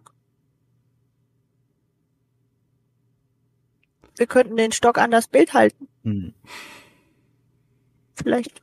Wir 4.16 4.26
könnten 4.26 4.56
den 4.56 4.72
Stock 4.72 4.98
an 4.98 5.10
das 5.10 5.26
Bild 5.26 5.54
halten. 5.54 5.88
Hm. 6.04 6.34
Vielleicht. 8.14 8.62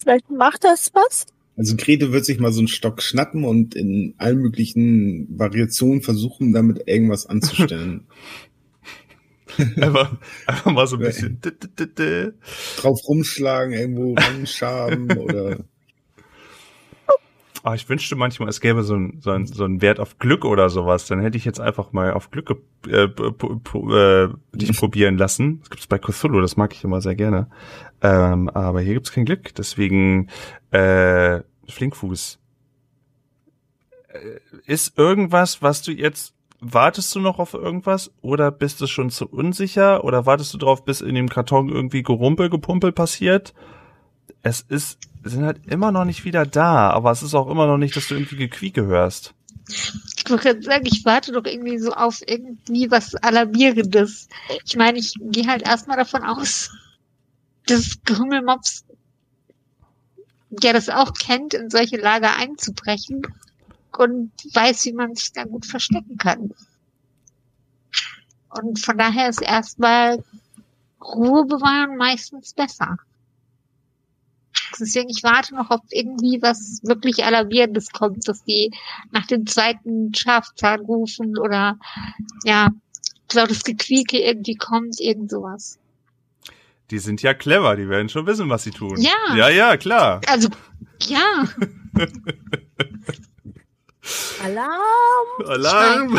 Vielleicht 0.00 0.30
macht 0.30 0.64
das 0.64 0.90
was? 0.94 1.26
Also 1.56 1.76
Grete 1.76 2.12
wird 2.12 2.24
sich 2.24 2.38
mal 2.38 2.52
so 2.52 2.60
einen 2.60 2.68
Stock 2.68 3.02
schnappen 3.02 3.44
und 3.44 3.74
in 3.74 4.14
allen 4.16 4.38
möglichen 4.38 5.26
Variationen 5.38 6.00
versuchen, 6.00 6.52
damit 6.52 6.88
irgendwas 6.88 7.26
anzustellen. 7.26 8.06
einfach, 9.76 10.16
einfach 10.46 10.72
mal 10.72 10.86
so 10.86 10.96
ein 10.96 11.02
bisschen. 11.02 11.38
Drauf 12.76 13.00
rumschlagen, 13.06 13.74
irgendwo 13.74 14.14
ranschaben 14.14 15.12
oder 15.18 15.58
Ah, 17.62 17.74
ich 17.74 17.88
wünschte 17.88 18.16
manchmal, 18.16 18.48
es 18.48 18.60
gäbe 18.60 18.82
so 18.82 18.94
ein, 18.94 19.18
so, 19.20 19.30
ein, 19.30 19.46
so 19.46 19.64
ein 19.64 19.82
Wert 19.82 20.00
auf 20.00 20.18
Glück 20.18 20.44
oder 20.44 20.70
sowas. 20.70 21.06
Dann 21.06 21.20
hätte 21.20 21.36
ich 21.36 21.44
jetzt 21.44 21.60
einfach 21.60 21.92
mal 21.92 22.14
auf 22.14 22.30
Glück 22.30 22.56
äh, 22.88 23.04
äh, 23.04 24.28
dich 24.54 24.76
probieren 24.78 25.18
lassen. 25.18 25.60
Das 25.60 25.70
gibt's 25.70 25.86
bei 25.86 25.98
Cthulhu, 25.98 26.40
das 26.40 26.56
mag 26.56 26.72
ich 26.72 26.84
immer 26.84 27.02
sehr 27.02 27.14
gerne. 27.14 27.50
Ähm, 28.00 28.48
aber 28.48 28.80
hier 28.80 28.94
gibt's 28.94 29.12
kein 29.12 29.26
Glück. 29.26 29.54
Deswegen 29.54 30.28
äh, 30.70 31.40
Flinkfuß. 31.68 32.38
Äh, 34.08 34.40
ist 34.66 34.98
irgendwas, 34.98 35.60
was 35.60 35.82
du 35.82 35.92
jetzt 35.92 36.34
wartest 36.60 37.14
du 37.14 37.20
noch 37.20 37.38
auf 37.38 37.54
irgendwas 37.54 38.12
oder 38.20 38.50
bist 38.50 38.80
du 38.80 38.86
schon 38.86 39.10
zu 39.10 39.26
unsicher 39.26 40.04
oder 40.04 40.26
wartest 40.26 40.52
du 40.52 40.58
drauf, 40.58 40.84
bis 40.84 41.00
in 41.00 41.14
dem 41.14 41.28
Karton 41.28 41.68
irgendwie 41.68 42.02
Gerumpel, 42.02 42.50
Gepumpel 42.50 42.92
passiert? 42.92 43.54
Es 44.42 44.62
ist 44.62 44.98
sind 45.22 45.44
halt 45.44 45.66
immer 45.66 45.92
noch 45.92 46.04
nicht 46.04 46.24
wieder 46.24 46.46
da, 46.46 46.90
aber 46.90 47.10
es 47.10 47.22
ist 47.22 47.34
auch 47.34 47.48
immer 47.48 47.66
noch 47.66 47.76
nicht, 47.76 47.94
dass 47.96 48.08
du 48.08 48.14
irgendwie 48.14 48.36
Gequieke 48.36 48.86
hörst. 48.86 49.34
Ich 49.68 50.28
wollte 50.28 50.44
gerade 50.44 50.62
sagen, 50.62 50.86
ich 50.86 51.04
warte 51.04 51.32
doch 51.32 51.44
irgendwie 51.44 51.78
so 51.78 51.92
auf 51.92 52.20
irgendwie 52.26 52.90
was 52.90 53.14
Alarmierendes. 53.16 54.28
Ich 54.64 54.76
meine, 54.76 54.98
ich 54.98 55.14
gehe 55.20 55.46
halt 55.46 55.62
erstmal 55.62 55.96
davon 55.96 56.24
aus, 56.24 56.70
dass 57.66 58.02
Grümmelmops 58.04 58.84
ja 60.62 60.72
das 60.72 60.88
auch 60.88 61.12
kennt, 61.14 61.54
in 61.54 61.70
solche 61.70 61.96
Lager 61.96 62.34
einzubrechen 62.36 63.22
und 63.96 64.32
weiß, 64.54 64.86
wie 64.86 64.92
man 64.92 65.14
sich 65.14 65.32
da 65.32 65.44
gut 65.44 65.66
verstecken 65.66 66.16
kann. 66.16 66.52
Und 68.50 68.80
von 68.80 68.98
daher 68.98 69.28
ist 69.28 69.42
erstmal 69.42 70.24
Ruhe 71.00 71.44
bewahren 71.44 71.96
meistens 71.96 72.52
besser. 72.52 72.98
Deswegen, 74.80 75.08
ich 75.10 75.22
warte 75.22 75.54
noch, 75.54 75.70
ob 75.70 75.82
irgendwie 75.90 76.40
was 76.42 76.80
wirklich 76.82 77.24
Alarmierendes 77.24 77.90
kommt, 77.90 78.26
dass 78.28 78.42
die 78.44 78.70
nach 79.12 79.26
dem 79.26 79.46
zweiten 79.46 80.14
Schafzahn 80.14 80.80
rufen 80.80 81.38
oder 81.38 81.78
ja, 82.44 82.70
lautes 83.32 83.64
Gequieke 83.64 84.18
irgendwie 84.18 84.56
kommt, 84.56 85.00
irgend 85.00 85.30
sowas. 85.30 85.78
Die 86.90 86.98
sind 86.98 87.22
ja 87.22 87.34
clever, 87.34 87.76
die 87.76 87.88
werden 87.88 88.08
schon 88.08 88.26
wissen, 88.26 88.48
was 88.48 88.64
sie 88.64 88.72
tun. 88.72 89.00
Ja. 89.00 89.36
Ja, 89.36 89.48
ja, 89.48 89.76
klar. 89.76 90.20
Also, 90.26 90.48
ja. 91.06 91.44
Alarm! 94.42 95.46
Alarm! 95.46 96.18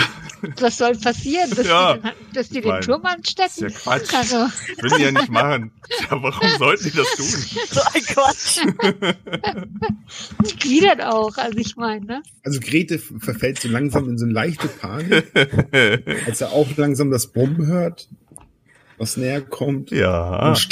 Was 0.59 0.77
soll 0.77 0.95
passieren, 0.97 1.49
dass 1.55 1.65
Ja. 1.67 1.93
die, 1.95 2.01
den, 2.01 2.11
dass 2.33 2.49
die 2.49 2.59
Ich 2.59 2.63
den 2.65 2.81
Turm 2.81 3.01
Ist 3.05 3.11
anstecken? 3.11 3.69
ja 3.69 3.69
Quatsch. 3.69 4.13
Also, 4.13 4.37
Das 4.37 4.83
würden 4.83 4.97
die 4.97 5.03
ja 5.03 5.11
nicht 5.11 5.29
machen. 5.29 5.71
Ja, 6.09 6.21
warum 6.21 6.49
sollten 6.57 6.83
die 6.85 6.91
das 6.97 7.07
tun? 7.15 7.25
So 7.71 7.81
ein 7.93 8.01
Quatsch. 8.03 8.59
die 10.47 10.55
gliedert 10.57 11.01
auch, 11.01 11.37
also 11.37 11.57
ich 11.57 11.75
meine, 11.75 12.05
ne? 12.05 12.23
Also 12.43 12.59
Grete 12.59 12.99
verfällt 12.99 13.59
so 13.59 13.67
langsam 13.67 14.09
in 14.09 14.17
so 14.17 14.25
eine 14.25 14.33
leichte 14.33 14.67
Panik, 14.67 15.25
als 16.27 16.41
er 16.41 16.51
auch 16.51 16.67
langsam 16.77 17.11
das 17.11 17.27
Brummen 17.27 17.65
hört, 17.67 18.07
was 18.97 19.17
näher 19.17 19.41
kommt. 19.41 19.91
ja. 19.91 20.47
Und 20.49 20.57
sch 20.57 20.69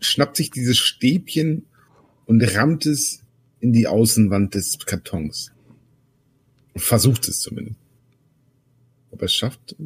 schnappt 0.00 0.36
sich 0.36 0.50
dieses 0.50 0.78
Stäbchen 0.78 1.66
und 2.26 2.42
rammt 2.56 2.86
es 2.86 3.22
in 3.60 3.72
die 3.72 3.86
Außenwand 3.86 4.54
des 4.54 4.78
Kartons. 4.86 5.52
Versucht 6.76 7.28
es 7.28 7.40
zumindest. 7.40 7.78
Ob 9.10 9.20
er 9.22 9.26
es 9.26 9.34
schafft? 9.34 9.76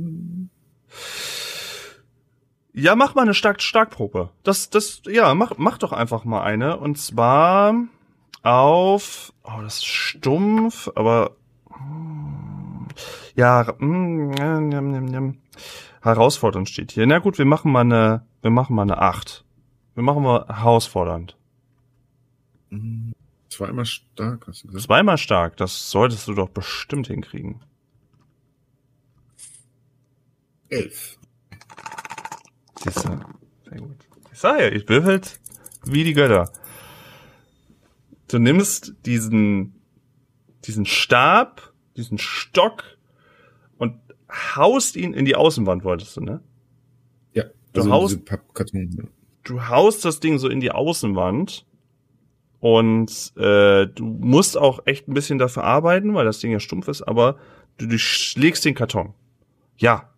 Ja, 2.73 2.97
mach 2.97 3.15
mal 3.15 3.23
eine 3.23 3.35
Stark 3.35 3.63
Starkprobe. 3.63 4.31
Das, 4.43 4.71
das, 4.71 5.03
ja, 5.07 5.35
mach, 5.35 5.53
mach 5.57 5.79
doch 5.79 5.93
einfach 5.93 6.25
mal 6.25 6.43
eine. 6.43 6.77
Und 6.77 6.99
zwar 6.99 7.75
auf, 8.43 9.33
oh, 9.45 9.61
das 9.63 9.77
ist 9.77 9.87
stumpf, 9.87 10.91
aber, 10.95 11.37
hm, 11.71 12.89
ja, 13.37 13.63
njam, 13.79 14.69
njam, 14.69 14.91
njam, 14.91 15.05
njam. 15.07 15.39
herausfordernd 16.05 16.69
steht 16.69 16.93
hier. 16.93 17.07
Na 17.07 17.19
gut, 17.19 17.39
wir 17.39 17.47
machen 17.47 17.73
mal 17.73 17.81
eine, 17.81 18.27
wir 18.43 18.51
machen 18.51 18.77
mal 18.77 18.83
eine 18.83 18.99
acht. 18.99 19.45
Wir 19.95 20.03
machen 20.03 20.23
mal 20.23 20.47
herausfordernd. 20.49 21.37
hm, 22.71 23.15
Zweimal 23.55 23.85
stark, 23.87 24.47
hast 24.49 24.65
du 24.65 24.69
gesagt? 24.69 24.85
Zweimal 24.87 25.19
stark, 25.19 25.57
das 25.57 25.91
solltest 25.91 26.27
du 26.29 26.35
doch 26.35 26.49
bestimmt 26.49 27.07
hinkriegen. 27.07 27.61
Elf. 30.69 31.19
Siehst 32.83 33.05
du? 33.05 33.21
Sehr 33.69 33.79
gut. 33.81 33.97
Ich 34.33 34.39
sag 34.39 34.61
ja, 34.61 34.69
ich 34.69 34.89
würfelt 34.89 35.41
wie 35.85 36.05
die 36.05 36.13
Götter. 36.15 36.51
Du 38.29 38.39
nimmst 38.39 38.95
diesen, 39.07 39.81
diesen 40.65 40.87
Stab, 40.87 41.73
diesen 41.97 42.19
Stock 42.19 42.83
und 43.77 44.01
haust 44.31 44.97
ihn 44.97 45.13
in 45.13 45.25
die 45.25 45.37
Außenwand, 45.37 45.85
wolltest 45.85 46.17
du, 46.17 46.23
ne? 46.23 46.43
Ja, 47.35 47.45
Du 47.73 47.81
also 47.83 47.93
haust- 47.93 48.25
Pappkarton. 48.25 48.91
ja. 48.99 49.05
Du 49.45 49.69
haust 49.69 50.05
das 50.07 50.21
Ding 50.21 50.39
so 50.39 50.49
in 50.49 50.61
die 50.61 50.73
Außenwand 50.73 51.67
und 52.65 53.35
äh, 53.37 53.87
du 53.89 54.07
musst 54.07 54.57
auch 54.57 54.87
echt 54.87 55.07
ein 55.07 55.13
bisschen 55.13 55.39
dafür 55.39 55.65
arbeiten, 55.65 56.15
weil 56.15 56.25
das 56.25 56.39
Ding 56.39 56.51
ja 56.51 56.61
stumpf 56.61 56.89
ist, 56.89 57.03
aber 57.03 57.37
du 57.77 57.87
durchschlägst 57.87 58.65
den 58.65 58.75
Karton. 58.75 59.13
Ja. 59.77 60.09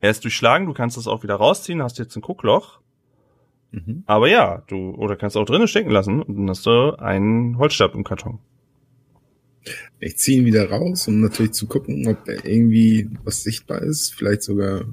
Er 0.00 0.10
ist 0.10 0.22
durchschlagen, 0.22 0.66
du 0.66 0.74
kannst 0.74 0.98
es 0.98 1.06
auch 1.06 1.22
wieder 1.22 1.36
rausziehen, 1.36 1.82
hast 1.82 1.98
jetzt 1.98 2.14
ein 2.14 2.20
Guckloch. 2.20 2.80
Mhm. 3.70 4.02
Aber 4.04 4.28
ja, 4.28 4.64
du, 4.66 4.90
oder 4.90 5.16
kannst 5.16 5.38
auch 5.38 5.46
drinnen 5.46 5.66
stecken 5.66 5.90
lassen 5.90 6.20
und 6.20 6.36
dann 6.36 6.50
hast 6.50 6.66
du 6.66 6.98
einen 6.98 7.56
Holzstab 7.56 7.94
im 7.94 8.04
Karton. 8.04 8.38
Ich 9.98 10.18
ziehe 10.18 10.40
ihn 10.40 10.44
wieder 10.44 10.68
raus, 10.68 11.08
um 11.08 11.22
natürlich 11.22 11.52
zu 11.52 11.66
gucken, 11.66 12.06
ob 12.06 12.22
da 12.26 12.32
irgendwie 12.32 13.08
was 13.24 13.44
sichtbar 13.44 13.80
ist. 13.80 14.12
Vielleicht 14.14 14.42
sogar 14.42 14.84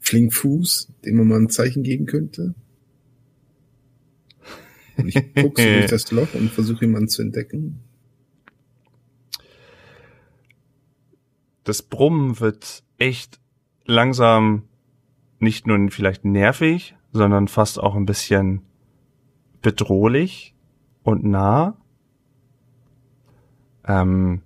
Flinkfuß, 0.00 0.88
dem 1.04 1.18
man 1.18 1.28
mal 1.28 1.38
ein 1.38 1.50
Zeichen 1.50 1.82
geben 1.82 2.06
könnte. 2.06 2.54
Und 4.96 5.08
ich 5.08 5.34
gucke 5.34 5.78
durch 5.78 5.86
das 5.86 6.10
Loch 6.10 6.34
und 6.34 6.50
versuche 6.50 6.84
jemanden 6.84 7.08
zu 7.08 7.22
entdecken. 7.22 7.80
das 11.64 11.82
Brummen 11.82 12.40
wird 12.40 12.82
echt 12.98 13.40
langsam 13.84 14.64
nicht 15.38 15.66
nur 15.66 15.90
vielleicht 15.90 16.24
nervig, 16.24 16.94
sondern 17.12 17.48
fast 17.48 17.80
auch 17.80 17.94
ein 17.94 18.06
bisschen 18.06 18.62
bedrohlich 19.60 20.54
und 21.02 21.24
nah. 21.24 21.76
Ähm, 23.84 24.42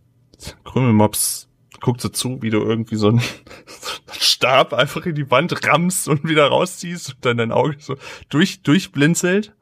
Krümelmops 0.65 1.49
guckt 1.81 2.01
so 2.01 2.09
zu, 2.09 2.41
wie 2.43 2.51
du 2.51 2.61
irgendwie 2.61 2.97
so 2.97 3.09
einen, 3.09 3.19
so 3.67 3.91
einen 4.13 4.21
Stab 4.21 4.73
einfach 4.73 5.05
in 5.07 5.15
die 5.15 5.31
Wand 5.31 5.67
rammst 5.67 6.09
und 6.09 6.25
wieder 6.25 6.49
rausziehst 6.49 7.15
und 7.15 7.25
dann 7.25 7.37
dein 7.37 7.53
Auge 7.53 7.77
so 7.79 7.97
durch, 8.29 8.63
durchblinzelt. 8.63 9.55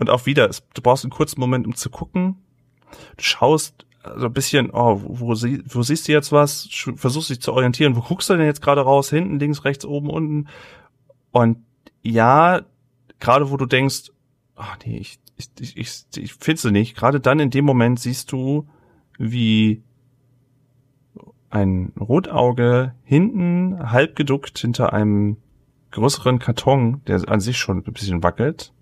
Und 0.00 0.10
auch 0.10 0.26
wieder, 0.26 0.48
du 0.48 0.82
brauchst 0.82 1.04
einen 1.04 1.12
kurzen 1.12 1.38
Moment, 1.38 1.66
um 1.66 1.74
zu 1.76 1.90
gucken. 1.90 2.36
Du 3.16 3.22
schaust 3.22 3.86
so 4.16 4.26
ein 4.26 4.32
bisschen, 4.32 4.70
oh, 4.70 5.02
wo, 5.04 5.34
sie, 5.34 5.62
wo 5.66 5.82
siehst 5.82 6.08
du 6.08 6.12
jetzt 6.12 6.32
was? 6.32 6.68
Versuchst 6.96 7.28
dich 7.28 7.40
zu 7.40 7.52
orientieren. 7.52 7.94
Wo 7.96 8.00
guckst 8.00 8.30
du 8.30 8.36
denn 8.36 8.46
jetzt 8.46 8.62
gerade 8.62 8.80
raus? 8.80 9.10
Hinten, 9.10 9.38
links, 9.38 9.64
rechts, 9.64 9.84
oben, 9.84 10.08
unten. 10.08 10.48
Und 11.32 11.58
ja, 12.02 12.62
gerade 13.18 13.50
wo 13.50 13.58
du 13.58 13.66
denkst, 13.66 14.10
ach 14.56 14.78
nee, 14.86 14.96
ich, 14.96 15.18
ich, 15.36 15.50
ich, 15.60 15.76
ich, 15.76 16.04
ich 16.16 16.34
finde 16.34 16.60
sie 16.60 16.70
nicht. 16.70 16.96
Gerade 16.96 17.20
dann 17.20 17.38
in 17.38 17.50
dem 17.50 17.66
Moment 17.66 18.00
siehst 18.00 18.32
du, 18.32 18.66
wie 19.18 19.82
ein 21.50 21.92
Rotauge 22.00 22.94
hinten 23.04 23.90
halb 23.92 24.16
geduckt 24.16 24.58
hinter 24.58 24.94
einem 24.94 25.36
größeren 25.90 26.38
Karton, 26.38 27.02
der 27.06 27.28
an 27.28 27.40
sich 27.40 27.58
schon 27.58 27.84
ein 27.84 27.92
bisschen 27.92 28.22
wackelt, 28.22 28.72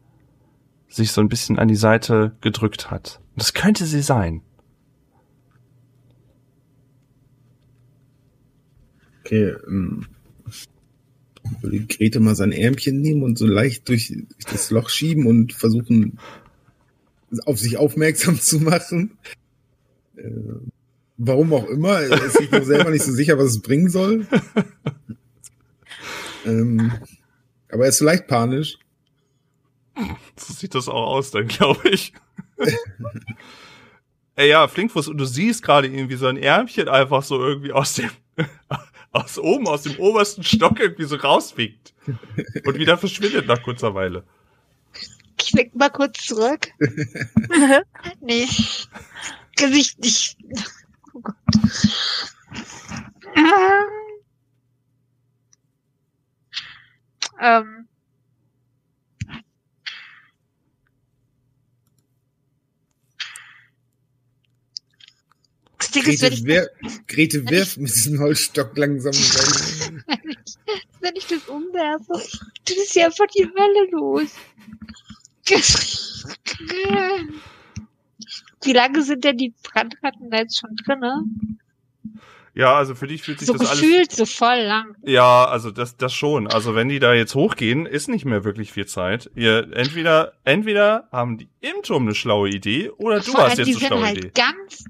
sich 0.88 1.12
so 1.12 1.20
ein 1.20 1.28
bisschen 1.28 1.58
an 1.58 1.68
die 1.68 1.76
Seite 1.76 2.36
gedrückt 2.40 2.90
hat. 2.90 3.20
Das 3.36 3.54
könnte 3.54 3.86
sie 3.86 4.02
sein. 4.02 4.42
Okay, 9.20 9.54
ähm, 9.66 10.06
würde 11.60 11.80
Grete 11.86 12.20
mal 12.20 12.34
sein 12.34 12.52
Ärmchen 12.52 13.00
nehmen 13.00 13.22
und 13.22 13.38
so 13.38 13.46
leicht 13.46 13.88
durch, 13.88 14.08
durch 14.08 14.44
das 14.50 14.70
Loch 14.70 14.88
schieben 14.88 15.26
und 15.26 15.52
versuchen, 15.52 16.18
auf 17.44 17.58
sich 17.58 17.76
aufmerksam 17.76 18.40
zu 18.40 18.60
machen. 18.60 19.18
Äh, 20.16 20.30
warum 21.16 21.52
auch 21.52 21.66
immer, 21.66 22.00
er 22.00 22.24
ist 22.24 22.38
sich 22.38 22.50
noch 22.50 22.64
selber 22.64 22.90
nicht 22.90 23.04
so 23.04 23.12
sicher, 23.12 23.38
was 23.38 23.50
es 23.50 23.60
bringen 23.60 23.90
soll. 23.90 24.26
ähm, 26.46 26.92
aber 27.70 27.84
er 27.84 27.88
ist 27.90 27.98
so 27.98 28.04
leicht 28.04 28.26
panisch. 28.26 28.78
So 30.36 30.52
sieht 30.52 30.74
das 30.74 30.88
auch 30.88 31.06
aus, 31.06 31.30
dann 31.30 31.48
glaube 31.48 31.88
ich. 31.88 32.12
Ey, 34.36 34.50
ja, 34.50 34.68
Flinkfuß, 34.68 35.08
und 35.08 35.18
du 35.18 35.24
siehst 35.24 35.62
gerade 35.62 35.88
irgendwie 35.88 36.14
so 36.14 36.26
ein 36.26 36.36
Ärmchen 36.36 36.88
einfach 36.88 37.24
so 37.24 37.44
irgendwie 37.44 37.72
aus 37.72 37.94
dem, 37.94 38.10
aus 39.12 39.38
oben, 39.38 39.66
aus 39.66 39.82
dem 39.82 39.98
obersten 39.98 40.44
Stock 40.44 40.78
irgendwie 40.78 41.04
so 41.04 41.16
rauswiegt. 41.16 41.92
Und 42.64 42.78
wieder 42.78 42.96
verschwindet 42.96 43.46
nach 43.48 43.62
kurzer 43.62 43.94
Weile. 43.94 44.22
Ich 45.40 45.52
leg 45.52 45.74
mal 45.74 45.90
kurz 45.90 46.26
zurück. 46.26 46.68
Nee. 48.20 48.46
Gesicht 49.56 49.98
nicht. 49.98 50.36
Oh 51.14 51.20
Gott. 51.20 51.34
Ähm. 57.40 57.87
Wenn 65.94 66.02
Grete, 66.02 66.28
ich, 66.28 66.44
wer, 66.44 66.68
Grete 67.06 67.48
wirft 67.48 67.78
mit 67.78 67.94
diesem 67.94 68.18
Holzstock 68.20 68.76
langsam 68.76 69.12
rein. 69.12 70.04
wenn 71.00 71.16
ich 71.16 71.26
das 71.26 71.44
umwerfe, 71.48 72.04
dann 72.12 72.76
ist 72.76 72.94
ja 72.94 73.06
einfach 73.06 73.26
die 73.36 73.44
Hölle 73.44 73.90
los. 73.90 74.30
Wie 78.62 78.72
lange 78.72 79.02
sind 79.02 79.24
denn 79.24 79.36
die 79.38 79.54
Brandratten 79.62 80.30
da 80.30 80.38
jetzt 80.38 80.58
schon 80.58 80.76
drinne? 80.84 81.24
Ja, 82.54 82.74
also 82.74 82.94
für 82.96 83.06
dich 83.06 83.22
fühlt 83.22 83.38
sich 83.38 83.46
So 83.46 83.52
das 83.52 83.68
alles. 83.68 83.80
gefühlt 83.80 84.10
so 84.10 84.26
voll 84.26 84.58
lang. 84.58 84.96
Ja, 85.04 85.44
also 85.44 85.70
das, 85.70 85.96
das 85.96 86.12
schon. 86.12 86.48
Also 86.48 86.74
wenn 86.74 86.88
die 86.88 86.98
da 86.98 87.14
jetzt 87.14 87.36
hochgehen, 87.36 87.86
ist 87.86 88.08
nicht 88.08 88.24
mehr 88.24 88.42
wirklich 88.42 88.72
viel 88.72 88.86
Zeit. 88.86 89.30
Ihr 89.36 89.68
entweder, 89.74 90.32
entweder 90.44 91.06
haben 91.12 91.38
die 91.38 91.48
im 91.60 91.82
Turm 91.84 92.02
eine 92.02 92.16
schlaue 92.16 92.48
Idee 92.48 92.90
oder 92.90 93.20
du 93.20 93.30
Vor 93.30 93.44
hast 93.44 93.58
jetzt 93.58 93.68
die 93.68 93.72
eine 93.74 93.78
sind 93.78 93.86
schlaue 93.86 94.04
halt 94.06 94.18
Idee. 94.18 94.32
ganz, 94.34 94.84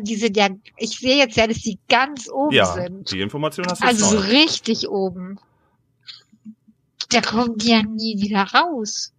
die 0.00 0.16
sind 0.16 0.36
ja, 0.36 0.48
ich 0.76 0.98
sehe 0.98 1.16
jetzt 1.18 1.36
ja, 1.36 1.46
dass 1.46 1.58
die 1.58 1.78
ganz 1.88 2.28
oben 2.30 2.54
Ja, 2.54 2.66
sind. 2.66 3.10
die 3.10 3.20
Information 3.20 3.66
hast 3.66 3.82
du 3.82 3.86
Also 3.86 4.06
so 4.06 4.18
richtig 4.18 4.88
oben. 4.88 5.38
Da 7.10 7.20
kommen 7.20 7.58
die 7.58 7.68
ja 7.70 7.82
nie 7.82 8.20
wieder 8.20 8.42
raus. 8.54 9.12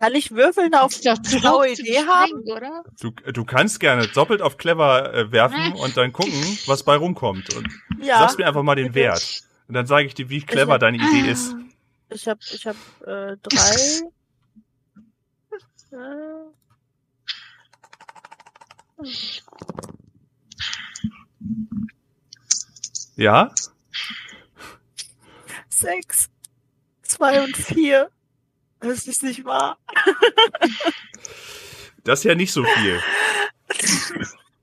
Kann 0.00 0.14
ich 0.16 0.32
würfeln 0.32 0.74
auf 0.74 0.90
zum 1.00 1.12
Idee 1.12 1.98
haben? 2.08 2.40
Oder? 2.50 2.82
Du, 3.00 3.10
du 3.10 3.44
kannst 3.44 3.78
gerne 3.78 4.08
doppelt 4.08 4.42
auf 4.42 4.56
clever 4.56 5.14
äh, 5.14 5.30
werfen 5.30 5.74
und 5.74 5.96
dann 5.96 6.12
gucken, 6.12 6.32
was 6.66 6.82
bei 6.82 6.96
rumkommt. 6.96 7.54
Und 7.54 7.68
Ja. 8.02 8.18
sagst 8.18 8.36
mir 8.38 8.46
einfach 8.48 8.64
mal 8.64 8.74
den. 8.74 8.94
Wert. 8.94 9.42
Und 9.68 9.74
dann 9.74 9.86
sage 9.86 10.06
ich 10.06 10.14
dir, 10.14 10.28
wie 10.28 10.40
clever 10.40 10.72
hab- 10.72 10.80
deine 10.80 10.96
Idee 10.96 11.30
ist. 11.30 11.54
Ich 12.10 12.26
habe 12.26 12.40
ich 12.52 12.66
hab, 12.66 12.74
äh, 13.06 13.36
drei. 13.42 14.02
Ja? 23.16 23.52
sechs, 25.82 26.30
zwei 27.02 27.42
und 27.42 27.56
vier. 27.56 28.10
Das 28.80 29.06
ist 29.06 29.22
nicht 29.22 29.44
wahr. 29.44 29.78
Das 32.04 32.20
ist 32.20 32.24
ja 32.24 32.34
nicht 32.34 32.52
so 32.52 32.64
viel. 32.64 33.00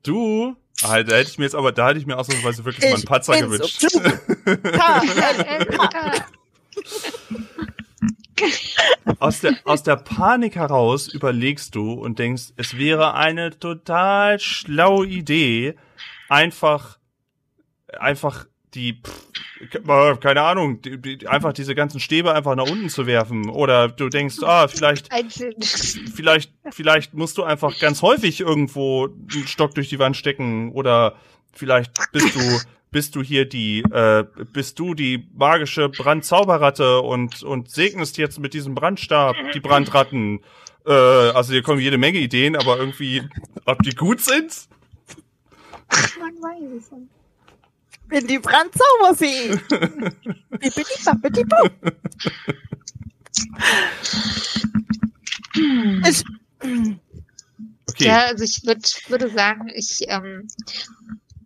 Du, 0.04 0.58
ah, 0.82 1.02
da 1.04 1.16
hätte 1.16 1.30
ich 1.30 1.38
mir 1.38 1.46
jetzt 1.46 1.56
aber, 1.56 1.72
da 1.72 1.88
hätte 1.90 2.00
ich 2.00 2.06
mir 2.06 2.18
ausnahmsweise 2.18 2.66
wirklich 2.66 2.84
mal 2.84 2.96
einen 2.96 3.00
Ich 3.00 3.06
Patzer 3.06 3.32
bin 3.34 3.50
so 3.50 3.66
aus, 9.20 9.42
der, 9.42 9.58
aus 9.66 9.84
der 9.84 9.96
Panik 9.96 10.56
heraus 10.56 11.08
überlegst 11.08 11.76
du 11.76 11.94
und 11.94 12.20
denkst, 12.20 12.54
es 12.58 12.78
wäre 12.78 13.14
eine 13.14 13.58
total 13.58 14.40
schlaue 14.40 15.08
Idee, 15.08 15.76
einfach, 16.30 16.98
einfach 18.00 18.46
die, 18.74 19.02
pff, 19.02 20.20
keine 20.20 20.42
Ahnung, 20.42 20.82
die, 20.82 20.98
die, 21.02 21.28
einfach 21.28 21.54
diese 21.54 21.76
ganzen 21.76 22.00
Stäbe 22.00 22.34
einfach 22.34 22.56
nach 22.56 22.70
unten 22.70 22.90
zu 22.90 23.08
werfen. 23.08 23.50
Oder 23.50 23.88
du 23.90 24.10
denkst, 24.10 24.38
ah, 24.44 24.68
vielleicht, 24.68 25.10
vielleicht, 26.14 26.52
vielleicht 26.72 27.14
musst 27.14 27.38
du 27.38 27.44
einfach 27.44 27.78
ganz 27.80 28.02
häufig 28.02 28.42
irgendwo 28.42 29.06
einen 29.06 29.48
Stock 29.48 29.74
durch 29.76 29.90
die 29.90 30.00
Wand 30.00 30.18
stecken. 30.18 30.72
Oder 30.72 31.16
vielleicht 31.52 31.92
bist 32.12 32.36
du, 32.36 32.40
bist 32.92 33.16
du 33.16 33.22
hier 33.22 33.48
die, 33.48 33.82
äh, 33.82 34.26
bist 34.52 34.80
du 34.80 34.94
die 34.94 35.28
magische 35.34 35.90
Brandzauberratte 35.90 37.02
und, 37.02 37.44
und 37.44 37.70
segnest 37.70 38.18
jetzt 38.18 38.40
mit 38.40 38.54
diesem 38.54 38.76
Brandstab 38.76 39.36
die 39.54 39.60
Brandratten. 39.60 40.42
Äh, 40.86 40.92
also 40.92 41.54
hier 41.54 41.62
kommen 41.62 41.80
jede 41.80 41.98
Menge 41.98 42.20
Ideen, 42.20 42.56
aber 42.56 42.78
irgendwie, 42.78 43.24
ob 43.66 43.82
die 43.84 43.96
gut 43.96 44.22
sind? 44.22 44.68
Man 46.20 46.34
weiß 46.42 46.84
es 46.84 46.92
nicht. 46.92 47.10
Bin 48.08 48.28
die 48.28 48.40
bop. 51.44 51.72
Ich, 56.08 56.24
Okay. 57.90 58.08
Ja, 58.08 58.26
also 58.28 58.44
ich 58.44 58.66
würd, 58.66 59.10
würde 59.10 59.30
sagen, 59.30 59.70
ich 59.74 60.02
ähm, 60.08 60.48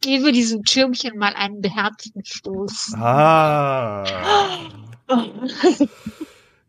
gebe 0.04 0.32
diesem 0.32 0.64
Türmchen 0.64 1.18
mal 1.18 1.34
einen 1.34 1.62
beherzten 1.62 2.24
Stoß. 2.24 2.94
Ah. 2.96 4.04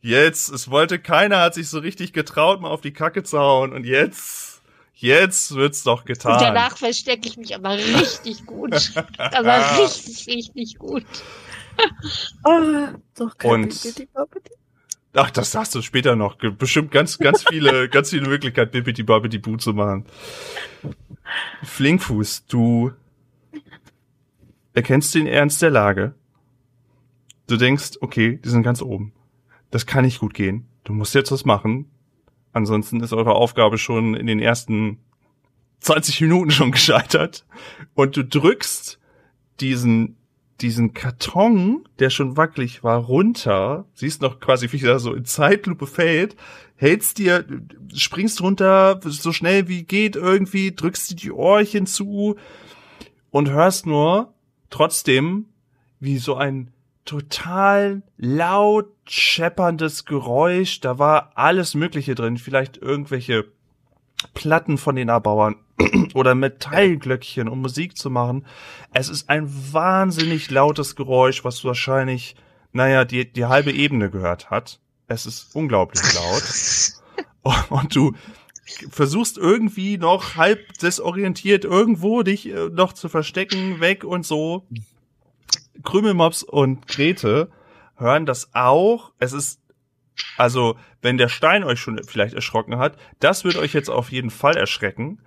Jetzt, 0.01 0.51
es 0.51 0.70
wollte 0.70 0.99
keiner, 0.99 1.41
hat 1.41 1.55
sich 1.55 1.68
so 1.68 1.78
richtig 1.78 2.12
getraut, 2.12 2.61
mal 2.61 2.68
auf 2.68 2.80
die 2.80 2.93
Kacke 2.93 3.22
zu 3.22 3.39
hauen. 3.39 3.72
Und 3.72 3.85
jetzt, 3.85 4.62
jetzt 4.95 5.55
wird's 5.55 5.82
doch 5.82 6.01
Und 6.01 6.07
getan. 6.07 6.39
danach 6.41 6.76
verstecke 6.76 7.28
ich 7.28 7.37
mich 7.37 7.55
aber 7.55 7.76
richtig 7.76 8.47
gut. 8.47 8.93
aber 9.16 9.78
richtig, 9.78 10.26
richtig 10.26 10.78
gut. 10.78 11.05
oh, 12.45 12.89
doch 13.16 13.37
kein 13.39 13.51
Und-. 13.51 14.07
Ach, 15.16 15.30
das 15.30 15.55
hast 15.55 15.74
du 15.74 15.82
später 15.82 16.16
noch. 16.16 16.37
Bestimmt 16.37 16.91
ganz, 16.91 17.18
ganz 17.18 17.45
viele, 17.49 17.89
ganz 17.91 18.11
viele 18.11 18.28
Möglichkeiten, 18.28 18.72
Bippidi 18.72 19.05
Babbidi 19.05 19.39
Boo 19.39 19.57
zu 19.57 19.72
machen. 19.72 20.05
Flinkfuß, 21.62 22.47
du 22.47 22.93
erkennst 24.75 25.14
den 25.14 25.27
Ernst 25.27 25.62
der 25.62 25.70
Lage. 25.70 26.14
Du 27.47 27.57
denkst, 27.57 27.99
okay, 28.01 28.39
die 28.45 28.49
sind 28.49 28.62
ganz 28.62 28.83
oben. 28.83 29.12
Das 29.70 29.87
kann 29.87 30.05
nicht 30.05 30.20
gut 30.20 30.35
gehen. 30.35 30.66
Du 30.85 30.93
musst 30.93 31.14
jetzt 31.14 31.33
was 31.33 31.45
machen. 31.45 31.91
Ansonsten 32.53 33.01
ist 33.01 33.12
eure 33.12 33.35
Aufgabe 33.35 33.79
schon 33.79 34.14
in 34.14 34.27
den 34.27 34.41
ersten 34.41 34.99
20 35.81 36.20
Minuten 36.20 36.51
schon 36.51 36.72
gescheitert. 36.72 37.47
Und 37.95 38.16
du 38.16 38.25
drückst 38.25 38.99
diesen 39.61 40.16
diesen 40.61 40.95
Karton, 40.95 41.87
der 41.99 42.11
schon 42.11 42.37
wackelig 42.37 42.85
war, 42.85 42.99
runter, 42.99 43.87
siehst 43.95 44.22
noch 44.22 44.41
quasi, 44.41 44.70
wie 44.70 44.85
er 44.85 44.99
so 44.99 45.12
in 45.12 45.25
Zeitlupe 45.25 45.87
fällt, 45.87 46.37
hältst 46.77 47.18
dir, 47.18 47.45
springst 47.95 48.41
runter, 48.41 49.01
so 49.03 49.33
schnell 49.33 49.68
wie 49.68 49.85
geht 49.85 50.16
irgendwie, 50.16 50.72
drückst 50.72 51.11
dir 51.11 51.16
die 51.16 51.33
Ohrchen 51.33 51.87
zu 51.87 52.37
und 53.31 53.51
hörst 53.51 53.87
nur 53.87 54.34
trotzdem, 54.75 55.47
wie 56.01 56.18
so 56.18 56.35
ein 56.35 56.72
total 57.05 58.03
laut 58.16 58.89
schepperndes 59.07 60.05
Geräusch, 60.05 60.81
da 60.81 60.99
war 60.99 61.31
alles 61.37 61.75
Mögliche 61.75 62.16
drin, 62.16 62.39
vielleicht 62.39 62.79
irgendwelche 62.79 63.45
Platten 64.33 64.77
von 64.77 64.97
den 64.97 65.11
Erbauern 65.11 65.57
oder 66.14 66.35
Metallglöckchen, 66.35 67.49
um 67.49 67.61
Musik 67.61 67.97
zu 67.97 68.11
machen. 68.11 68.47
Es 68.93 69.09
ist 69.09 69.31
ein 69.31 69.49
wahnsinnig 69.72 70.51
lautes 70.51 70.97
Geräusch, 70.97 71.45
was 71.45 71.64
wahrscheinlich, 71.64 72.35
naja, 72.72 73.05
die, 73.05 73.31
die 73.31 73.45
halbe 73.45 73.70
Ebene 73.70 74.11
gehört 74.11 74.51
hat. 74.51 74.81
Es 75.07 75.25
ist 75.25 75.55
unglaublich 75.55 76.03
laut. 76.14 77.70
Und 77.70 77.95
du 77.95 78.14
versuchst 78.91 79.37
irgendwie 79.37 79.99
noch 79.99 80.37
halb 80.37 80.73
desorientiert 80.79 81.65
irgendwo 81.65 82.23
dich 82.23 82.49
äh, 82.49 82.69
noch 82.71 82.93
zu 82.93 83.09
verstecken, 83.09 83.81
weg 83.81 84.05
und 84.05 84.25
so. 84.25 84.67
Krümelmops 85.83 86.43
und 86.43 86.87
Grete 86.89 87.51
hören 87.97 88.27
das 88.27 88.55
auch. 88.55 89.12
Es 89.19 89.33
ist 89.33 89.61
also, 90.37 90.77
wenn 91.03 91.19
der 91.19 91.29
Stein 91.29 91.65
euch 91.65 91.81
schon 91.81 92.01
vielleicht 92.05 92.35
erschrocken 92.35 92.79
hat, 92.79 92.97
das 93.21 93.45
wird 93.45 93.57
euch 93.57 93.75
jetzt 93.75 93.91
auf 93.91 94.12
jeden 94.12 94.31
Fall 94.31 94.57
erschrecken. 94.57 95.21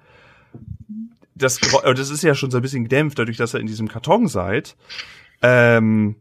Das, 1.36 1.60
das 1.60 2.10
ist 2.10 2.24
ja 2.24 2.36
schon 2.36 2.52
so 2.52 2.58
ein 2.58 2.62
bisschen 2.62 2.84
gedämpft, 2.84 3.20
dadurch, 3.20 3.38
dass 3.38 3.54
ihr 3.54 3.60
in 3.60 3.68
diesem 3.68 3.88
Karton 3.88 4.28
seid. 4.28 4.76
Ähm, 5.42 6.16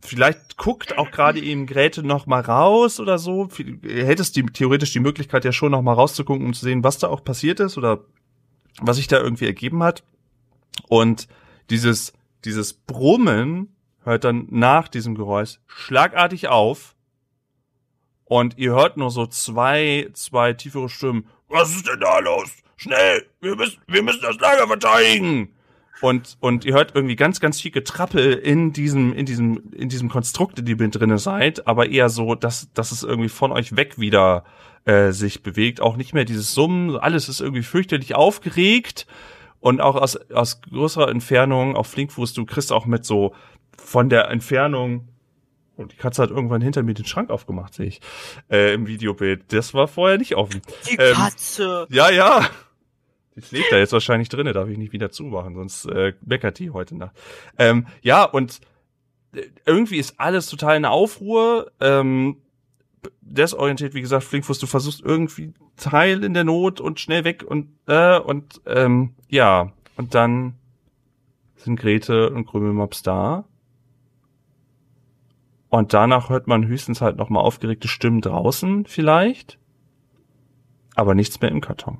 vielleicht 0.00 0.56
guckt 0.56 0.98
auch 0.98 1.10
gerade 1.10 1.40
eben 1.40 1.66
Gräte 1.66 2.02
noch 2.02 2.26
mal 2.26 2.40
raus 2.40 3.00
oder 3.00 3.18
so. 3.18 3.48
Hättest 3.82 4.36
die 4.36 4.44
theoretisch 4.46 4.92
die 4.92 5.00
Möglichkeit 5.00 5.44
ja 5.44 5.52
schon 5.52 5.72
noch 5.72 5.82
mal 5.82 5.92
rauszugucken, 5.92 6.46
um 6.46 6.54
zu 6.54 6.64
sehen, 6.64 6.84
was 6.84 6.98
da 6.98 7.08
auch 7.08 7.24
passiert 7.24 7.60
ist 7.60 7.78
oder 7.78 8.04
was 8.80 8.96
sich 8.96 9.08
da 9.08 9.18
irgendwie 9.18 9.46
ergeben 9.46 9.82
hat. 9.82 10.02
Und 10.88 11.28
dieses 11.70 12.12
dieses 12.44 12.72
Brummen 12.72 13.76
hört 14.02 14.24
dann 14.24 14.46
nach 14.50 14.88
diesem 14.88 15.14
Geräusch 15.14 15.58
schlagartig 15.66 16.48
auf 16.48 16.94
und 18.24 18.56
ihr 18.58 18.72
hört 18.72 18.96
nur 18.96 19.10
so 19.10 19.26
zwei, 19.26 20.08
zwei 20.14 20.52
tiefere 20.52 20.88
Stimmen. 20.88 21.28
Was 21.48 21.74
ist 21.74 21.86
denn 21.88 22.00
da 22.00 22.18
los? 22.20 22.50
Schnell! 22.76 23.28
Wir 23.40 23.56
müssen, 23.56 23.82
wir 23.88 24.02
müssen 24.02 24.22
das 24.22 24.38
Lager 24.38 24.66
verteidigen! 24.66 25.54
Und, 26.00 26.38
und 26.40 26.64
ihr 26.64 26.74
hört 26.74 26.94
irgendwie 26.94 27.16
ganz, 27.16 27.40
ganz 27.40 27.60
viel 27.60 27.70
Getrappel 27.70 28.32
in 28.32 28.72
diesem, 28.72 29.12
in 29.12 29.26
diesem, 29.26 29.70
in 29.72 29.88
diesem 29.88 30.08
Konstrukt, 30.08 30.58
in 30.58 30.64
dem 30.64 30.80
ihr 30.80 30.88
drinne 30.88 31.18
seid, 31.18 31.66
aber 31.66 31.90
eher 31.90 32.08
so, 32.08 32.34
dass, 32.34 32.72
dass 32.72 32.90
es 32.90 33.02
irgendwie 33.02 33.28
von 33.28 33.52
euch 33.52 33.76
weg 33.76 33.98
wieder 33.98 34.44
äh, 34.86 35.12
sich 35.12 35.42
bewegt. 35.42 35.80
Auch 35.80 35.96
nicht 35.96 36.14
mehr 36.14 36.24
dieses 36.24 36.54
Summen, 36.54 36.96
alles 36.96 37.28
ist 37.28 37.40
irgendwie 37.40 37.62
fürchterlich 37.62 38.14
aufgeregt. 38.14 39.06
Und 39.60 39.82
auch 39.82 39.96
aus, 39.96 40.16
aus 40.30 40.62
größerer 40.62 41.10
Entfernung, 41.10 41.76
auf 41.76 41.88
Flinkfuß, 41.88 42.32
du 42.32 42.46
kriegst 42.46 42.72
auch 42.72 42.86
mit 42.86 43.04
so 43.04 43.34
von 43.76 44.08
der 44.08 44.30
Entfernung 44.30 45.08
und 45.80 45.92
die 45.92 45.96
Katze 45.96 46.22
hat 46.22 46.30
irgendwann 46.30 46.60
hinter 46.60 46.82
mir 46.82 46.94
den 46.94 47.06
Schrank 47.06 47.30
aufgemacht, 47.30 47.74
sehe 47.74 47.86
ich. 47.86 48.00
Äh, 48.50 48.74
Im 48.74 48.86
Videobild. 48.86 49.52
Das 49.52 49.72
war 49.72 49.88
vorher 49.88 50.18
nicht 50.18 50.36
offen. 50.36 50.60
Die 50.90 50.96
ähm, 50.96 51.14
Katze. 51.14 51.86
Ja, 51.90 52.10
ja. 52.10 52.46
Die 53.36 53.42
schläft 53.42 53.72
da 53.72 53.78
jetzt 53.78 53.92
wahrscheinlich 53.92 54.28
drinne, 54.28 54.52
darf 54.52 54.68
ich 54.68 54.78
nicht 54.78 54.92
wieder 54.92 55.10
zumachen, 55.10 55.54
sonst 55.54 55.86
äh, 55.86 56.14
meckert 56.24 56.58
die 56.58 56.70
heute 56.70 56.96
Nacht. 56.96 57.16
Ähm, 57.58 57.86
ja, 58.02 58.24
und 58.24 58.60
äh, 59.32 59.42
irgendwie 59.66 59.98
ist 59.98 60.18
alles 60.18 60.48
total 60.48 60.76
in 60.76 60.84
Aufruhr. 60.84 61.70
Ähm, 61.80 62.36
desorientiert, 63.20 63.94
wie 63.94 64.00
gesagt, 64.00 64.24
Flinkfuß, 64.24 64.58
du 64.58 64.66
versuchst 64.66 65.00
irgendwie 65.00 65.54
Teil 65.76 66.24
in 66.24 66.34
der 66.34 66.44
Not 66.44 66.80
und 66.80 67.00
schnell 67.00 67.24
weg 67.24 67.44
und 67.46 67.68
äh, 67.86 68.18
und 68.18 68.60
ähm, 68.66 69.14
ja, 69.28 69.72
und 69.96 70.14
dann 70.14 70.54
sind 71.56 71.78
Grete 71.78 72.30
und 72.30 72.46
Krümelmops 72.46 73.02
da 73.02 73.44
und 75.70 75.94
danach 75.94 76.28
hört 76.28 76.48
man 76.48 76.66
höchstens 76.66 77.00
halt 77.00 77.16
nochmal 77.16 77.44
aufgeregte 77.44 77.88
Stimmen 77.88 78.20
draußen 78.20 78.86
vielleicht. 78.86 79.58
Aber 80.96 81.14
nichts 81.14 81.40
mehr 81.40 81.50
im 81.50 81.60
Karton. 81.60 81.98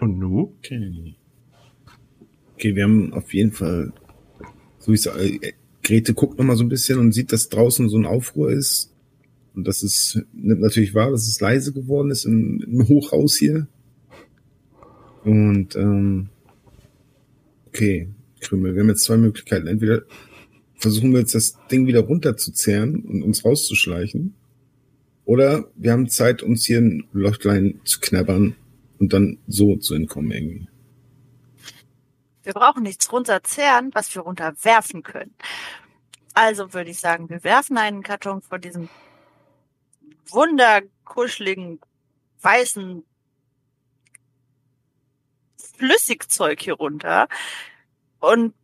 Und 0.00 0.18
nu? 0.18 0.54
Okay. 0.58 1.14
Okay, 2.54 2.74
wir 2.74 2.84
haben 2.84 3.12
auf 3.12 3.32
jeden 3.32 3.52
Fall, 3.52 3.92
so 4.78 4.92
ich 4.92 5.02
sage, 5.02 5.24
äh, 5.24 5.52
Grete 5.82 6.14
guckt 6.14 6.38
nochmal 6.38 6.56
so 6.56 6.64
ein 6.64 6.68
bisschen 6.68 6.98
und 6.98 7.12
sieht, 7.12 7.32
dass 7.32 7.48
draußen 7.48 7.88
so 7.88 7.96
ein 7.96 8.06
Aufruhr 8.06 8.50
ist. 8.50 8.94
Und 9.54 9.66
das 9.66 9.82
ist 9.82 10.22
natürlich 10.32 10.94
wahr, 10.94 11.10
dass 11.10 11.26
es 11.26 11.40
leise 11.40 11.72
geworden 11.72 12.10
ist 12.10 12.24
im, 12.24 12.60
im 12.60 12.88
Hochhaus 12.88 13.36
hier. 13.36 13.66
Und 15.24 15.74
ähm, 15.76 16.28
okay, 17.68 18.08
Krümel. 18.40 18.74
Wir 18.74 18.82
haben 18.82 18.88
jetzt 18.88 19.04
zwei 19.04 19.16
Möglichkeiten. 19.16 19.66
Entweder 19.66 20.02
versuchen 20.76 21.12
wir 21.12 21.20
jetzt 21.20 21.34
das 21.34 21.56
Ding 21.70 21.86
wieder 21.86 22.00
runterzuzerren 22.00 23.02
und 23.02 23.22
uns 23.22 23.44
rauszuschleichen. 23.44 24.34
Oder 25.24 25.70
wir 25.76 25.92
haben 25.92 26.08
Zeit, 26.08 26.42
uns 26.42 26.64
hier 26.64 26.78
ein 26.78 27.04
Lochlein 27.12 27.80
zu 27.84 28.00
knabbern 28.00 28.56
und 29.00 29.12
dann 29.12 29.38
so 29.48 29.76
zu 29.76 29.94
entkommen 29.94 30.30
irgendwie. 30.30 30.68
Wir 32.42 32.52
brauchen 32.52 32.82
nichts 32.82 33.10
runterzerren, 33.10 33.90
was 33.94 34.14
wir 34.14 34.22
runterwerfen 34.22 35.02
können. 35.02 35.34
Also 36.34 36.72
würde 36.72 36.90
ich 36.90 37.00
sagen, 37.00 37.28
wir 37.28 37.42
werfen 37.42 37.76
einen 37.76 38.02
Karton 38.02 38.42
von 38.42 38.60
diesem 38.60 38.88
wunderkuscheligen, 40.28 41.80
weißen 42.42 43.04
Flüssigzeug 45.76 46.60
hier 46.60 46.74
runter, 46.74 47.26
und 48.20 48.54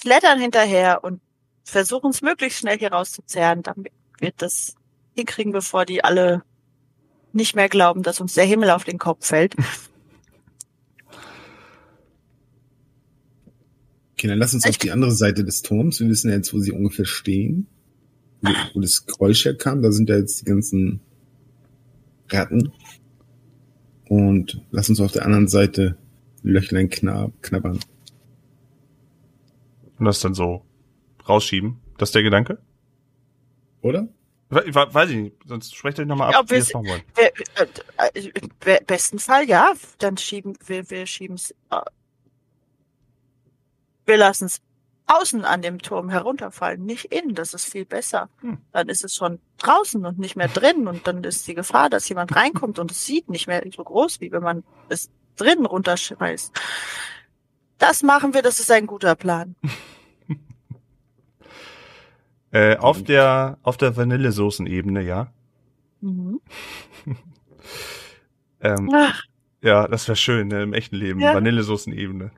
klettern 0.00 0.40
hinterher 0.40 1.02
und 1.02 1.20
versuchen 1.64 2.10
es 2.10 2.22
möglichst 2.22 2.60
schnell 2.60 2.78
hier 2.78 2.92
rauszuzerren, 2.92 3.64
damit 3.64 3.92
wir 4.18 4.32
das 4.36 4.76
hinkriegen, 5.14 5.52
bevor 5.52 5.84
die 5.84 6.04
alle 6.04 6.44
nicht 7.36 7.54
mehr 7.54 7.68
glauben, 7.68 8.02
dass 8.02 8.20
uns 8.20 8.34
der 8.34 8.44
Himmel 8.44 8.70
auf 8.70 8.84
den 8.84 8.98
Kopf 8.98 9.26
fällt. 9.26 9.54
Okay, 14.14 14.28
dann 14.28 14.38
lass 14.38 14.54
uns 14.54 14.66
auf 14.66 14.78
die 14.78 14.90
andere 14.90 15.12
Seite 15.12 15.44
des 15.44 15.62
Turms. 15.62 16.00
Wir 16.00 16.08
wissen 16.08 16.30
ja 16.30 16.36
jetzt, 16.36 16.54
wo 16.54 16.58
sie 16.58 16.72
ungefähr 16.72 17.04
stehen. 17.04 17.66
Wo, 18.40 18.50
wo 18.74 18.80
das 18.80 19.04
Geräusch 19.04 19.44
herkam. 19.44 19.82
Da 19.82 19.92
sind 19.92 20.08
ja 20.08 20.16
jetzt 20.16 20.40
die 20.40 20.46
ganzen 20.46 21.00
Ratten. 22.30 22.72
Und 24.08 24.62
lass 24.70 24.88
uns 24.88 25.00
auf 25.00 25.12
der 25.12 25.26
anderen 25.26 25.48
Seite 25.48 25.98
Löchlein 26.42 26.88
knabbern. 26.88 27.80
Und 29.98 30.04
das 30.04 30.20
dann 30.20 30.34
so 30.34 30.64
rausschieben. 31.28 31.76
Das 31.98 32.08
ist 32.08 32.14
der 32.14 32.22
Gedanke? 32.22 32.58
Oder? 33.82 34.08
Weiß 34.48 35.10
ich 35.10 35.16
nicht, 35.16 35.36
sonst 35.44 35.74
sprecht 35.74 35.98
euch 35.98 36.06
nochmal 36.06 36.32
ab, 36.32 36.44
ja, 36.44 36.50
wie 36.50 36.54
ihr 36.54 36.60
es 36.60 36.72
machen 36.72 36.86
wollt. 36.88 37.04
Äh, 37.16 38.70
äh, 38.70 38.80
besten 38.86 39.18
Fall, 39.18 39.48
ja, 39.48 39.72
dann 39.98 40.16
schieben 40.16 40.56
wir, 40.66 40.88
wir 40.88 41.06
schieben's, 41.06 41.50
äh, 41.70 41.80
wir 44.04 44.16
lassen 44.16 44.44
es 44.46 44.60
außen 45.06 45.44
an 45.44 45.62
dem 45.62 45.80
Turm 45.80 46.10
herunterfallen, 46.10 46.84
nicht 46.84 47.06
innen, 47.06 47.34
das 47.34 47.54
ist 47.54 47.70
viel 47.70 47.84
besser. 47.84 48.28
Hm. 48.40 48.58
Dann 48.72 48.88
ist 48.88 49.04
es 49.04 49.14
schon 49.14 49.40
draußen 49.58 50.04
und 50.04 50.18
nicht 50.18 50.36
mehr 50.36 50.48
drin 50.48 50.86
und 50.86 51.06
dann 51.06 51.22
ist 51.24 51.46
die 51.46 51.54
Gefahr, 51.54 51.90
dass 51.90 52.08
jemand 52.08 52.34
reinkommt 52.34 52.78
und 52.78 52.90
es 52.90 53.04
sieht 53.04 53.28
nicht 53.28 53.46
mehr 53.46 53.64
so 53.74 53.82
groß, 53.82 54.20
wie 54.20 54.32
wenn 54.32 54.42
man 54.42 54.64
es 54.88 55.10
drin 55.36 55.66
runterschmeißt. 55.66 56.52
Das 57.78 58.02
machen 58.02 58.34
wir, 58.34 58.42
das 58.42 58.58
ist 58.58 58.70
ein 58.70 58.86
guter 58.86 59.14
Plan. 59.14 59.56
äh, 62.56 62.76
auf 62.78 63.02
der 63.02 63.58
auf 63.62 63.76
der 63.76 63.96
Vanillesoßenebene, 63.96 65.02
ja. 65.02 65.30
Mhm. 66.00 66.40
ähm, 68.60 68.90
ja, 69.62 69.86
das 69.88 70.08
wäre 70.08 70.16
schön 70.16 70.48
ne, 70.48 70.62
im 70.62 70.72
echten 70.72 70.96
Leben, 70.96 71.20
ja. 71.20 71.34
Vanillesoßenebene. 71.34 72.30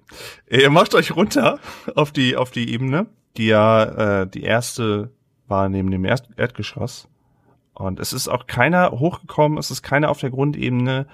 Ihr 0.50 0.70
macht 0.70 0.94
euch 0.96 1.14
runter 1.14 1.60
auf 1.94 2.10
die 2.10 2.36
auf 2.36 2.50
die 2.50 2.72
Ebene, 2.72 3.06
die 3.36 3.46
ja 3.46 4.22
äh, 4.22 4.26
die 4.26 4.42
erste 4.42 5.12
war 5.46 5.68
neben 5.68 5.90
dem 5.90 6.04
Erd 6.04 6.28
Erdgeschoss. 6.36 7.08
Und 7.74 8.00
es 8.00 8.12
ist 8.12 8.26
auch 8.26 8.48
keiner 8.48 8.90
hochgekommen, 8.90 9.56
es 9.56 9.70
ist 9.70 9.84
keiner 9.84 10.10
auf 10.10 10.18
der 10.18 10.30
Grundebene 10.30 11.06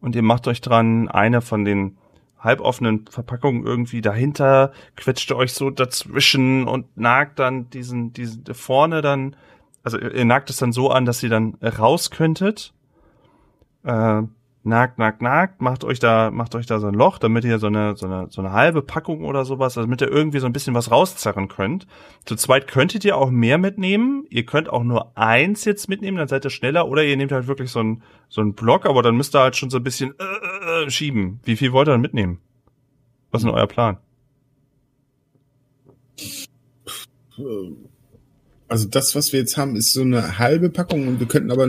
und 0.00 0.14
ihr 0.14 0.22
macht 0.22 0.46
euch 0.46 0.60
dran, 0.60 1.08
eine 1.08 1.40
von 1.40 1.64
den 1.64 1.98
halboffenen 2.42 3.06
Verpackungen 3.06 3.64
irgendwie 3.64 4.00
dahinter, 4.00 4.72
quetscht 4.96 5.30
ihr 5.30 5.36
euch 5.36 5.52
so 5.54 5.70
dazwischen 5.70 6.66
und 6.66 6.96
nagt 6.96 7.38
dann 7.38 7.70
diesen, 7.70 8.12
diesen 8.12 8.44
vorne 8.52 9.00
dann, 9.00 9.36
also 9.82 9.98
ihr 9.98 10.24
nagt 10.24 10.50
es 10.50 10.56
dann 10.56 10.72
so 10.72 10.90
an, 10.90 11.04
dass 11.04 11.22
ihr 11.22 11.30
dann 11.30 11.54
raus 11.54 12.10
könntet. 12.10 12.74
Äh, 13.84 14.22
nagt, 14.64 14.98
nagt, 14.98 15.22
nagt, 15.22 15.60
macht 15.60 15.84
euch 15.84 15.98
da, 15.98 16.30
macht 16.30 16.54
euch 16.54 16.66
da 16.66 16.78
so 16.78 16.86
ein 16.86 16.94
Loch, 16.94 17.18
damit 17.18 17.44
ihr 17.44 17.58
so 17.58 17.66
eine, 17.66 17.96
so 17.96 18.06
eine, 18.06 18.28
so 18.30 18.40
eine 18.40 18.52
halbe 18.52 18.82
Packung 18.82 19.24
oder 19.24 19.44
sowas, 19.44 19.76
also 19.76 19.86
damit 19.86 20.00
ihr 20.00 20.08
irgendwie 20.08 20.38
so 20.38 20.46
ein 20.46 20.52
bisschen 20.52 20.74
was 20.74 20.90
rauszerren 20.90 21.48
könnt. 21.48 21.86
Zu 22.24 22.36
zweit 22.36 22.68
könntet 22.68 23.04
ihr 23.04 23.16
auch 23.16 23.30
mehr 23.30 23.58
mitnehmen. 23.58 24.24
Ihr 24.30 24.44
könnt 24.44 24.68
auch 24.68 24.84
nur 24.84 25.16
eins 25.16 25.64
jetzt 25.64 25.88
mitnehmen, 25.88 26.16
dann 26.16 26.28
seid 26.28 26.44
ihr 26.44 26.50
schneller, 26.50 26.88
oder 26.88 27.04
ihr 27.04 27.16
nehmt 27.16 27.32
halt 27.32 27.48
wirklich 27.48 27.70
so 27.70 27.80
ein, 27.80 28.02
so 28.28 28.40
ein 28.40 28.54
Block, 28.54 28.86
aber 28.86 29.02
dann 29.02 29.16
müsst 29.16 29.34
ihr 29.34 29.40
halt 29.40 29.56
schon 29.56 29.70
so 29.70 29.78
ein 29.78 29.84
bisschen 29.84 30.14
äh, 30.18 30.84
äh, 30.84 30.90
schieben. 30.90 31.40
Wie 31.44 31.56
viel 31.56 31.72
wollt 31.72 31.88
ihr 31.88 31.92
dann 31.92 32.00
mitnehmen? 32.00 32.38
Was 33.30 33.42
ist 33.42 33.46
denn 33.46 33.54
euer 33.54 33.66
Plan? 33.66 33.98
Also 38.68 38.88
das, 38.88 39.14
was 39.14 39.32
wir 39.32 39.40
jetzt 39.40 39.56
haben, 39.56 39.74
ist 39.74 39.92
so 39.92 40.02
eine 40.02 40.38
halbe 40.38 40.70
Packung 40.70 41.08
und 41.08 41.18
wir 41.18 41.26
könnten 41.26 41.50
aber 41.50 41.68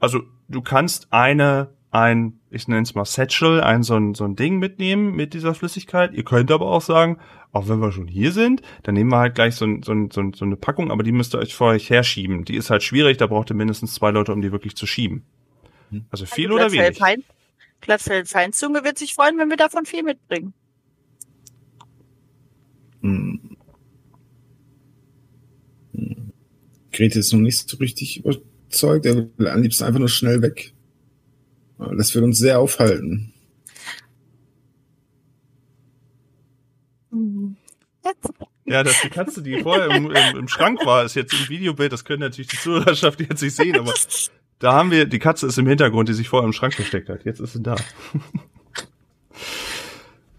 Also 0.00 0.20
du 0.48 0.62
kannst 0.62 1.12
eine, 1.12 1.70
ein, 1.94 2.40
ich 2.50 2.66
nenne 2.66 2.82
es 2.82 2.94
mal 2.96 3.04
Satchel, 3.04 3.60
ein 3.60 3.84
so 3.84 3.94
ein, 3.94 4.14
so 4.14 4.24
ein 4.24 4.34
Ding 4.34 4.58
mitnehmen 4.58 5.14
mit 5.14 5.32
dieser 5.32 5.54
Flüssigkeit. 5.54 6.12
Ihr 6.12 6.24
könnt 6.24 6.50
aber 6.50 6.66
auch 6.66 6.82
sagen, 6.82 7.18
auch 7.52 7.68
wenn 7.68 7.78
wir 7.78 7.92
schon 7.92 8.08
hier 8.08 8.32
sind, 8.32 8.62
dann 8.82 8.94
nehmen 8.94 9.10
wir 9.10 9.18
halt 9.18 9.36
gleich 9.36 9.54
so, 9.54 9.64
ein, 9.64 9.84
so, 9.84 9.92
ein, 9.92 10.10
so, 10.10 10.20
ein, 10.20 10.32
so 10.32 10.44
eine 10.44 10.56
Packung, 10.56 10.90
aber 10.90 11.04
die 11.04 11.12
müsst 11.12 11.34
ihr 11.36 11.38
euch 11.38 11.54
vor 11.54 11.68
euch 11.68 11.88
herschieben. 11.90 12.44
Die 12.44 12.56
ist 12.56 12.68
halt 12.68 12.82
schwierig, 12.82 13.18
da 13.18 13.28
braucht 13.28 13.50
ihr 13.50 13.54
mindestens 13.54 13.94
zwei 13.94 14.10
Leute, 14.10 14.32
um 14.32 14.42
die 14.42 14.50
wirklich 14.50 14.74
zu 14.74 14.86
schieben. 14.86 15.22
Also 16.10 16.26
viel 16.26 16.50
oder 16.50 16.72
wenig? 16.72 16.98
Fein, 16.98 17.22
Glatzfeld 17.80 18.26
Feinzunge 18.28 18.82
wird 18.82 18.98
sich 18.98 19.14
freuen, 19.14 19.38
wenn 19.38 19.48
wir 19.48 19.56
davon 19.56 19.86
viel 19.86 20.02
mitbringen. 20.02 20.52
Hm. 23.02 23.56
Hm. 25.94 26.32
Grete 26.90 27.20
ist 27.20 27.32
noch 27.32 27.40
nicht 27.40 27.68
so 27.68 27.76
richtig 27.76 28.18
überzeugt. 28.18 29.06
Er 29.06 29.28
will 29.36 29.48
am 29.48 29.62
liebsten 29.62 29.84
einfach 29.84 30.00
nur 30.00 30.08
schnell 30.08 30.42
weg. 30.42 30.73
Das 31.78 32.14
wird 32.14 32.24
uns 32.24 32.38
sehr 32.38 32.60
aufhalten. 32.60 33.32
Ja, 38.66 38.82
dass 38.82 39.00
die 39.02 39.10
Katze, 39.10 39.42
die 39.42 39.60
vorher 39.60 39.90
im, 39.90 40.10
im, 40.10 40.36
im 40.36 40.48
Schrank 40.48 40.84
war, 40.86 41.04
ist 41.04 41.14
jetzt 41.14 41.32
im 41.32 41.48
Videobild. 41.48 41.92
Das 41.92 42.04
können 42.04 42.20
natürlich 42.20 42.48
die 42.48 42.56
Zuhörerschaft 42.56 43.20
jetzt 43.20 43.42
nicht 43.42 43.54
sehen, 43.54 43.78
aber 43.78 43.92
da 44.58 44.72
haben 44.72 44.90
wir, 44.90 45.04
die 45.06 45.18
Katze 45.18 45.46
ist 45.46 45.58
im 45.58 45.66
Hintergrund, 45.66 46.08
die 46.08 46.14
sich 46.14 46.28
vorher 46.28 46.46
im 46.46 46.52
Schrank 46.52 46.74
versteckt 46.74 47.08
hat. 47.08 47.24
Jetzt 47.24 47.40
ist 47.40 47.52
sie 47.52 47.62
da. 47.62 47.76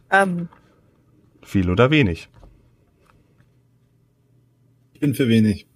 Ähm, 0.10 0.50
Viel 1.44 1.70
oder 1.70 1.92
wenig? 1.92 2.30
Ich 4.94 5.00
bin 5.00 5.14
für 5.14 5.28
wenig. 5.28 5.68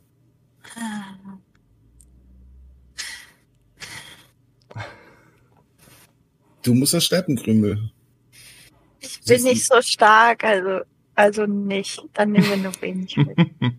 Du 6.70 6.76
musst 6.76 6.94
das 6.94 7.04
schleppen, 7.06 7.36
Krümel. 7.36 7.90
ich 9.00 9.22
bin 9.26 9.42
nicht 9.42 9.66
so 9.66 9.82
stark, 9.82 10.44
also, 10.44 10.82
also 11.16 11.46
nicht. 11.48 12.00
Dann 12.14 12.32
nehmen 12.32 12.48
wir 12.48 12.58
nur 12.58 12.82
wenig 12.82 13.18
mit. 13.18 13.38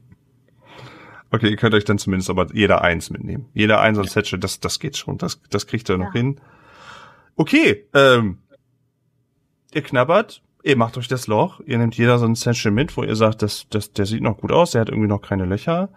Okay, 1.32 1.48
ihr 1.48 1.56
könnt 1.56 1.74
euch 1.74 1.84
dann 1.84 1.96
zumindest 1.96 2.28
aber 2.28 2.52
jeder 2.52 2.82
eins 2.82 3.08
mitnehmen. 3.10 3.46
Jeder 3.54 3.80
eins 3.80 3.96
als 3.98 4.14
Satchel, 4.14 4.40
das, 4.40 4.58
das 4.58 4.80
geht 4.80 4.96
schon. 4.96 5.16
Das, 5.16 5.40
das 5.48 5.68
kriegt 5.68 5.88
ihr 5.88 5.96
noch 5.96 6.06
Ja. 6.06 6.20
hin. 6.20 6.40
Okay, 7.36 7.86
ähm, 7.94 8.38
ihr 9.72 9.82
knabbert, 9.82 10.42
ihr 10.64 10.76
macht 10.76 10.98
euch 10.98 11.06
das 11.06 11.28
Loch, 11.28 11.60
ihr 11.64 11.78
nehmt 11.78 11.94
jeder 11.96 12.18
so 12.18 12.26
ein 12.26 12.34
Satchel 12.34 12.72
mit, 12.72 12.96
wo 12.96 13.04
ihr 13.04 13.14
sagt, 13.14 13.42
das, 13.42 13.66
das, 13.70 13.92
der 13.92 14.06
sieht 14.06 14.22
noch 14.22 14.38
gut 14.38 14.50
aus, 14.50 14.72
der 14.72 14.80
hat 14.80 14.88
irgendwie 14.88 15.06
noch 15.06 15.22
keine 15.22 15.44
Löcher. 15.46 15.90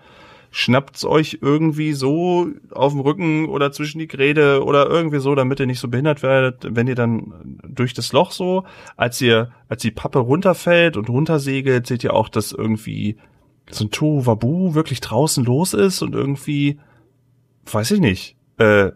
Schnappt's 0.56 1.04
euch 1.04 1.40
irgendwie 1.42 1.94
so 1.94 2.48
auf 2.70 2.92
dem 2.92 3.02
Rücken 3.02 3.50
oder 3.50 3.72
zwischen 3.72 3.98
die 3.98 4.08
Gräde 4.08 4.64
oder 4.64 4.88
irgendwie 4.88 5.18
so, 5.18 5.34
damit 5.34 5.60
ihr 5.60 5.66
nicht 5.66 5.80
so 5.80 5.88
behindert 5.88 6.22
werdet, 6.22 6.68
wenn 6.70 6.88
ihr 6.88 6.94
dann 6.94 7.60
durch 7.68 7.96
das 7.96 8.14
Loch 8.14 8.32
so, 8.32 8.64
als 8.96 9.20
ihr, 9.20 9.52
als 9.68 9.82
die 9.82 9.90
Pappe 9.90 10.20
runterfällt 10.20 10.96
und 10.96 11.10
runtersegelt, 11.10 11.88
seht 11.88 12.04
ihr 12.04 12.14
auch, 12.14 12.30
dass 12.30 12.52
irgendwie 12.52 13.18
so 13.72 13.86
ein 13.86 13.90
Tohuwabu 13.90 14.76
wirklich 14.76 15.02
draußen 15.02 15.44
los 15.44 15.74
ist 15.74 16.04
und 16.04 16.14
irgendwie, 16.14 16.80
weiß 17.72 17.90
ich 17.90 18.00
nicht, 18.00 18.36
äh, 18.60 18.92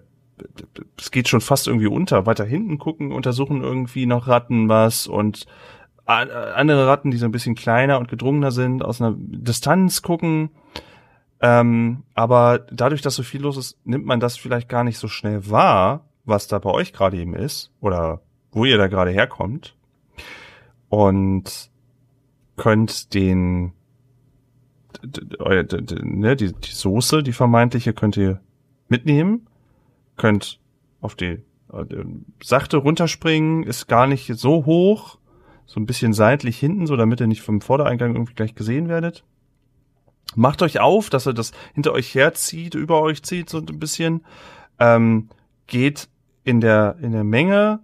es 0.99 1.09
geht 1.09 1.27
schon 1.27 1.41
fast 1.41 1.67
irgendwie 1.67 1.87
unter. 1.87 2.27
Weiter 2.27 2.45
hinten 2.45 2.77
gucken, 2.77 3.11
untersuchen 3.11 3.63
irgendwie 3.63 4.05
noch 4.05 4.27
Ratten 4.27 4.69
was 4.69 5.07
und 5.07 5.47
andere 6.05 6.85
Ratten, 6.85 7.09
die 7.09 7.17
so 7.17 7.25
ein 7.25 7.31
bisschen 7.31 7.55
kleiner 7.55 7.97
und 7.97 8.09
gedrungener 8.09 8.51
sind, 8.51 8.85
aus 8.85 9.01
einer 9.01 9.15
Distanz 9.17 10.03
gucken. 10.03 10.51
Ähm, 11.39 12.03
aber 12.13 12.65
dadurch, 12.71 13.01
dass 13.01 13.15
so 13.15 13.23
viel 13.23 13.41
los 13.41 13.57
ist, 13.57 13.77
nimmt 13.85 14.05
man 14.05 14.19
das 14.19 14.37
vielleicht 14.37 14.69
gar 14.69 14.83
nicht 14.83 14.97
so 14.97 15.07
schnell 15.07 15.49
wahr, 15.49 16.05
was 16.25 16.47
da 16.47 16.59
bei 16.59 16.71
euch 16.71 16.93
gerade 16.93 17.17
eben 17.17 17.35
ist 17.35 17.71
oder 17.79 18.21
wo 18.51 18.65
ihr 18.65 18.77
da 18.77 18.87
gerade 18.87 19.11
herkommt. 19.11 19.75
Und 20.89 21.69
könnt 22.55 23.13
den 23.13 23.73
ne, 25.03 26.35
die, 26.35 26.53
die 26.53 26.71
Soße, 26.71 27.23
die 27.23 27.33
vermeintliche, 27.33 27.93
könnt 27.93 28.17
ihr 28.17 28.39
mitnehmen, 28.87 29.47
könnt 30.15 30.59
auf 31.01 31.15
die 31.15 31.43
äh, 31.73 31.85
sachte 32.43 32.77
runterspringen, 32.77 33.63
ist 33.63 33.87
gar 33.87 34.07
nicht 34.07 34.27
so 34.35 34.65
hoch, 34.65 35.17
so 35.65 35.79
ein 35.79 35.85
bisschen 35.85 36.13
seitlich 36.13 36.57
hinten, 36.57 36.87
so 36.87 36.95
damit 36.95 37.19
ihr 37.19 37.27
nicht 37.27 37.41
vom 37.41 37.61
Vordereingang 37.61 38.15
irgendwie 38.15 38.33
gleich 38.33 38.55
gesehen 38.55 38.87
werdet. 38.87 39.23
Macht 40.35 40.61
euch 40.61 40.79
auf, 40.79 41.09
dass 41.09 41.27
ihr 41.27 41.33
das 41.33 41.51
hinter 41.73 41.93
euch 41.93 42.13
herzieht, 42.13 42.75
über 42.75 43.01
euch 43.01 43.23
zieht, 43.23 43.49
so 43.49 43.59
ein 43.59 43.79
bisschen. 43.79 44.25
Ähm, 44.79 45.29
geht 45.65 46.09
in 46.43 46.61
der, 46.61 46.95
in 47.01 47.11
der 47.11 47.23
Menge 47.23 47.79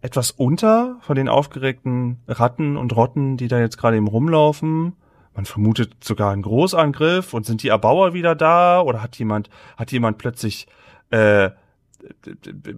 etwas 0.00 0.30
unter 0.30 0.98
von 1.00 1.16
den 1.16 1.28
aufgeregten 1.28 2.18
Ratten 2.28 2.76
und 2.76 2.94
Rotten, 2.94 3.36
die 3.36 3.48
da 3.48 3.58
jetzt 3.58 3.78
gerade 3.78 3.96
eben 3.96 4.08
rumlaufen. 4.08 4.94
Man 5.34 5.46
vermutet 5.46 6.04
sogar 6.04 6.32
einen 6.32 6.42
Großangriff 6.42 7.34
und 7.34 7.46
sind 7.46 7.62
die 7.62 7.68
Erbauer 7.68 8.14
wieder 8.14 8.34
da 8.34 8.80
oder 8.80 9.02
hat 9.02 9.16
jemand, 9.16 9.48
hat 9.76 9.92
jemand 9.92 10.18
plötzlich 10.18 10.66
äh, 11.10 11.50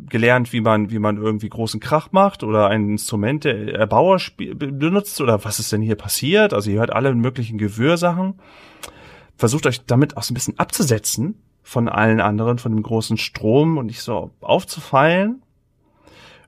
gelernt, 0.09 0.53
wie 0.53 0.61
man, 0.61 0.91
wie 0.91 0.99
man 0.99 1.17
irgendwie 1.17 1.49
großen 1.49 1.81
Krach 1.81 2.13
macht 2.13 2.43
oder 2.45 2.69
ein 2.69 2.91
Instrument 2.91 3.45
der 3.45 3.75
Erbauer 3.75 4.21
benutzt 4.37 5.21
oder 5.21 5.45
was 5.45 5.59
ist 5.59 5.73
denn 5.73 5.83
hier 5.83 5.97
passiert? 5.97 6.55
Also 6.55 6.71
ihr 6.71 6.79
hört 6.79 6.93
alle 6.93 7.15
möglichen 7.15 7.59
Gewürsachen. 7.59 8.35
Versucht 9.37 9.67
euch 9.67 9.85
damit 9.85 10.17
auch 10.17 10.23
so 10.23 10.33
ein 10.33 10.35
bisschen 10.35 10.59
abzusetzen 10.59 11.43
von 11.63 11.89
allen 11.89 12.21
anderen, 12.21 12.59
von 12.59 12.73
dem 12.73 12.83
großen 12.83 13.19
Strom 13.19 13.77
und 13.77 13.87
nicht 13.87 14.01
so 14.01 14.31
aufzufallen. 14.41 15.43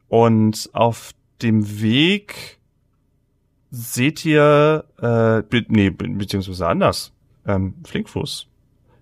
Und 0.09 0.70
auf 0.72 1.12
dem 1.43 1.80
Weg 1.80 2.59
seht 3.70 4.24
ihr, 4.24 4.84
äh, 4.99 5.43
be 5.43 5.66
nee, 5.68 5.91
be 5.91 6.09
beziehungsweise 6.09 6.66
anders, 6.66 7.12
ähm, 7.47 7.74
Flinkfuß. 7.84 8.47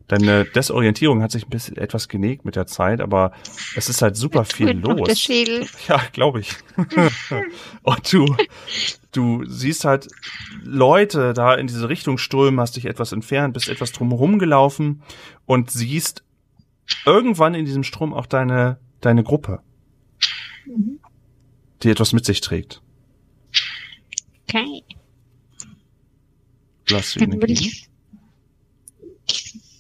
Deine 0.09 0.45
Desorientierung 0.45 1.21
hat 1.21 1.33
sich 1.33 1.47
ein 1.47 1.51
bisschen 1.51 1.77
etwas 1.77 2.09
genegt 2.09 2.45
mit 2.45 2.55
der 2.55 2.67
Zeit, 2.69 3.01
aber 3.01 3.33
es 3.75 3.89
ist 3.89 4.03
halt 4.03 4.17
super 4.17 4.45
viel 4.45 4.75
noch 4.75 4.95
Der 4.95 5.07
los. 5.07 5.19
Schädel. 5.19 5.67
Ja, 5.89 6.01
glaube 6.13 6.41
ich. 6.41 6.53
und 7.83 8.13
du, 8.13 8.37
du 9.11 9.45
siehst 9.47 9.85
halt 9.85 10.07
Leute 10.63 11.33
da 11.35 11.55
in 11.55 11.67
diese 11.67 11.89
Richtung 11.89 12.19
strömen, 12.19 12.61
hast 12.61 12.77
dich 12.77 12.85
etwas 12.87 13.11
entfernt, 13.13 13.55
bist 13.55 13.69
etwas 13.69 13.91
drumherum 13.91 14.39
gelaufen 14.39 15.03
und 15.45 15.71
siehst 15.73 16.23
irgendwann 17.05 17.55
in 17.55 17.65
diesem 17.65 17.83
Strom 17.83 18.15
auch 18.15 18.27
deine, 18.27 18.79
deine 19.01 19.25
Gruppe, 19.25 19.61
Mhm. 20.67 21.01
die 21.83 21.91
etwas 21.91 22.13
mit 22.13 22.25
sich 22.25 22.41
trägt. 22.41 22.81
Okay. 24.49 24.85
Hast 26.93 27.17
die 27.17 27.19
Dann 27.21 27.41
würde 27.41 27.53
ich 27.53 27.89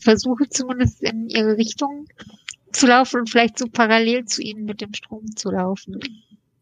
versuche 0.06 0.48
zumindest 0.48 1.02
in 1.02 1.28
ihre 1.28 1.56
Richtung 1.56 2.06
zu 2.70 2.86
laufen 2.86 3.20
und 3.20 3.30
vielleicht 3.30 3.58
so 3.58 3.66
parallel 3.66 4.24
zu 4.24 4.40
ihnen 4.40 4.64
mit 4.64 4.80
dem 4.80 4.94
Strom 4.94 5.34
zu 5.34 5.50
laufen. 5.50 5.98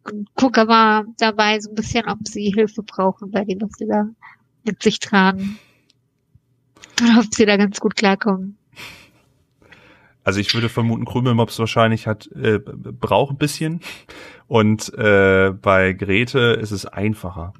Und 0.04 0.34
gucke 0.34 0.62
aber 0.62 1.04
dabei 1.18 1.60
so 1.60 1.70
ein 1.70 1.74
bisschen, 1.74 2.08
ob 2.08 2.26
sie 2.26 2.50
Hilfe 2.54 2.82
brauchen 2.82 3.30
bei 3.30 3.44
dem, 3.44 3.60
was 3.60 3.72
sie 3.76 3.86
da 3.86 4.08
mit 4.64 4.82
sich 4.82 4.98
tragen. 4.98 5.58
Oder 7.02 7.20
ob 7.20 7.34
sie 7.34 7.44
da 7.44 7.56
ganz 7.58 7.80
gut 7.80 7.96
klarkommen. 7.96 8.56
Also 10.22 10.40
ich 10.40 10.54
würde 10.54 10.70
vermuten, 10.70 11.04
Krümelmops 11.04 11.58
wahrscheinlich 11.58 12.06
hat 12.06 12.30
äh, 12.32 12.58
braucht 12.58 13.32
ein 13.32 13.38
bisschen 13.38 13.80
und 14.46 14.90
äh, 14.94 15.50
bei 15.50 15.92
Grete 15.92 16.58
ist 16.62 16.70
es 16.70 16.86
einfacher. 16.86 17.52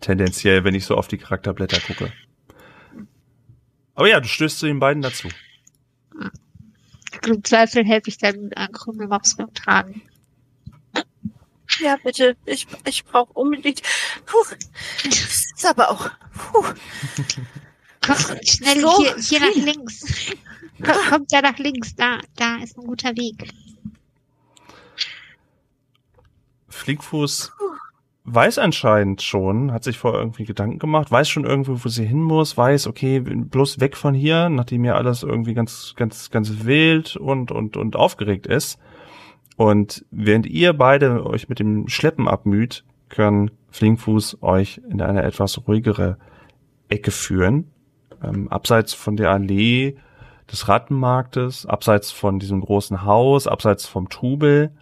Tendenziell, 0.00 0.64
wenn 0.64 0.74
ich 0.74 0.84
so 0.84 0.94
auf 0.94 1.08
die 1.08 1.16
Charakterblätter 1.16 1.80
gucke. 1.80 2.12
Aber 3.98 4.08
ja, 4.08 4.20
du 4.20 4.28
stößt 4.28 4.60
zu 4.60 4.66
den 4.66 4.78
beiden 4.78 5.02
dazu. 5.02 5.26
Im 7.26 7.42
Zweifel 7.42 7.84
helfe 7.84 8.10
ich 8.10 8.18
dann 8.18 8.52
an 8.54 8.70
Krümelmops 8.70 9.36
beim 9.36 9.52
Tragen. 9.54 10.02
Ja, 11.80 11.96
bitte. 12.04 12.36
Ich, 12.44 12.68
ich 12.84 13.04
brauche 13.04 13.32
unbedingt. 13.32 13.82
Puh. 14.24 14.54
Das 15.02 15.16
ist 15.16 15.66
aber 15.66 15.90
auch. 15.90 16.10
Puh. 16.32 16.64
Komm, 18.06 18.16
schnell 18.44 18.80
So 18.80 19.02
hier, 19.02 19.16
hier 19.16 19.40
nach 19.40 19.54
links. 19.56 20.32
Komm, 20.80 21.10
kommt 21.10 21.32
da 21.32 21.40
nach 21.40 21.58
links, 21.58 21.96
da, 21.96 22.20
da 22.36 22.58
ist 22.62 22.78
ein 22.78 22.86
guter 22.86 23.16
Weg. 23.16 23.52
Flinkfuß 26.68 27.50
weiß 28.34 28.58
anscheinend 28.58 29.22
schon, 29.22 29.72
hat 29.72 29.84
sich 29.84 29.98
vorher 29.98 30.20
irgendwie 30.20 30.44
Gedanken 30.44 30.78
gemacht, 30.78 31.10
weiß 31.10 31.28
schon 31.28 31.44
irgendwo, 31.44 31.84
wo 31.84 31.88
sie 31.88 32.04
hin 32.04 32.22
muss, 32.22 32.56
weiß, 32.56 32.86
okay, 32.86 33.20
bloß 33.20 33.80
weg 33.80 33.96
von 33.96 34.14
hier, 34.14 34.48
nachdem 34.48 34.84
ja 34.84 34.94
alles 34.94 35.22
irgendwie 35.22 35.54
ganz, 35.54 35.94
ganz, 35.96 36.30
ganz 36.30 36.64
wild 36.64 37.16
und, 37.16 37.50
und, 37.50 37.76
und 37.76 37.96
aufgeregt 37.96 38.46
ist. 38.46 38.78
Und 39.56 40.04
während 40.10 40.46
ihr 40.46 40.72
beide 40.72 41.26
euch 41.26 41.48
mit 41.48 41.58
dem 41.58 41.88
Schleppen 41.88 42.28
abmüht, 42.28 42.84
können 43.08 43.50
Flinkfuß 43.70 44.38
euch 44.42 44.80
in 44.88 45.00
eine 45.00 45.22
etwas 45.22 45.66
ruhigere 45.66 46.18
Ecke 46.88 47.10
führen. 47.10 47.70
ähm, 48.22 48.48
abseits 48.48 48.94
von 48.94 49.16
der 49.16 49.30
Allee 49.30 49.96
des 50.50 50.68
Rattenmarktes, 50.68 51.66
abseits 51.66 52.10
von 52.10 52.38
diesem 52.38 52.60
großen 52.60 53.04
Haus, 53.04 53.46
abseits 53.46 53.86
vom 53.86 54.08
Trubel, 54.08 54.72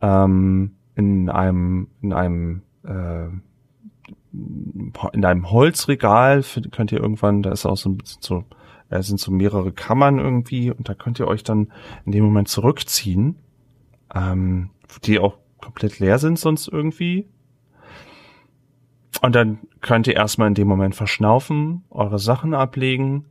ähm, 0.00 0.76
in 0.94 1.28
einem, 1.28 1.88
in 2.00 2.12
einem, 2.12 2.62
äh, 2.84 3.28
in 4.32 5.24
einem 5.24 5.50
Holzregal 5.50 6.42
könnt 6.70 6.92
ihr 6.92 7.00
irgendwann, 7.00 7.42
da 7.42 7.52
ist 7.52 7.66
auch 7.66 7.76
so 7.76 7.90
ein 7.90 7.98
bisschen 7.98 8.22
so, 8.22 8.44
es 8.88 9.06
sind 9.06 9.20
so 9.20 9.30
mehrere 9.30 9.72
Kammern 9.72 10.18
irgendwie 10.18 10.70
und 10.70 10.88
da 10.88 10.94
könnt 10.94 11.18
ihr 11.18 11.26
euch 11.26 11.42
dann 11.42 11.72
in 12.04 12.12
dem 12.12 12.24
Moment 12.24 12.48
zurückziehen, 12.48 13.36
ähm, 14.14 14.70
die 15.04 15.18
auch 15.18 15.38
komplett 15.60 15.98
leer 15.98 16.18
sind 16.18 16.38
sonst 16.38 16.68
irgendwie. 16.68 17.26
Und 19.22 19.34
dann 19.34 19.60
könnt 19.80 20.06
ihr 20.06 20.16
erstmal 20.16 20.48
in 20.48 20.54
dem 20.54 20.68
Moment 20.68 20.94
verschnaufen, 20.94 21.84
eure 21.90 22.18
Sachen 22.18 22.54
ablegen. 22.54 23.26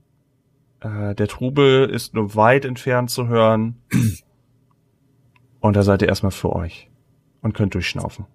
Äh, 0.80 1.16
der 1.16 1.28
Trubel 1.28 1.90
ist 1.90 2.14
nur 2.14 2.36
weit 2.36 2.66
entfernt 2.66 3.10
zu 3.10 3.28
hören. 3.28 3.82
Und 5.60 5.76
da 5.76 5.84
seid 5.84 6.02
ihr 6.02 6.08
erstmal 6.08 6.32
für 6.32 6.54
euch 6.54 6.91
und 7.42 7.54
könnt 7.54 7.74
durchschnaufen. 7.74 8.26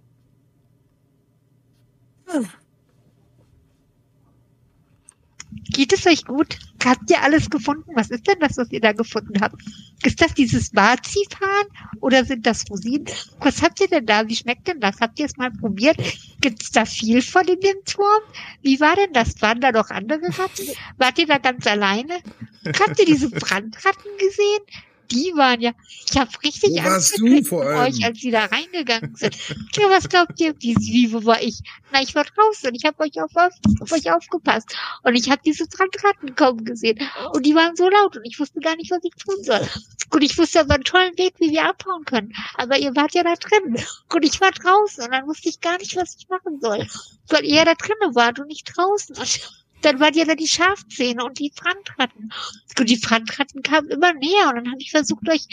Geht 5.71 5.93
es 5.93 6.07
euch 6.07 6.25
gut? 6.25 6.59
Habt 6.85 7.11
ihr 7.11 7.23
alles 7.23 7.51
gefunden? 7.51 7.91
Was 7.95 8.11
ist 8.11 8.27
denn 8.27 8.39
das, 8.41 8.57
was 8.57 8.71
ihr 8.71 8.81
da 8.81 8.93
gefunden 8.93 9.41
habt? 9.41 9.61
Ist 10.05 10.21
das 10.21 10.35
dieses 10.35 10.73
Marzipan 10.73 11.67
oder 12.01 12.25
sind 12.25 12.47
das 12.47 12.65
Rosinen? 12.71 13.07
Was 13.41 13.63
habt 13.63 13.81
ihr 13.81 13.89
denn 13.89 14.07
da? 14.07 14.29
Wie 14.29 14.37
schmeckt 14.37 14.69
denn 14.69 14.81
das? 14.81 15.01
Habt 15.01 15.19
ihr 15.19 15.27
es 15.27 15.37
mal 15.37 15.51
probiert? 15.51 15.97
Gibt 16.41 16.63
es 16.63 16.71
da 16.71 16.85
viel 16.85 17.23
von 17.23 17.47
in 17.49 17.61
dem 17.61 17.85
Turm? 17.85 18.23
Wie 18.63 18.79
war 18.81 18.95
denn 18.97 19.13
das? 19.13 19.41
Waren 19.43 19.61
da 19.61 19.73
noch 19.73 19.91
andere 19.91 20.27
Ratten? 20.27 20.69
Wart 20.99 21.19
ihr 21.19 21.27
da 21.27 21.39
ganz 21.39 21.67
alleine? 21.67 22.19
Habt 22.67 22.99
ihr 22.99 23.07
diese 23.07 23.31
Brandratten 23.31 24.11
gesehen? 24.19 24.63
Die 25.11 25.33
waren 25.37 25.61
ja, 25.61 25.73
ich 26.09 26.17
habe 26.17 26.31
richtig 26.45 26.71
wo 26.73 26.89
Angst 26.89 27.15
gekriegt 27.15 27.49
von 27.49 27.67
euch, 27.67 28.05
als 28.05 28.21
sie 28.21 28.31
da 28.31 28.47
reingegangen 28.47 29.15
sind. 29.17 29.37
Ja, 29.77 29.91
was 29.91 30.09
glaubt 30.09 30.41
ihr, 30.41 30.55
wie, 30.61 30.75
wie 30.77 31.13
wo 31.13 31.25
war 31.25 31.43
ich? 31.43 31.61
Na, 31.93 32.03
ich 32.03 32.15
war 32.15 32.25
draußen 32.25 32.69
und 32.69 32.75
ich 32.75 32.85
habe 32.85 33.03
euch 33.03 33.21
auf, 33.21 33.31
auf, 33.37 33.93
euch 33.93 34.11
aufgepasst 34.11 34.77
und 35.03 35.15
ich 35.15 35.31
habe 35.31 35.41
diese 35.45 35.69
Trankratten 35.69 36.35
kommen 36.35 36.65
gesehen 36.65 36.99
und 37.33 37.47
die 37.47 37.55
waren 37.55 37.77
so 37.77 37.89
laut 37.89 38.17
und 38.17 38.25
ich 38.25 38.39
wusste 38.39 38.61
gar 38.61 38.77
nicht, 38.77 38.91
was 38.91 39.01
ich 39.03 39.15
tun 39.15 39.43
soll. 39.43 39.67
Und 40.11 40.23
ich 40.23 40.37
wusste 40.39 40.61
aber 40.61 40.75
einen 40.75 40.85
tollen 40.85 41.17
Weg, 41.19 41.35
wie 41.39 41.51
wir 41.51 41.65
abhauen 41.65 42.05
können. 42.05 42.33
Aber 42.57 42.79
ihr 42.79 42.95
wart 42.95 43.15
ja 43.15 43.23
da 43.23 43.35
drin 43.35 43.77
und 44.13 44.25
ich 44.25 44.41
war 44.41 44.51
draußen 44.51 45.05
und 45.05 45.13
dann 45.13 45.27
wusste 45.27 45.49
ich 45.49 45.61
gar 45.61 45.79
nicht, 45.79 45.97
was 45.97 46.17
ich 46.19 46.29
machen 46.29 46.61
soll, 46.61 46.87
weil 47.29 47.45
ihr 47.45 47.57
ja 47.57 47.65
da 47.65 47.75
drinnen 47.75 48.15
wart 48.15 48.39
und 48.39 48.49
nicht 48.49 48.73
draußen. 48.77 49.17
Und 49.17 49.66
dann 49.83 50.01
waren 50.01 50.15
ja 50.15 50.25
da 50.25 50.35
die 50.35 50.49
Schafzähne 50.49 51.25
und 51.25 51.39
die 51.39 51.53
Frandratten. 51.55 52.33
Und 52.79 52.91
die 52.91 52.97
Frandratten 52.97 53.63
kamen 53.63 53.89
immer 53.89 54.13
näher 54.15 54.49
und 54.49 54.57
dann 54.57 54.71
habe 54.71 54.81
ich 54.81 54.91
versucht, 54.91 55.29
euch 55.29 55.47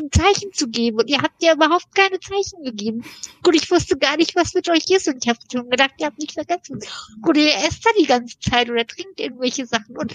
ein 0.00 0.10
Zeichen 0.10 0.52
zu 0.52 0.68
geben. 0.68 0.98
Und 0.98 1.08
ihr 1.08 1.20
habt 1.22 1.42
ja 1.42 1.54
überhaupt 1.54 1.94
keine 1.94 2.20
Zeichen 2.20 2.64
gegeben. 2.64 3.04
Und 3.46 3.54
ich 3.54 3.70
wusste 3.70 3.96
gar 3.96 4.16
nicht, 4.16 4.36
was 4.36 4.54
mit 4.54 4.68
euch 4.68 4.90
ist. 4.90 5.08
Und 5.08 5.24
ich 5.24 5.28
habe 5.28 5.38
schon 5.50 5.70
gedacht, 5.70 5.94
ihr 5.98 6.06
habt 6.06 6.18
mich 6.18 6.32
vergessen. 6.32 6.80
Und 7.22 7.36
ihr 7.36 7.54
esst 7.54 7.84
da 7.84 7.90
die 7.98 8.06
ganze 8.06 8.38
Zeit 8.40 8.68
oder 8.68 8.86
trinkt 8.86 9.20
irgendwelche 9.20 9.66
Sachen. 9.66 9.96
Und 9.96 10.14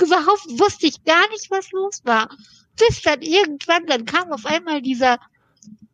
überhaupt 0.00 0.46
wusste 0.58 0.86
ich 0.86 1.04
gar 1.04 1.28
nicht, 1.30 1.50
was 1.50 1.70
los 1.72 2.00
war. 2.04 2.28
Bis 2.78 3.02
dann 3.02 3.22
irgendwann, 3.22 3.86
dann 3.86 4.04
kam 4.04 4.32
auf 4.32 4.46
einmal 4.46 4.80
dieser, 4.80 5.18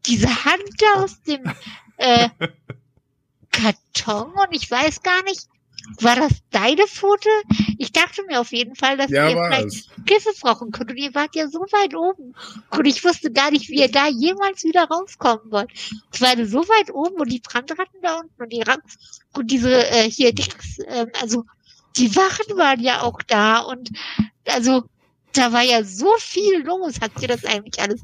diese 0.07 0.45
Hand 0.45 0.81
aus 0.97 1.21
dem 1.23 1.43
äh, 1.97 2.29
Karton 3.51 4.33
und 4.33 4.49
ich 4.51 4.71
weiß 4.71 5.03
gar 5.03 5.23
nicht, 5.25 5.49
war 6.01 6.17
das 6.17 6.33
deine 6.51 6.87
Pfote? 6.87 7.29
Ich 7.79 7.93
dachte 7.93 8.23
mir 8.25 8.41
auf 8.41 8.53
jeden 8.53 8.75
Fall, 8.75 8.97
dass 8.97 9.11
ja, 9.11 9.29
ihr 9.29 9.37
vielleicht 9.37 10.07
Kiffe 10.07 10.31
brauchen 10.41 10.71
könnt. 10.71 10.91
Und 10.91 10.97
ihr 10.97 11.15
wart 11.15 11.35
ja 11.35 11.49
so 11.49 11.61
weit 11.61 11.95
oben. 11.95 12.35
Und 12.71 12.87
ich 12.87 13.05
wusste 13.05 13.31
gar 13.33 13.51
nicht, 13.51 13.69
wie 13.69 13.81
ihr 13.81 13.91
da 13.91 14.09
jemals 14.09 14.65
wieder 14.65 14.85
rauskommen 14.85 15.51
wollt. 15.51 15.71
Ich 16.13 16.21
war 16.21 16.37
so 16.47 16.61
weit 16.61 16.93
oben 16.93 17.21
und 17.21 17.31
die 17.31 17.41
Brandratten 17.41 18.01
da 18.03 18.21
unten 18.21 18.43
und 18.43 18.53
die 18.53 18.63
Ram 18.63 18.81
und 19.35 19.51
diese 19.51 19.87
äh, 19.91 20.11
hier, 20.11 20.33
Dings, 20.33 20.79
äh, 20.79 21.07
also 21.21 21.45
die 21.97 22.15
Wachen 22.15 22.57
waren 22.57 22.81
ja 22.81 23.03
auch 23.03 23.21
da 23.23 23.61
und 23.61 23.91
also 24.47 24.85
da 25.33 25.53
war 25.53 25.63
ja 25.63 25.85
so 25.85 26.13
viel 26.19 26.63
los. 26.63 26.97
Habt 27.01 27.21
ihr 27.21 27.29
das 27.29 27.45
eigentlich 27.45 27.81
alles 27.81 28.01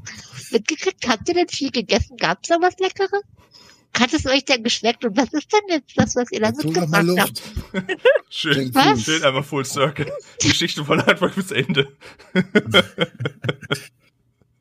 mitgekriegt? 0.51 1.07
Habt 1.07 1.27
ihr 1.29 1.35
denn 1.35 1.49
viel 1.49 1.71
gegessen? 1.71 2.17
Gab's 2.17 2.49
da 2.49 2.57
was 2.61 2.77
Leckeres? 2.79 3.23
Hat 3.97 4.11
es 4.13 4.25
euch 4.25 4.43
denn 4.45 4.63
geschmeckt? 4.63 5.05
Und 5.05 5.15
was 5.15 5.31
ist 5.33 5.53
denn 5.53 5.61
jetzt 5.69 5.93
das, 5.95 6.15
was 6.15 6.31
ihr 6.31 6.39
da 6.39 6.51
mitgebracht 6.51 7.19
habt? 7.19 7.41
schön, 8.29 8.73
was? 8.73 9.03
schön 9.03 9.23
einfach 9.23 9.45
Full 9.45 9.65
Circle. 9.65 10.11
Die 10.41 10.47
Geschichte 10.47 10.83
von 10.83 10.99
Anfang 10.99 11.31
bis 11.35 11.51
Ende. 11.51 11.87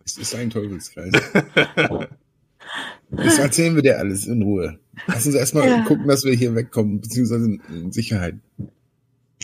es 0.05 0.19
ist 0.19 0.35
ein 0.35 0.51
Teufelskreis. 0.51 1.13
Das 3.11 3.39
erzählen 3.39 3.75
wir 3.75 3.83
dir 3.83 3.99
alles 3.99 4.27
in 4.27 4.43
Ruhe. 4.43 4.79
Lass 5.07 5.27
uns 5.27 5.35
erstmal 5.35 5.69
ja. 5.69 5.83
gucken, 5.85 6.09
dass 6.09 6.25
wir 6.25 6.35
hier 6.35 6.55
wegkommen, 6.55 7.01
beziehungsweise 7.01 7.59
in 7.69 7.93
Sicherheit. 7.93 8.37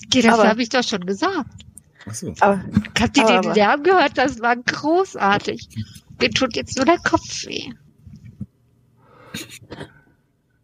Okay, 0.06 0.22
das 0.22 0.38
habe 0.38 0.62
ich 0.62 0.68
doch 0.68 0.84
schon 0.84 1.04
gesagt. 1.06 1.64
Ach 2.06 2.14
so. 2.14 2.34
Aber, 2.40 2.62
Habt 2.98 3.16
ihr 3.16 3.24
den 3.24 3.54
Lärm 3.54 3.82
gehört? 3.82 4.16
Das 4.16 4.40
war 4.40 4.56
großartig. 4.56 5.68
Mir 6.20 6.30
tut 6.30 6.56
jetzt 6.56 6.76
nur 6.76 6.86
der 6.86 6.98
Kopf 6.98 7.46
weh. 7.46 7.70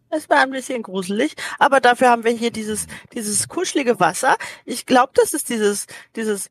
Es 0.09 0.29
war 0.29 0.39
ein 0.39 0.51
bisschen 0.51 0.81
gruselig, 0.81 1.35
aber 1.59 1.81
dafür 1.81 2.09
haben 2.09 2.23
wir 2.23 2.31
hier 2.31 2.51
dieses, 2.51 2.87
dieses 3.13 3.49
kuschelige 3.49 3.99
Wasser. 3.99 4.37
Ich 4.63 4.85
glaube, 4.85 5.11
das 5.15 5.33
ist 5.33 5.49
dieses, 5.49 5.87
dieses 6.15 6.49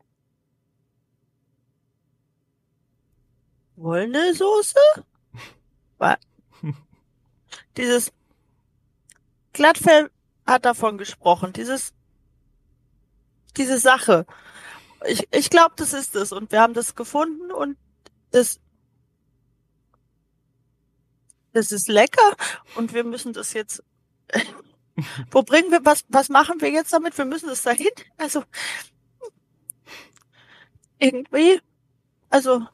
wollene 3.77 4.35
Soße? 4.35 4.79
dieses 7.77 8.13
Glattfell 9.53 10.11
hat 10.47 10.65
davon 10.65 10.99
gesprochen, 10.99 11.53
dieses, 11.53 11.93
diese 13.57 13.79
Sache. 13.79 14.27
Ich, 15.07 15.29
ich 15.33 15.51
glaube, 15.51 15.75
das 15.77 15.93
ist 15.93 16.15
es 16.17 16.33
und 16.33 16.53
wir 16.53 16.61
haben 16.61 16.75
das 16.75 16.95
gefunden 16.95 17.51
und 17.51 17.77
das 18.31 18.61
das 21.55 21.73
ist 21.73 21.89
lecker 21.89 22.37
und 22.75 22.93
wir 22.93 23.05
müssen 23.05 23.33
das 23.33 23.53
jetzt. 23.55 23.83
Wo 25.31 25.43
bringen 25.43 25.71
wir 25.71 25.85
was? 25.85 26.05
Was 26.09 26.29
machen 26.29 26.61
wir 26.61 26.71
jetzt 26.71 26.93
damit? 26.93 27.17
Wir 27.17 27.25
müssen 27.25 27.49
das 27.49 27.63
dahin. 27.63 27.91
Also 28.19 28.45
irgendwie. 30.99 31.61
Also 32.29 32.67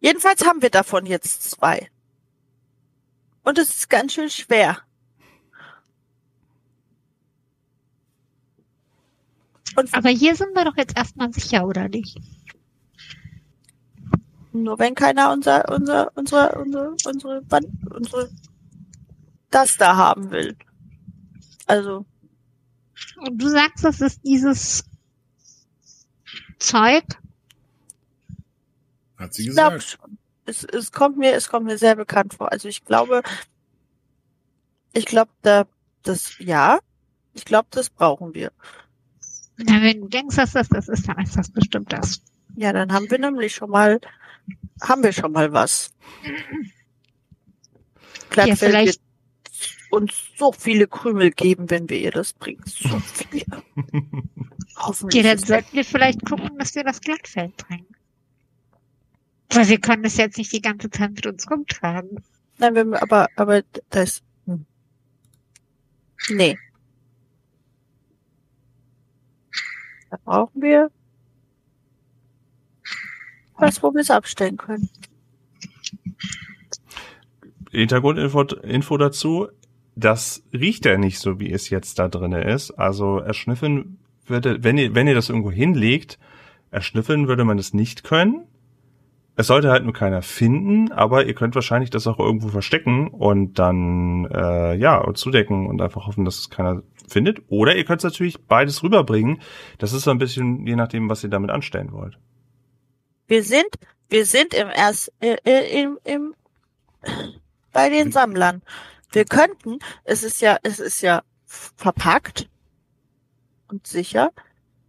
jedenfalls 0.00 0.44
haben 0.44 0.62
wir 0.62 0.70
davon 0.70 1.06
jetzt 1.06 1.50
zwei. 1.50 1.90
Und 3.44 3.58
es 3.58 3.70
ist 3.70 3.90
ganz 3.90 4.14
schön 4.14 4.30
schwer. 4.30 4.78
Und 9.76 9.94
Aber 9.94 10.08
hier 10.08 10.34
sind 10.34 10.54
wir 10.54 10.64
doch 10.64 10.76
jetzt 10.76 10.96
erstmal 10.96 11.32
sicher, 11.32 11.66
oder 11.66 11.88
nicht? 11.88 12.18
Nur 14.52 14.78
wenn 14.78 14.94
keiner 14.94 15.32
unser, 15.32 15.68
unser, 15.68 16.16
unsere, 16.16 16.58
unsere, 16.58 16.96
unsere, 17.06 17.42
Band, 17.42 17.66
unsere, 17.90 18.30
das 19.50 19.76
da 19.76 19.96
haben 19.96 20.30
will. 20.30 20.56
Also. 21.66 22.06
Und 23.18 23.40
du 23.40 23.48
sagst, 23.48 23.84
das 23.84 24.00
ist 24.00 24.24
dieses 24.24 24.84
Zeug? 26.58 27.04
Hat 29.18 29.34
sie 29.34 29.46
gesagt. 29.46 29.82
Ich 29.82 29.90
schon. 29.90 30.18
Es, 30.46 30.64
es 30.64 30.92
kommt 30.92 31.18
mir, 31.18 31.34
es 31.34 31.48
kommt 31.48 31.66
mir 31.66 31.76
sehr 31.76 31.94
bekannt 31.94 32.34
vor. 32.34 32.50
Also 32.50 32.68
ich 32.68 32.84
glaube, 32.84 33.22
ich 34.94 35.04
glaube, 35.04 35.30
da, 35.42 35.66
das, 36.02 36.38
ja, 36.38 36.78
ich 37.34 37.44
glaube, 37.44 37.68
das 37.70 37.90
brauchen 37.90 38.34
wir. 38.34 38.50
Na, 39.58 39.82
wenn 39.82 40.00
du 40.00 40.08
denkst, 40.08 40.36
dass 40.36 40.52
das 40.52 40.68
das 40.68 40.88
ist, 40.88 41.06
dann 41.08 41.18
ist 41.18 41.36
das 41.36 41.50
bestimmt 41.50 41.92
das. 41.92 42.22
Ja, 42.56 42.72
dann 42.72 42.92
haben 42.92 43.10
wir 43.10 43.18
nämlich 43.18 43.54
schon 43.54 43.70
mal 43.70 44.00
haben 44.80 45.02
wir 45.02 45.12
schon 45.12 45.32
mal 45.32 45.52
was. 45.52 45.92
Glattfell 48.30 48.72
ja, 48.72 48.84
wird 48.86 49.00
uns 49.90 50.12
so 50.36 50.52
viele 50.52 50.86
Krümel 50.86 51.30
geben, 51.30 51.70
wenn 51.70 51.88
wir 51.88 51.98
ihr 51.98 52.10
das 52.10 52.32
bringen. 52.32 52.62
So 52.66 53.00
viele. 53.00 53.44
Hoffentlich. 54.76 55.24
Ja, 55.24 55.34
dann 55.34 55.44
sollten 55.44 55.72
wir 55.72 55.84
vielleicht 55.84 56.24
gucken, 56.24 56.56
dass 56.58 56.74
wir 56.74 56.84
das 56.84 57.00
Glattfell 57.00 57.52
bringen. 57.56 57.86
Weil 59.50 59.68
wir 59.68 59.80
können 59.80 60.02
das 60.02 60.16
jetzt 60.16 60.36
nicht 60.36 60.52
die 60.52 60.60
ganze 60.60 60.90
Zeit 60.90 61.12
mit 61.12 61.26
uns 61.26 61.50
rumtragen. 61.50 62.22
Nein, 62.58 62.74
wir, 62.74 63.02
aber, 63.02 63.28
aber 63.36 63.62
das, 63.90 64.22
hm. 64.46 64.66
nee. 66.30 66.58
Da 70.10 70.18
brauchen 70.24 70.62
wir 70.62 70.90
was, 73.58 73.82
wo 73.82 73.92
wir 73.92 74.00
es 74.00 74.10
abstellen 74.10 74.56
können. 74.56 74.88
Hintergrundinfo 77.70 78.42
Info 78.42 78.96
dazu. 78.96 79.48
Das 79.94 80.42
riecht 80.52 80.84
ja 80.84 80.96
nicht 80.96 81.18
so, 81.18 81.40
wie 81.40 81.50
es 81.50 81.70
jetzt 81.70 81.98
da 81.98 82.08
drinne 82.08 82.44
ist. 82.44 82.70
Also 82.72 83.18
erschniffen 83.18 83.98
würde, 84.26 84.62
wenn 84.62 84.78
ihr, 84.78 84.94
wenn 84.94 85.08
ihr 85.08 85.14
das 85.14 85.28
irgendwo 85.28 85.50
hinlegt, 85.50 86.18
erschnüffeln 86.70 87.28
würde 87.28 87.44
man 87.44 87.58
es 87.58 87.74
nicht 87.74 88.04
können. 88.04 88.44
Es 89.36 89.46
sollte 89.46 89.70
halt 89.70 89.84
nur 89.84 89.92
keiner 89.92 90.22
finden, 90.22 90.90
aber 90.90 91.26
ihr 91.26 91.34
könnt 91.34 91.54
wahrscheinlich 91.54 91.90
das 91.90 92.08
auch 92.08 92.18
irgendwo 92.18 92.48
verstecken 92.48 93.08
und 93.08 93.58
dann 93.58 94.26
äh, 94.32 94.74
ja 94.74 95.04
zudecken 95.14 95.68
und 95.68 95.80
einfach 95.80 96.08
hoffen, 96.08 96.24
dass 96.24 96.40
es 96.40 96.50
keiner 96.50 96.82
findet. 97.06 97.42
Oder 97.48 97.76
ihr 97.76 97.84
könnt 97.84 98.00
es 98.00 98.04
natürlich 98.04 98.40
beides 98.46 98.82
rüberbringen. 98.82 99.40
Das 99.78 99.92
ist 99.92 100.02
so 100.02 100.10
ein 100.10 100.18
bisschen 100.18 100.66
je 100.66 100.74
nachdem, 100.74 101.08
was 101.08 101.22
ihr 101.22 101.30
damit 101.30 101.50
anstellen 101.50 101.92
wollt. 101.92 102.18
Wir 103.28 103.44
sind, 103.44 103.68
wir 104.08 104.24
sind 104.26 104.54
im 104.54 104.68
erst, 104.68 105.12
äh, 105.20 105.36
äh, 105.44 105.82
im, 105.82 105.98
im, 106.04 106.34
bei 107.72 107.90
den 107.90 108.10
Sammlern. 108.10 108.62
Wir 109.12 109.26
könnten, 109.26 109.78
es 110.04 110.22
ist 110.22 110.40
ja, 110.40 110.58
es 110.62 110.80
ist 110.80 111.02
ja 111.02 111.22
verpackt 111.44 112.48
und 113.68 113.86
sicher. 113.86 114.32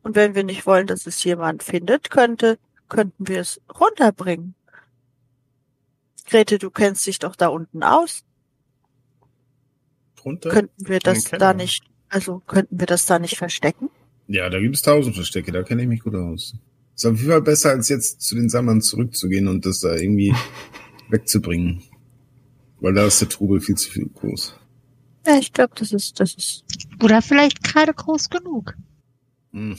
Und 0.04 0.16
wenn 0.16 0.36
wir 0.36 0.44
nicht 0.44 0.66
wollen, 0.66 0.88
dass 0.88 1.06
es 1.06 1.24
jemand 1.24 1.64
findet, 1.64 2.10
könnte, 2.10 2.58
könnten 2.88 3.28
wir 3.28 3.42
es 3.42 3.62
runterbringen. 3.78 4.56
Grete, 6.26 6.58
du 6.58 6.70
kennst 6.70 7.06
dich 7.06 7.20
doch 7.20 7.36
da 7.36 7.48
unten 7.48 7.84
aus. 7.84 8.24
Drunter? 10.16 10.50
Könnten 10.50 10.88
wir 10.88 11.00
das 11.00 11.24
da 11.26 11.54
nicht, 11.54 11.84
also 12.08 12.40
könnten 12.48 12.80
wir 12.80 12.88
das 12.88 13.06
da 13.06 13.20
nicht 13.20 13.38
verstecken? 13.38 13.90
Ja, 14.28 14.50
da 14.50 14.60
gibt 14.60 14.76
es 14.76 14.82
tausend 14.82 15.16
Verstecke, 15.16 15.52
da 15.52 15.64
kenne 15.64 15.82
ich 15.82 15.88
mich 15.88 16.02
gut 16.02 16.16
aus. 16.16 16.56
Ist 17.00 17.06
auf 17.06 17.18
jeden 17.18 17.32
Fall 17.32 17.42
besser, 17.42 17.70
als 17.70 17.88
jetzt 17.88 18.22
zu 18.22 18.36
den 18.36 18.50
Sammlern 18.50 18.82
zurückzugehen 18.82 19.48
und 19.48 19.66
das 19.66 19.80
da 19.80 19.96
irgendwie 19.96 20.36
wegzubringen. 21.10 21.82
Weil 22.82 22.94
da 22.94 23.06
ist 23.06 23.22
der 23.22 23.30
Trubel 23.30 23.62
viel 23.62 23.76
zu 23.76 23.90
viel 23.90 24.10
groß. 24.10 24.60
Ja, 25.26 25.38
ich 25.38 25.54
glaube, 25.54 25.72
das 25.78 25.94
ist, 25.94 26.20
das 26.20 26.34
ist. 26.34 26.66
Oder 27.02 27.22
vielleicht 27.22 27.64
gerade 27.64 27.94
groß 27.94 28.30
genug. 28.30 28.76
Hm. 29.54 29.78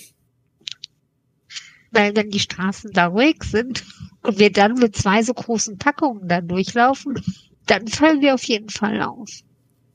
Weil 1.90 2.16
wenn 2.16 2.30
die 2.30 2.40
Straßen 2.40 2.90
da 2.94 3.08
ruhig 3.08 3.44
sind 3.44 3.84
und 4.22 4.38
wir 4.38 4.50
dann 4.50 4.78
mit 4.78 4.96
zwei 4.96 5.22
so 5.22 5.34
großen 5.34 5.76
Packungen 5.76 6.26
da 6.26 6.40
durchlaufen, 6.40 7.20
dann 7.66 7.86
fallen 7.88 8.22
wir 8.22 8.32
auf 8.32 8.44
jeden 8.44 8.70
Fall 8.70 9.02
auf. 9.02 9.28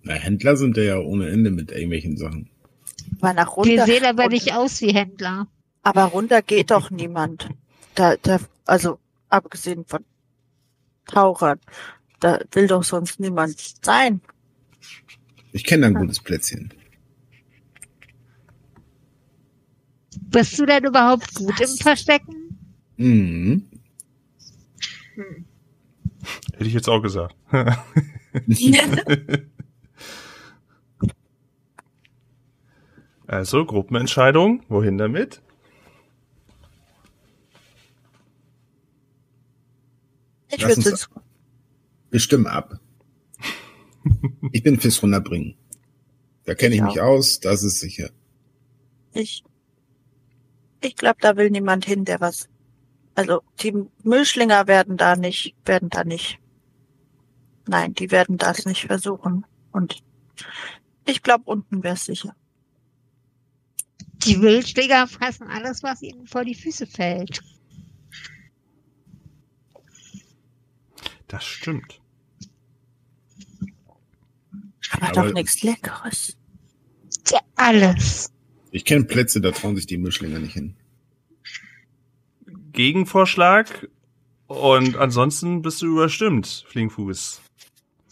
Na, 0.03 0.13
Händler 0.13 0.57
sind 0.57 0.77
ja 0.77 0.99
ohne 0.99 1.29
Ende 1.29 1.49
mit 1.49 1.71
irgendwelchen 1.71 2.17
Sachen. 2.17 2.51
Mal 3.19 3.33
nach 3.33 3.57
Wir 3.57 3.81
runter. 3.81 3.85
sehen 3.87 4.05
aber 4.05 4.27
nicht 4.27 4.53
aus 4.53 4.79
wie 4.81 4.93
Händler. 4.93 5.47
Aber 5.85 6.05
runter 6.05 6.41
geht 6.41 6.71
doch 6.71 6.89
niemand. 6.89 7.47
Da, 7.93 8.15
da, 8.17 8.39
also 8.65 8.97
abgesehen 9.29 9.85
von 9.85 10.03
Tauchern, 11.05 11.59
da 12.19 12.39
will 12.53 12.65
doch 12.65 12.83
sonst 12.83 13.19
niemand 13.19 13.55
sein. 13.85 14.19
Ich 15.51 15.63
kenne 15.63 15.81
da 15.81 15.87
ein 15.89 15.93
gutes 15.93 16.19
Plätzchen. 16.19 16.73
Bist 20.21 20.57
du 20.57 20.65
denn 20.65 20.85
überhaupt 20.85 21.35
gut 21.35 21.61
im 21.61 21.77
Verstecken? 21.77 22.57
Mhm. 22.97 23.69
Hätte 26.53 26.65
ich 26.65 26.73
jetzt 26.73 26.89
auch 26.89 27.01
gesagt. 27.01 27.35
Also, 33.27 33.65
Gruppenentscheidung. 33.65 34.61
Wohin 34.69 34.99
damit? 34.99 35.41
Ich 40.55 40.61
Lass 40.61 40.77
würde 40.77 40.89
uns- 40.91 41.01
es 41.01 41.09
Wir 42.11 42.19
stimmen 42.19 42.47
ab. 42.47 42.79
Ich 44.51 44.63
bin 44.63 44.79
fürs 44.79 45.01
Runterbringen. 45.01 45.55
Da 46.45 46.53
kenne 46.55 46.75
ich 46.75 46.81
Ich 46.81 46.85
mich 46.87 47.01
aus, 47.01 47.39
das 47.39 47.63
ist 47.63 47.79
sicher. 47.79 48.09
ich, 49.13 49.43
ich 50.81 50.95
glaube, 50.95 51.17
da 51.21 51.35
will 51.37 51.49
niemand 51.49 51.85
hin, 51.85 52.05
der 52.05 52.21
was. 52.21 52.47
Also 53.15 53.41
die 53.61 53.73
Müllschlinger 54.03 54.67
werden 54.67 54.97
da 54.97 55.15
nicht, 55.15 55.55
werden 55.65 55.89
da 55.89 56.03
nicht. 56.03 56.37
Nein, 57.67 57.93
die 57.93 58.11
werden 58.11 58.37
das 58.37 58.65
nicht 58.65 58.85
versuchen. 58.85 59.45
Und 59.71 60.03
ich 61.05 61.23
glaube, 61.23 61.45
unten 61.45 61.81
wäre 61.83 61.95
es 61.95 62.05
sicher. 62.05 62.35
Die 64.25 64.39
Wildschläger 64.41 65.07
fressen 65.07 65.47
alles, 65.47 65.81
was 65.81 66.01
ihnen 66.01 66.27
vor 66.27 66.43
die 66.45 66.55
Füße 66.55 66.85
fällt. 66.87 67.41
Das 71.27 71.43
stimmt. 71.43 71.99
Aber, 74.91 75.03
Aber- 75.09 75.27
doch 75.27 75.33
nichts 75.33 75.63
Leckeres. 75.63 76.37
Tja, 77.23 77.39
alles. 77.55 78.31
Ich 78.71 78.85
kenne 78.85 79.05
Plätze, 79.05 79.41
da 79.41 79.51
trauen 79.51 79.75
sich 79.75 79.87
die 79.87 79.97
Mischlinge 79.97 80.39
nicht 80.39 80.53
hin. 80.53 80.75
Gegenvorschlag. 82.71 83.89
Und 84.47 84.95
ansonsten 84.97 85.61
bist 85.63 85.81
du 85.81 85.87
überstimmt, 85.87 86.65
Flingfuß. 86.69 87.41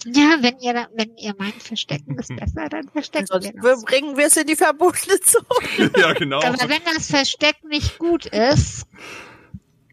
Ja, 0.05 0.37
wenn 0.41 0.57
ihr, 0.59 0.89
wenn 0.95 1.15
ihr 1.17 1.35
meint, 1.37 1.61
verstecken 1.61 2.17
ist 2.17 2.29
besser, 2.35 2.67
dann 2.69 2.89
verstecken 2.89 3.27
Sonst 3.27 3.53
wir 3.53 3.61
das. 3.61 3.83
bringen 3.85 4.17
wir 4.17 4.25
es 4.27 4.37
in 4.37 4.47
die 4.47 4.55
verbotene 4.55 5.19
Zone. 5.19 5.91
ja, 5.97 6.13
genau. 6.13 6.41
Aber 6.41 6.57
wenn 6.69 6.81
das 6.95 7.07
Versteck 7.07 7.63
nicht 7.65 7.99
gut 7.99 8.25
ist, 8.25 8.87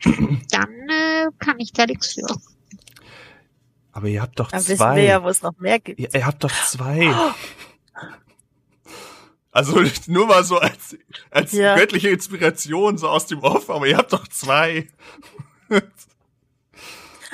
dann 0.05 0.71
äh, 0.89 1.27
kann 1.39 1.59
ich 1.61 1.73
da 1.73 1.85
nichts 1.87 2.15
für. 2.15 2.27
Aber 3.93 4.07
ihr 4.09 4.23
habt 4.23 4.39
doch 4.39 4.51
Dann 4.51 4.61
wissen 4.61 4.77
zwei. 4.77 4.97
wir 4.97 5.03
ja, 5.05 5.23
wo 5.25 5.29
es 5.29 5.43
noch 5.43 5.57
mehr 5.59 5.79
gibt. 5.81 5.99
ihr, 5.99 6.15
ihr 6.15 6.27
habt 6.27 6.43
doch 6.45 6.53
zwei. 6.65 7.13
Also 9.53 9.83
nur 10.07 10.27
mal 10.27 10.45
so 10.45 10.59
als, 10.59 10.97
als 11.31 11.53
Ja. 11.53 11.75
göttliche 11.77 12.09
Inspiration 12.11 12.99
so 12.99 13.09
aus 13.09 13.27
dem 13.27 13.41
Off, 13.41 13.69
aber 13.69 13.87
ihr 13.89 13.97
habt 13.97 14.13
doch 14.13 14.29
zwei. 14.29 14.89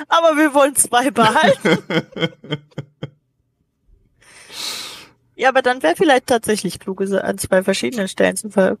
Aber 0.07 0.35
wir 0.37 0.53
wollen 0.53 0.75
zwei 0.75 1.11
behalten. 1.11 1.77
ja, 5.35 5.49
aber 5.49 5.61
dann 5.61 5.83
wäre 5.83 5.95
vielleicht 5.95 6.27
tatsächlich 6.27 6.79
klug, 6.79 7.01
an 7.01 7.37
zwei 7.37 7.63
verschiedenen 7.63 8.07
Stellen 8.07 8.35
zu 8.37 8.49
ver 8.49 8.77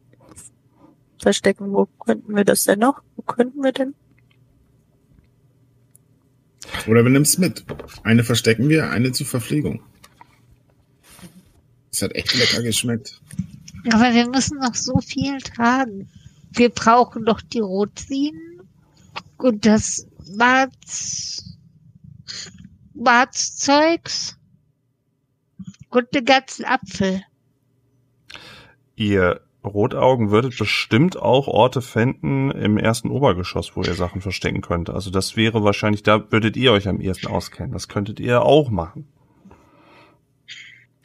verstecken. 1.19 1.71
Wo 1.73 1.85
könnten 2.05 2.35
wir 2.35 2.45
das 2.45 2.63
denn 2.63 2.79
noch? 2.79 3.01
Wo 3.15 3.21
könnten 3.23 3.63
wir 3.63 3.71
denn? 3.71 3.95
Oder 6.87 7.03
wir 7.03 7.11
nehmen 7.11 7.23
es 7.23 7.37
mit. 7.37 7.65
Eine 8.03 8.23
verstecken 8.23 8.69
wir, 8.69 8.89
eine 8.89 9.11
zur 9.11 9.27
Verpflegung. 9.27 9.81
Das 11.91 12.01
hat 12.01 12.15
echt 12.15 12.35
lecker 12.35 12.61
geschmeckt. 12.61 13.19
Aber 13.91 14.13
wir 14.13 14.27
müssen 14.29 14.59
noch 14.59 14.75
so 14.75 14.99
viel 14.99 15.39
tragen. 15.39 16.09
Wir 16.51 16.69
brauchen 16.69 17.25
doch 17.25 17.41
die 17.41 17.59
Rotziehen 17.59 18.61
und 19.37 19.65
das 19.65 20.07
Warzzeugs 22.93 24.37
und 25.89 26.13
den 26.13 26.25
ganzen 26.25 26.65
Apfel. 26.65 27.23
Ihr 28.95 29.46
Rotaugen 29.67 30.31
würdet 30.31 30.57
bestimmt 30.57 31.17
auch 31.17 31.47
Orte 31.47 31.81
finden 31.81 32.51
im 32.51 32.77
ersten 32.77 33.09
Obergeschoss, 33.09 33.75
wo 33.75 33.83
ihr 33.83 33.93
Sachen 33.93 34.21
verstecken 34.21 34.61
könnt. 34.61 34.89
Also 34.89 35.11
das 35.11 35.37
wäre 35.37 35.63
wahrscheinlich, 35.63 36.03
da 36.03 36.31
würdet 36.31 36.57
ihr 36.57 36.71
euch 36.71 36.87
am 36.87 36.99
ehesten 36.99 37.27
auskennen. 37.27 37.73
Das 37.73 37.87
könntet 37.87 38.19
ihr 38.19 38.41
auch 38.41 38.69
machen. 38.69 39.07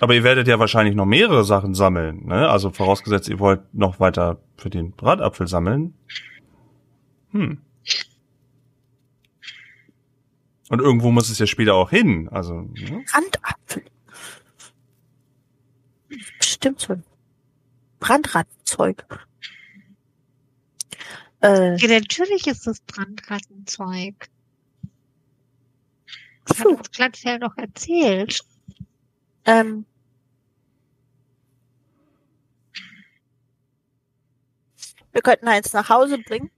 Aber 0.00 0.14
ihr 0.14 0.24
werdet 0.24 0.48
ja 0.48 0.58
wahrscheinlich 0.58 0.96
noch 0.96 1.06
mehrere 1.06 1.44
Sachen 1.44 1.74
sammeln, 1.74 2.26
ne? 2.26 2.48
Also 2.48 2.70
vorausgesetzt, 2.70 3.28
ihr 3.28 3.38
wollt 3.38 3.72
noch 3.72 4.00
weiter 4.00 4.40
für 4.56 4.68
den 4.68 4.90
Bratapfel 4.92 5.46
sammeln. 5.46 5.94
Hm. 7.30 7.58
Und 10.70 10.80
irgendwo 10.80 11.12
muss 11.12 11.28
es 11.28 11.38
ja 11.38 11.46
später 11.46 11.74
auch 11.74 11.90
hin. 11.90 12.28
Also, 12.30 12.62
ne? 12.62 13.04
Brandapfel. 13.12 13.82
Stimmt 16.40 16.80
so. 16.80 16.96
Brandratzeug. 18.02 19.06
Äh, 21.42 21.76
Ja, 21.76 22.00
natürlich 22.00 22.46
ist 22.48 22.66
das 22.66 22.80
Brandrattenzeug. 22.80 24.28
Das 26.46 26.58
hat 26.58 26.64
Puh. 26.66 26.74
uns 26.76 26.90
Glattfell 26.90 27.38
doch 27.38 27.56
erzählt. 27.56 28.42
ähm, 29.44 29.86
wir 35.12 35.22
könnten 35.22 35.48
eins 35.48 35.72
nach 35.72 35.88
Hause 35.88 36.18
bringen. 36.18 36.50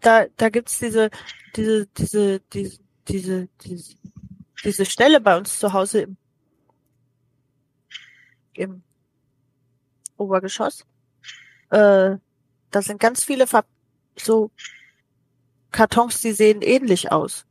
Da, 0.00 0.26
da 0.36 0.48
gibt's 0.48 0.78
diese, 0.78 1.10
diese, 1.56 1.86
diese, 1.88 2.40
diese, 2.52 2.80
diese, 3.08 3.48
diese, 3.62 3.96
diese 4.64 4.86
Stelle 4.86 5.20
bei 5.20 5.36
uns 5.36 5.58
zu 5.58 5.72
Hause 5.72 6.02
im, 6.02 6.16
im 8.54 8.82
Obergeschoss. 10.16 10.84
Äh, 11.70 12.16
da 12.70 12.82
sind 12.82 13.00
ganz 13.00 13.24
viele 13.24 13.46
Ver 13.46 13.64
so 14.16 14.50
Kartons, 15.70 16.20
die 16.20 16.32
sehen 16.32 16.62
ähnlich 16.62 17.10
aus. 17.10 17.46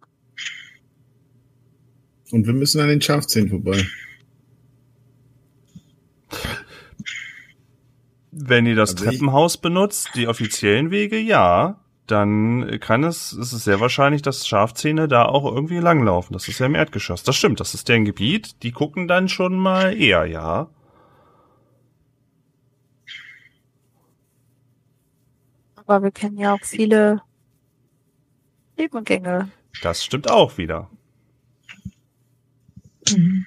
Und 2.31 2.47
wir 2.47 2.53
müssen 2.53 2.81
an 2.81 2.87
den 2.87 3.01
Schafzähnen 3.01 3.49
vorbei. 3.49 3.85
Wenn 8.31 8.65
ihr 8.65 8.75
das 8.75 8.91
Also 8.95 9.05
Treppenhaus 9.05 9.57
benutzt, 9.57 10.09
die 10.15 10.27
offiziellen 10.27 10.89
Wege, 10.89 11.19
ja, 11.19 11.83
dann 12.07 12.79
kann 12.79 13.03
es, 13.03 13.33
ist 13.33 13.53
es 13.53 13.63
sehr 13.63 13.79
wahrscheinlich, 13.79 14.21
dass 14.21 14.47
Schafzähne 14.47 15.07
da 15.07 15.25
auch 15.25 15.45
irgendwie 15.45 15.77
langlaufen. 15.77 16.33
Das 16.33 16.47
ist 16.47 16.59
ja 16.59 16.65
im 16.65 16.75
Erdgeschoss. 16.75 17.23
Das 17.23 17.35
stimmt, 17.35 17.59
das 17.59 17.73
ist 17.73 17.87
deren 17.87 18.05
Gebiet. 18.05 18.63
Die 18.63 18.71
gucken 18.71 19.07
dann 19.07 19.29
schon 19.29 19.55
mal 19.55 19.95
eher, 19.95 20.25
ja. 20.25 20.69
Aber 25.85 26.03
wir 26.03 26.11
kennen 26.11 26.37
ja 26.37 26.53
auch 26.53 26.63
viele 26.63 27.21
Nebengänge. 28.77 29.51
Das 29.81 30.03
stimmt 30.03 30.29
auch 30.29 30.57
wieder. 30.57 30.89
Mhm. 33.09 33.45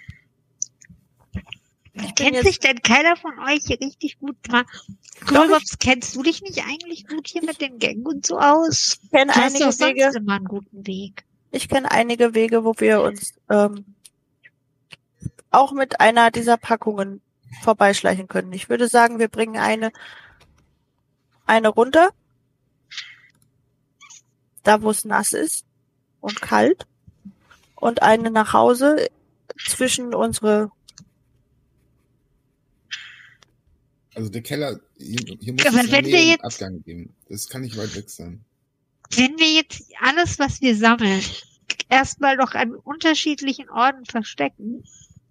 bin 1.94 2.14
Kennt 2.14 2.34
jetzt- 2.36 2.44
sich 2.46 2.58
denn 2.58 2.82
keiner 2.82 3.16
von 3.16 3.38
euch 3.38 3.62
hier 3.66 3.80
richtig 3.80 4.18
gut 4.18 4.36
dran? 4.42 4.66
Kennst 5.80 6.14
du 6.14 6.22
dich 6.22 6.42
nicht 6.42 6.62
eigentlich 6.68 7.06
gut 7.08 7.26
hier 7.26 7.42
mit 7.42 7.60
den 7.60 7.78
Gängen 7.78 8.06
und 8.06 8.26
so 8.26 8.38
aus? 8.38 8.98
Ich 9.02 9.10
kenne 9.10 9.34
einige 9.34 9.64
doch 9.64 9.72
sonst 9.72 9.80
Wege, 9.94 10.12
immer 10.14 10.34
einen 10.34 10.44
guten 10.44 10.86
Weg. 10.86 11.24
ich 11.52 11.68
kenne 11.70 11.90
einige 11.90 12.34
Wege, 12.34 12.64
wo 12.64 12.74
wir 12.76 13.00
uns 13.00 13.32
ähm, 13.48 13.94
auch 15.50 15.72
mit 15.72 16.00
einer 16.00 16.30
dieser 16.30 16.58
Packungen 16.58 17.22
vorbeischleichen 17.62 18.28
können. 18.28 18.52
Ich 18.52 18.68
würde 18.68 18.88
sagen, 18.88 19.18
wir 19.18 19.28
bringen 19.28 19.56
eine 19.56 19.90
eine 21.46 21.68
runter, 21.68 22.10
da 24.66 24.82
wo 24.82 24.90
es 24.90 25.04
nass 25.04 25.32
ist 25.32 25.64
und 26.20 26.40
kalt, 26.40 26.86
und 27.76 28.02
eine 28.02 28.30
nach 28.30 28.52
Hause 28.52 29.08
zwischen 29.68 30.14
unsere 30.14 30.70
Also 34.14 34.30
der 34.30 34.42
Keller, 34.42 34.80
hier, 34.96 35.18
hier 35.40 35.52
muss 35.52 35.66
Aber 35.66 35.80
es 35.80 35.90
wenn 35.92 36.04
einen 36.04 36.06
wir 36.06 36.24
jetzt- 36.24 36.44
Abgang 36.44 36.82
geben. 36.82 37.14
Das 37.28 37.48
kann 37.48 37.60
nicht 37.62 37.76
weit 37.76 37.94
weg 37.94 38.08
sein. 38.08 38.42
Wenn 39.10 39.38
wir 39.38 39.52
jetzt 39.52 39.82
alles, 40.00 40.38
was 40.38 40.60
wir 40.62 40.74
sammeln, 40.74 41.22
erstmal 41.90 42.36
noch 42.36 42.54
an 42.54 42.74
unterschiedlichen 42.74 43.68
Orten 43.68 44.04
verstecken, 44.06 44.82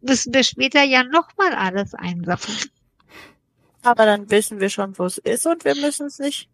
müssen 0.01 0.33
wir 0.33 0.43
später 0.43 0.83
ja 0.83 1.03
nochmal 1.03 1.53
alles 1.55 1.93
einsammeln. 1.95 2.69
Aber 3.81 4.05
dann 4.05 4.29
wissen 4.29 4.59
wir 4.59 4.69
schon, 4.69 4.97
wo 4.99 5.05
es 5.05 5.17
ist 5.17 5.45
und 5.47 5.65
wir 5.65 5.75
müssen 5.75 6.07
es 6.07 6.19
nicht. 6.19 6.47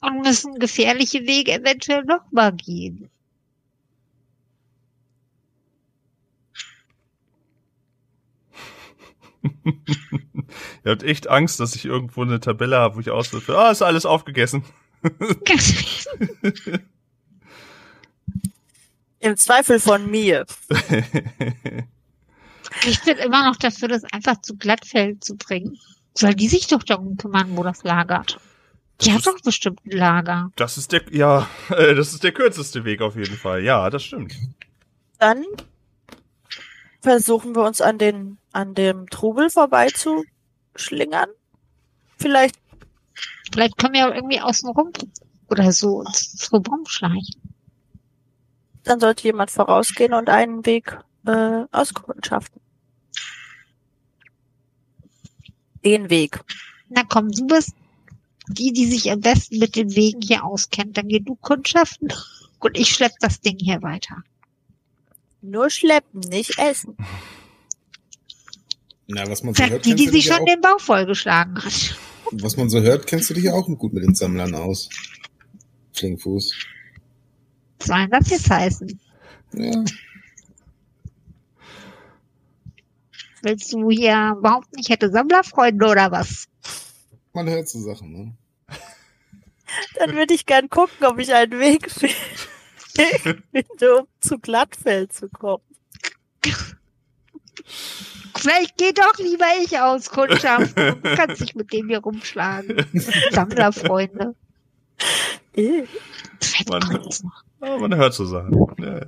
Und 0.00 0.22
müssen 0.22 0.58
gefährliche 0.58 1.26
Wege 1.26 1.52
eventuell 1.52 2.04
nochmal 2.04 2.52
gehen. 2.52 3.10
Ihr 10.84 10.92
habt 10.92 11.02
echt 11.02 11.28
Angst, 11.28 11.60
dass 11.60 11.74
ich 11.74 11.84
irgendwo 11.84 12.22
eine 12.22 12.40
Tabelle 12.40 12.78
habe, 12.78 12.96
wo 12.96 13.00
ich 13.00 13.10
auswürfe. 13.10 13.58
Ah, 13.58 13.70
ist 13.70 13.82
alles 13.82 14.06
aufgegessen. 14.06 14.64
Im 19.20 19.36
Zweifel 19.36 19.80
von 19.80 20.10
mir. 20.10 20.46
Ich 22.86 23.02
bin 23.02 23.16
immer 23.16 23.48
noch 23.48 23.56
dafür, 23.56 23.88
das 23.88 24.04
einfach 24.04 24.42
zu 24.42 24.56
Glattfeld 24.56 25.24
zu 25.24 25.36
bringen. 25.36 25.78
Soll 26.14 26.34
die 26.34 26.48
sich 26.48 26.66
doch 26.66 26.82
darum 26.82 27.16
kümmern, 27.16 27.56
wo 27.56 27.62
das 27.62 27.82
lagert? 27.82 28.38
Die 29.00 29.12
hat 29.12 29.26
doch 29.26 29.40
bestimmt 29.42 29.80
ein 29.86 29.90
Lager. 29.96 30.50
Das 30.56 30.76
ist 30.76 30.92
der, 30.92 31.02
ja, 31.12 31.48
äh, 31.70 31.94
das 31.94 32.12
ist 32.12 32.24
der 32.24 32.32
kürzeste 32.32 32.84
Weg 32.84 33.00
auf 33.00 33.16
jeden 33.16 33.36
Fall. 33.36 33.62
Ja, 33.62 33.88
das 33.90 34.04
stimmt. 34.04 34.34
Dann 35.18 35.44
versuchen 37.00 37.54
wir 37.54 37.62
uns 37.64 37.80
an 37.80 37.98
den 37.98 38.38
an 38.52 38.74
dem 38.74 39.08
Trubel 39.08 39.50
vorbeizuschlingern. 39.50 41.28
Vielleicht 42.18 42.56
Vielleicht 43.52 43.78
können 43.78 43.94
wir 43.94 44.00
ja 44.00 44.14
irgendwie 44.14 44.40
außen 44.40 44.68
rum 44.70 44.92
oder 45.48 45.72
so 45.72 46.00
uns 46.00 46.50
rumschleichen. 46.52 47.40
dann 48.84 49.00
sollte 49.00 49.24
jemand 49.24 49.50
vorausgehen 49.50 50.12
und 50.14 50.28
einen 50.28 50.64
Weg 50.66 50.98
äh, 51.26 51.64
auskundschaften. 51.72 52.60
Den 55.84 56.10
Weg. 56.10 56.40
Na 56.88 57.02
komm, 57.08 57.30
du 57.30 57.46
bist 57.46 57.74
die, 58.48 58.72
die 58.72 58.86
sich 58.86 59.10
am 59.10 59.20
besten 59.20 59.58
mit 59.58 59.76
den 59.76 59.94
Wegen 59.94 60.20
hier 60.20 60.44
auskennt. 60.44 60.96
Dann 60.96 61.08
geh 61.08 61.20
du 61.20 61.36
kundschaften 61.36 62.12
und 62.58 62.76
ich 62.76 62.88
schlepp 62.88 63.12
das 63.20 63.40
Ding 63.40 63.58
hier 63.58 63.82
weiter. 63.82 64.22
Nur 65.40 65.70
schleppen, 65.70 66.20
nicht 66.20 66.58
essen. 66.58 66.96
Na, 69.06 69.28
was 69.28 69.42
man 69.42 69.54
so 69.54 69.64
hört, 69.64 69.84
die, 69.84 69.90
kennst 69.90 70.00
die 70.00 70.06
du 70.06 70.12
dich 70.12 70.24
sich 70.24 70.26
ja 70.26 70.34
schon 70.34 70.42
auch, 70.42 70.46
den 70.46 70.60
Bauch 70.60 70.80
vollgeschlagen 70.80 71.56
hat. 71.64 71.96
was 72.32 72.56
man 72.56 72.68
so 72.68 72.80
hört, 72.80 73.06
kennst 73.06 73.30
du 73.30 73.34
dich 73.34 73.44
ja 73.44 73.54
auch 73.54 73.66
gut 73.66 73.92
mit 73.92 74.02
den 74.02 74.14
Sammlern 74.14 74.54
aus. 74.54 74.88
Flingfuß. 75.94 76.54
Was 77.78 77.86
soll 77.86 77.98
denn 77.98 78.10
das 78.10 78.30
jetzt 78.30 78.50
heißen? 78.50 79.00
Ja. 79.54 79.84
Willst 83.42 83.72
du 83.72 83.90
hier 83.90 84.34
überhaupt 84.36 84.74
nicht 84.74 84.90
hätte 84.90 85.10
Sammlerfreunde 85.10 85.86
oder 85.86 86.10
was? 86.10 86.48
Man 87.32 87.48
hört 87.48 87.68
so 87.68 87.80
Sachen, 87.80 88.12
ne? 88.12 88.34
Dann 89.96 90.14
würde 90.14 90.34
ich 90.34 90.46
gern 90.46 90.68
gucken, 90.70 91.06
ob 91.06 91.18
ich 91.18 91.32
einen 91.34 91.58
Weg 91.58 91.90
finde, 91.90 92.14
um 94.00 94.06
zu 94.20 94.38
Glattfeld 94.38 95.12
zu 95.12 95.28
kommen. 95.28 95.62
Vielleicht 98.36 98.78
geht 98.78 98.98
doch 98.98 99.18
lieber 99.18 99.46
ich 99.62 99.78
aus 99.78 100.10
Kundschaften 100.10 100.94
und 100.94 101.04
du 101.04 101.14
kannst 101.16 101.40
dich 101.42 101.54
mit 101.54 101.72
dem 101.72 101.88
hier 101.88 101.98
rumschlagen. 101.98 102.86
Sammlerfreunde. 103.30 104.34
Man, 106.68 107.08
ah, 107.60 107.78
man 107.78 107.94
hört 107.96 108.14
so 108.14 108.24
Sachen. 108.24 108.74
Ja, 108.78 108.98
ja. 108.98 109.06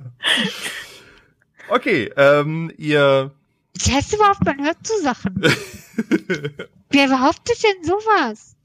Okay, 1.69 2.11
ähm, 2.17 2.71
ihr 2.77 3.31
Das 3.73 3.91
heißt 3.91 4.13
überhaupt, 4.15 4.43
man 4.43 4.61
hört 4.63 4.85
so 4.85 4.97
Sachen. 5.01 5.41
Wer 6.91 7.07
behauptet 7.07 7.63
denn 7.63 7.83
sowas? 7.83 8.55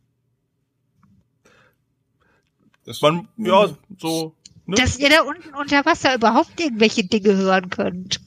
Das 2.85 3.01
man, 3.03 3.29
ja, 3.37 3.77
so, 3.99 4.35
ne? 4.67 4.77
Dass 4.77 4.99
ihr 4.99 5.11
da 5.11 5.23
unten 5.23 5.55
unter 5.55 5.85
Wasser 5.85 6.15
überhaupt 6.15 6.61
irgendwelche 6.61 7.05
Dinge 7.05 7.37
hören 7.37 7.71
könnt. 7.71 8.21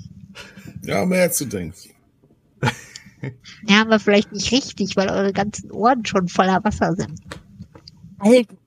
Ja, 0.84 1.06
mehr 1.06 1.24
als 1.24 1.38
du 1.38 1.46
denkst. 1.46 1.90
Ja, 3.68 3.82
aber 3.82 4.00
vielleicht 4.00 4.32
nicht 4.32 4.52
richtig, 4.52 4.96
weil 4.96 5.10
eure 5.10 5.34
ganzen 5.34 5.72
Ohren 5.72 6.06
schon 6.06 6.28
voller 6.28 6.64
Wasser 6.64 6.94
sind. 6.96 7.20
Algen. 8.20 8.58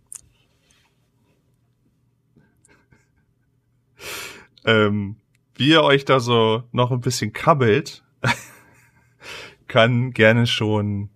ähm, 4.65 5.17
wie 5.55 5.69
ihr 5.69 5.83
euch 5.83 6.05
da 6.05 6.21
so 6.21 6.65
noch 6.73 6.91
ein 6.91 7.01
bisschen 7.01 7.33
kabbelt, 7.33 8.03
kann 9.67 10.13
gerne 10.13 10.47
schon 10.47 11.11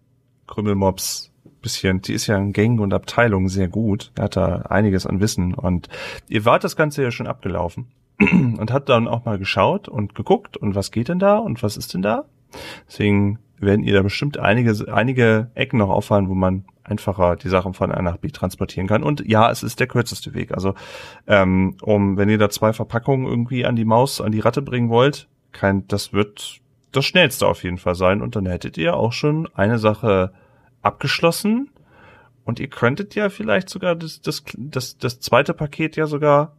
Krümmelmops 0.47 1.33
bisschen, 1.67 2.01
die 2.01 2.13
ist 2.13 2.29
ja 2.29 2.37
in 2.37 2.53
Gängen 2.53 2.79
und 2.79 2.95
Abteilungen 2.95 3.49
sehr 3.49 3.67
gut. 3.67 4.13
Er 4.15 4.25
hat 4.25 4.37
da 4.37 4.63
einiges 4.69 5.05
an 5.05 5.21
Wissen 5.21 5.53
und 5.53 5.89
ihr 6.29 6.45
wart 6.45 6.63
das 6.63 6.77
Ganze 6.77 7.03
ja 7.03 7.11
schon 7.11 7.27
abgelaufen 7.27 7.89
und 8.21 8.73
habt 8.73 8.89
dann 8.89 9.09
auch 9.09 9.25
mal 9.25 9.39
geschaut 9.39 9.89
und 9.89 10.15
geguckt 10.15 10.57
und 10.57 10.77
was 10.77 10.93
geht 10.93 11.09
denn 11.09 11.19
da 11.19 11.39
und 11.39 11.63
was 11.65 11.77
ist 11.77 11.93
denn 11.93 12.03
da? 12.03 12.25
Deswegen 12.87 13.41
werden 13.59 13.85
ihr 13.85 13.95
da 13.95 14.03
bestimmt 14.03 14.39
einige, 14.39 14.93
einige 14.93 15.51
Ecken 15.55 15.79
noch 15.79 15.89
auffallen, 15.89 16.29
wo 16.29 16.35
man 16.35 16.67
einfacher 16.85 17.35
die 17.35 17.49
Sachen 17.49 17.75
von 17.75 17.91
A 17.91 18.01
nach 18.01 18.19
B 18.19 18.29
transportieren 18.29 18.87
kann. 18.87 19.03
Und 19.03 19.27
ja, 19.27 19.51
es 19.51 19.63
ist 19.63 19.81
der 19.81 19.87
kürzeste 19.87 20.35
Weg. 20.35 20.53
Also, 20.53 20.75
ähm, 21.27 21.77
um, 21.83 22.17
wenn 22.17 22.29
ihr 22.29 22.39
da 22.39 22.49
zwei 22.49 22.73
Verpackungen 22.73 23.27
irgendwie 23.27 23.65
an 23.65 23.75
die 23.75 23.85
Maus, 23.85 24.21
an 24.21 24.31
die 24.31 24.41
Ratte 24.41 24.63
bringen 24.63 24.89
wollt, 24.89 25.29
kein, 25.53 25.89
das 25.89 26.13
wird 26.13 26.61
das 26.97 27.05
schnellste 27.05 27.47
auf 27.47 27.63
jeden 27.63 27.79
Fall 27.79 27.95
sein. 27.95 28.23
Und 28.23 28.37
dann 28.37 28.47
hättet 28.47 28.79
ihr 28.79 28.97
auch 28.97 29.13
schon 29.13 29.49
eine 29.55 29.79
Sache 29.79 30.33
abgeschlossen. 30.83 31.71
Und 32.45 32.61
ihr 32.61 32.69
könntet 32.69 33.15
ja 33.15 33.29
vielleicht 33.29 33.69
sogar 33.69 33.97
das, 33.97 34.21
das, 34.21 34.45
das, 34.57 34.99
das 34.99 35.21
zweite 35.21 35.53
Paket 35.53 35.97
ja 35.97 36.07
sogar, 36.07 36.57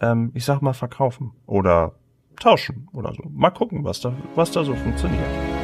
ähm, 0.00 0.32
ich 0.34 0.44
sag 0.44 0.62
mal, 0.62 0.72
verkaufen 0.72 1.32
oder 1.46 1.94
tauschen 2.40 2.88
oder 2.92 3.14
so. 3.14 3.22
Mal 3.28 3.50
gucken, 3.50 3.84
was 3.84 4.00
da, 4.00 4.12
was 4.34 4.50
da 4.50 4.64
so 4.64 4.74
funktioniert. 4.74 5.55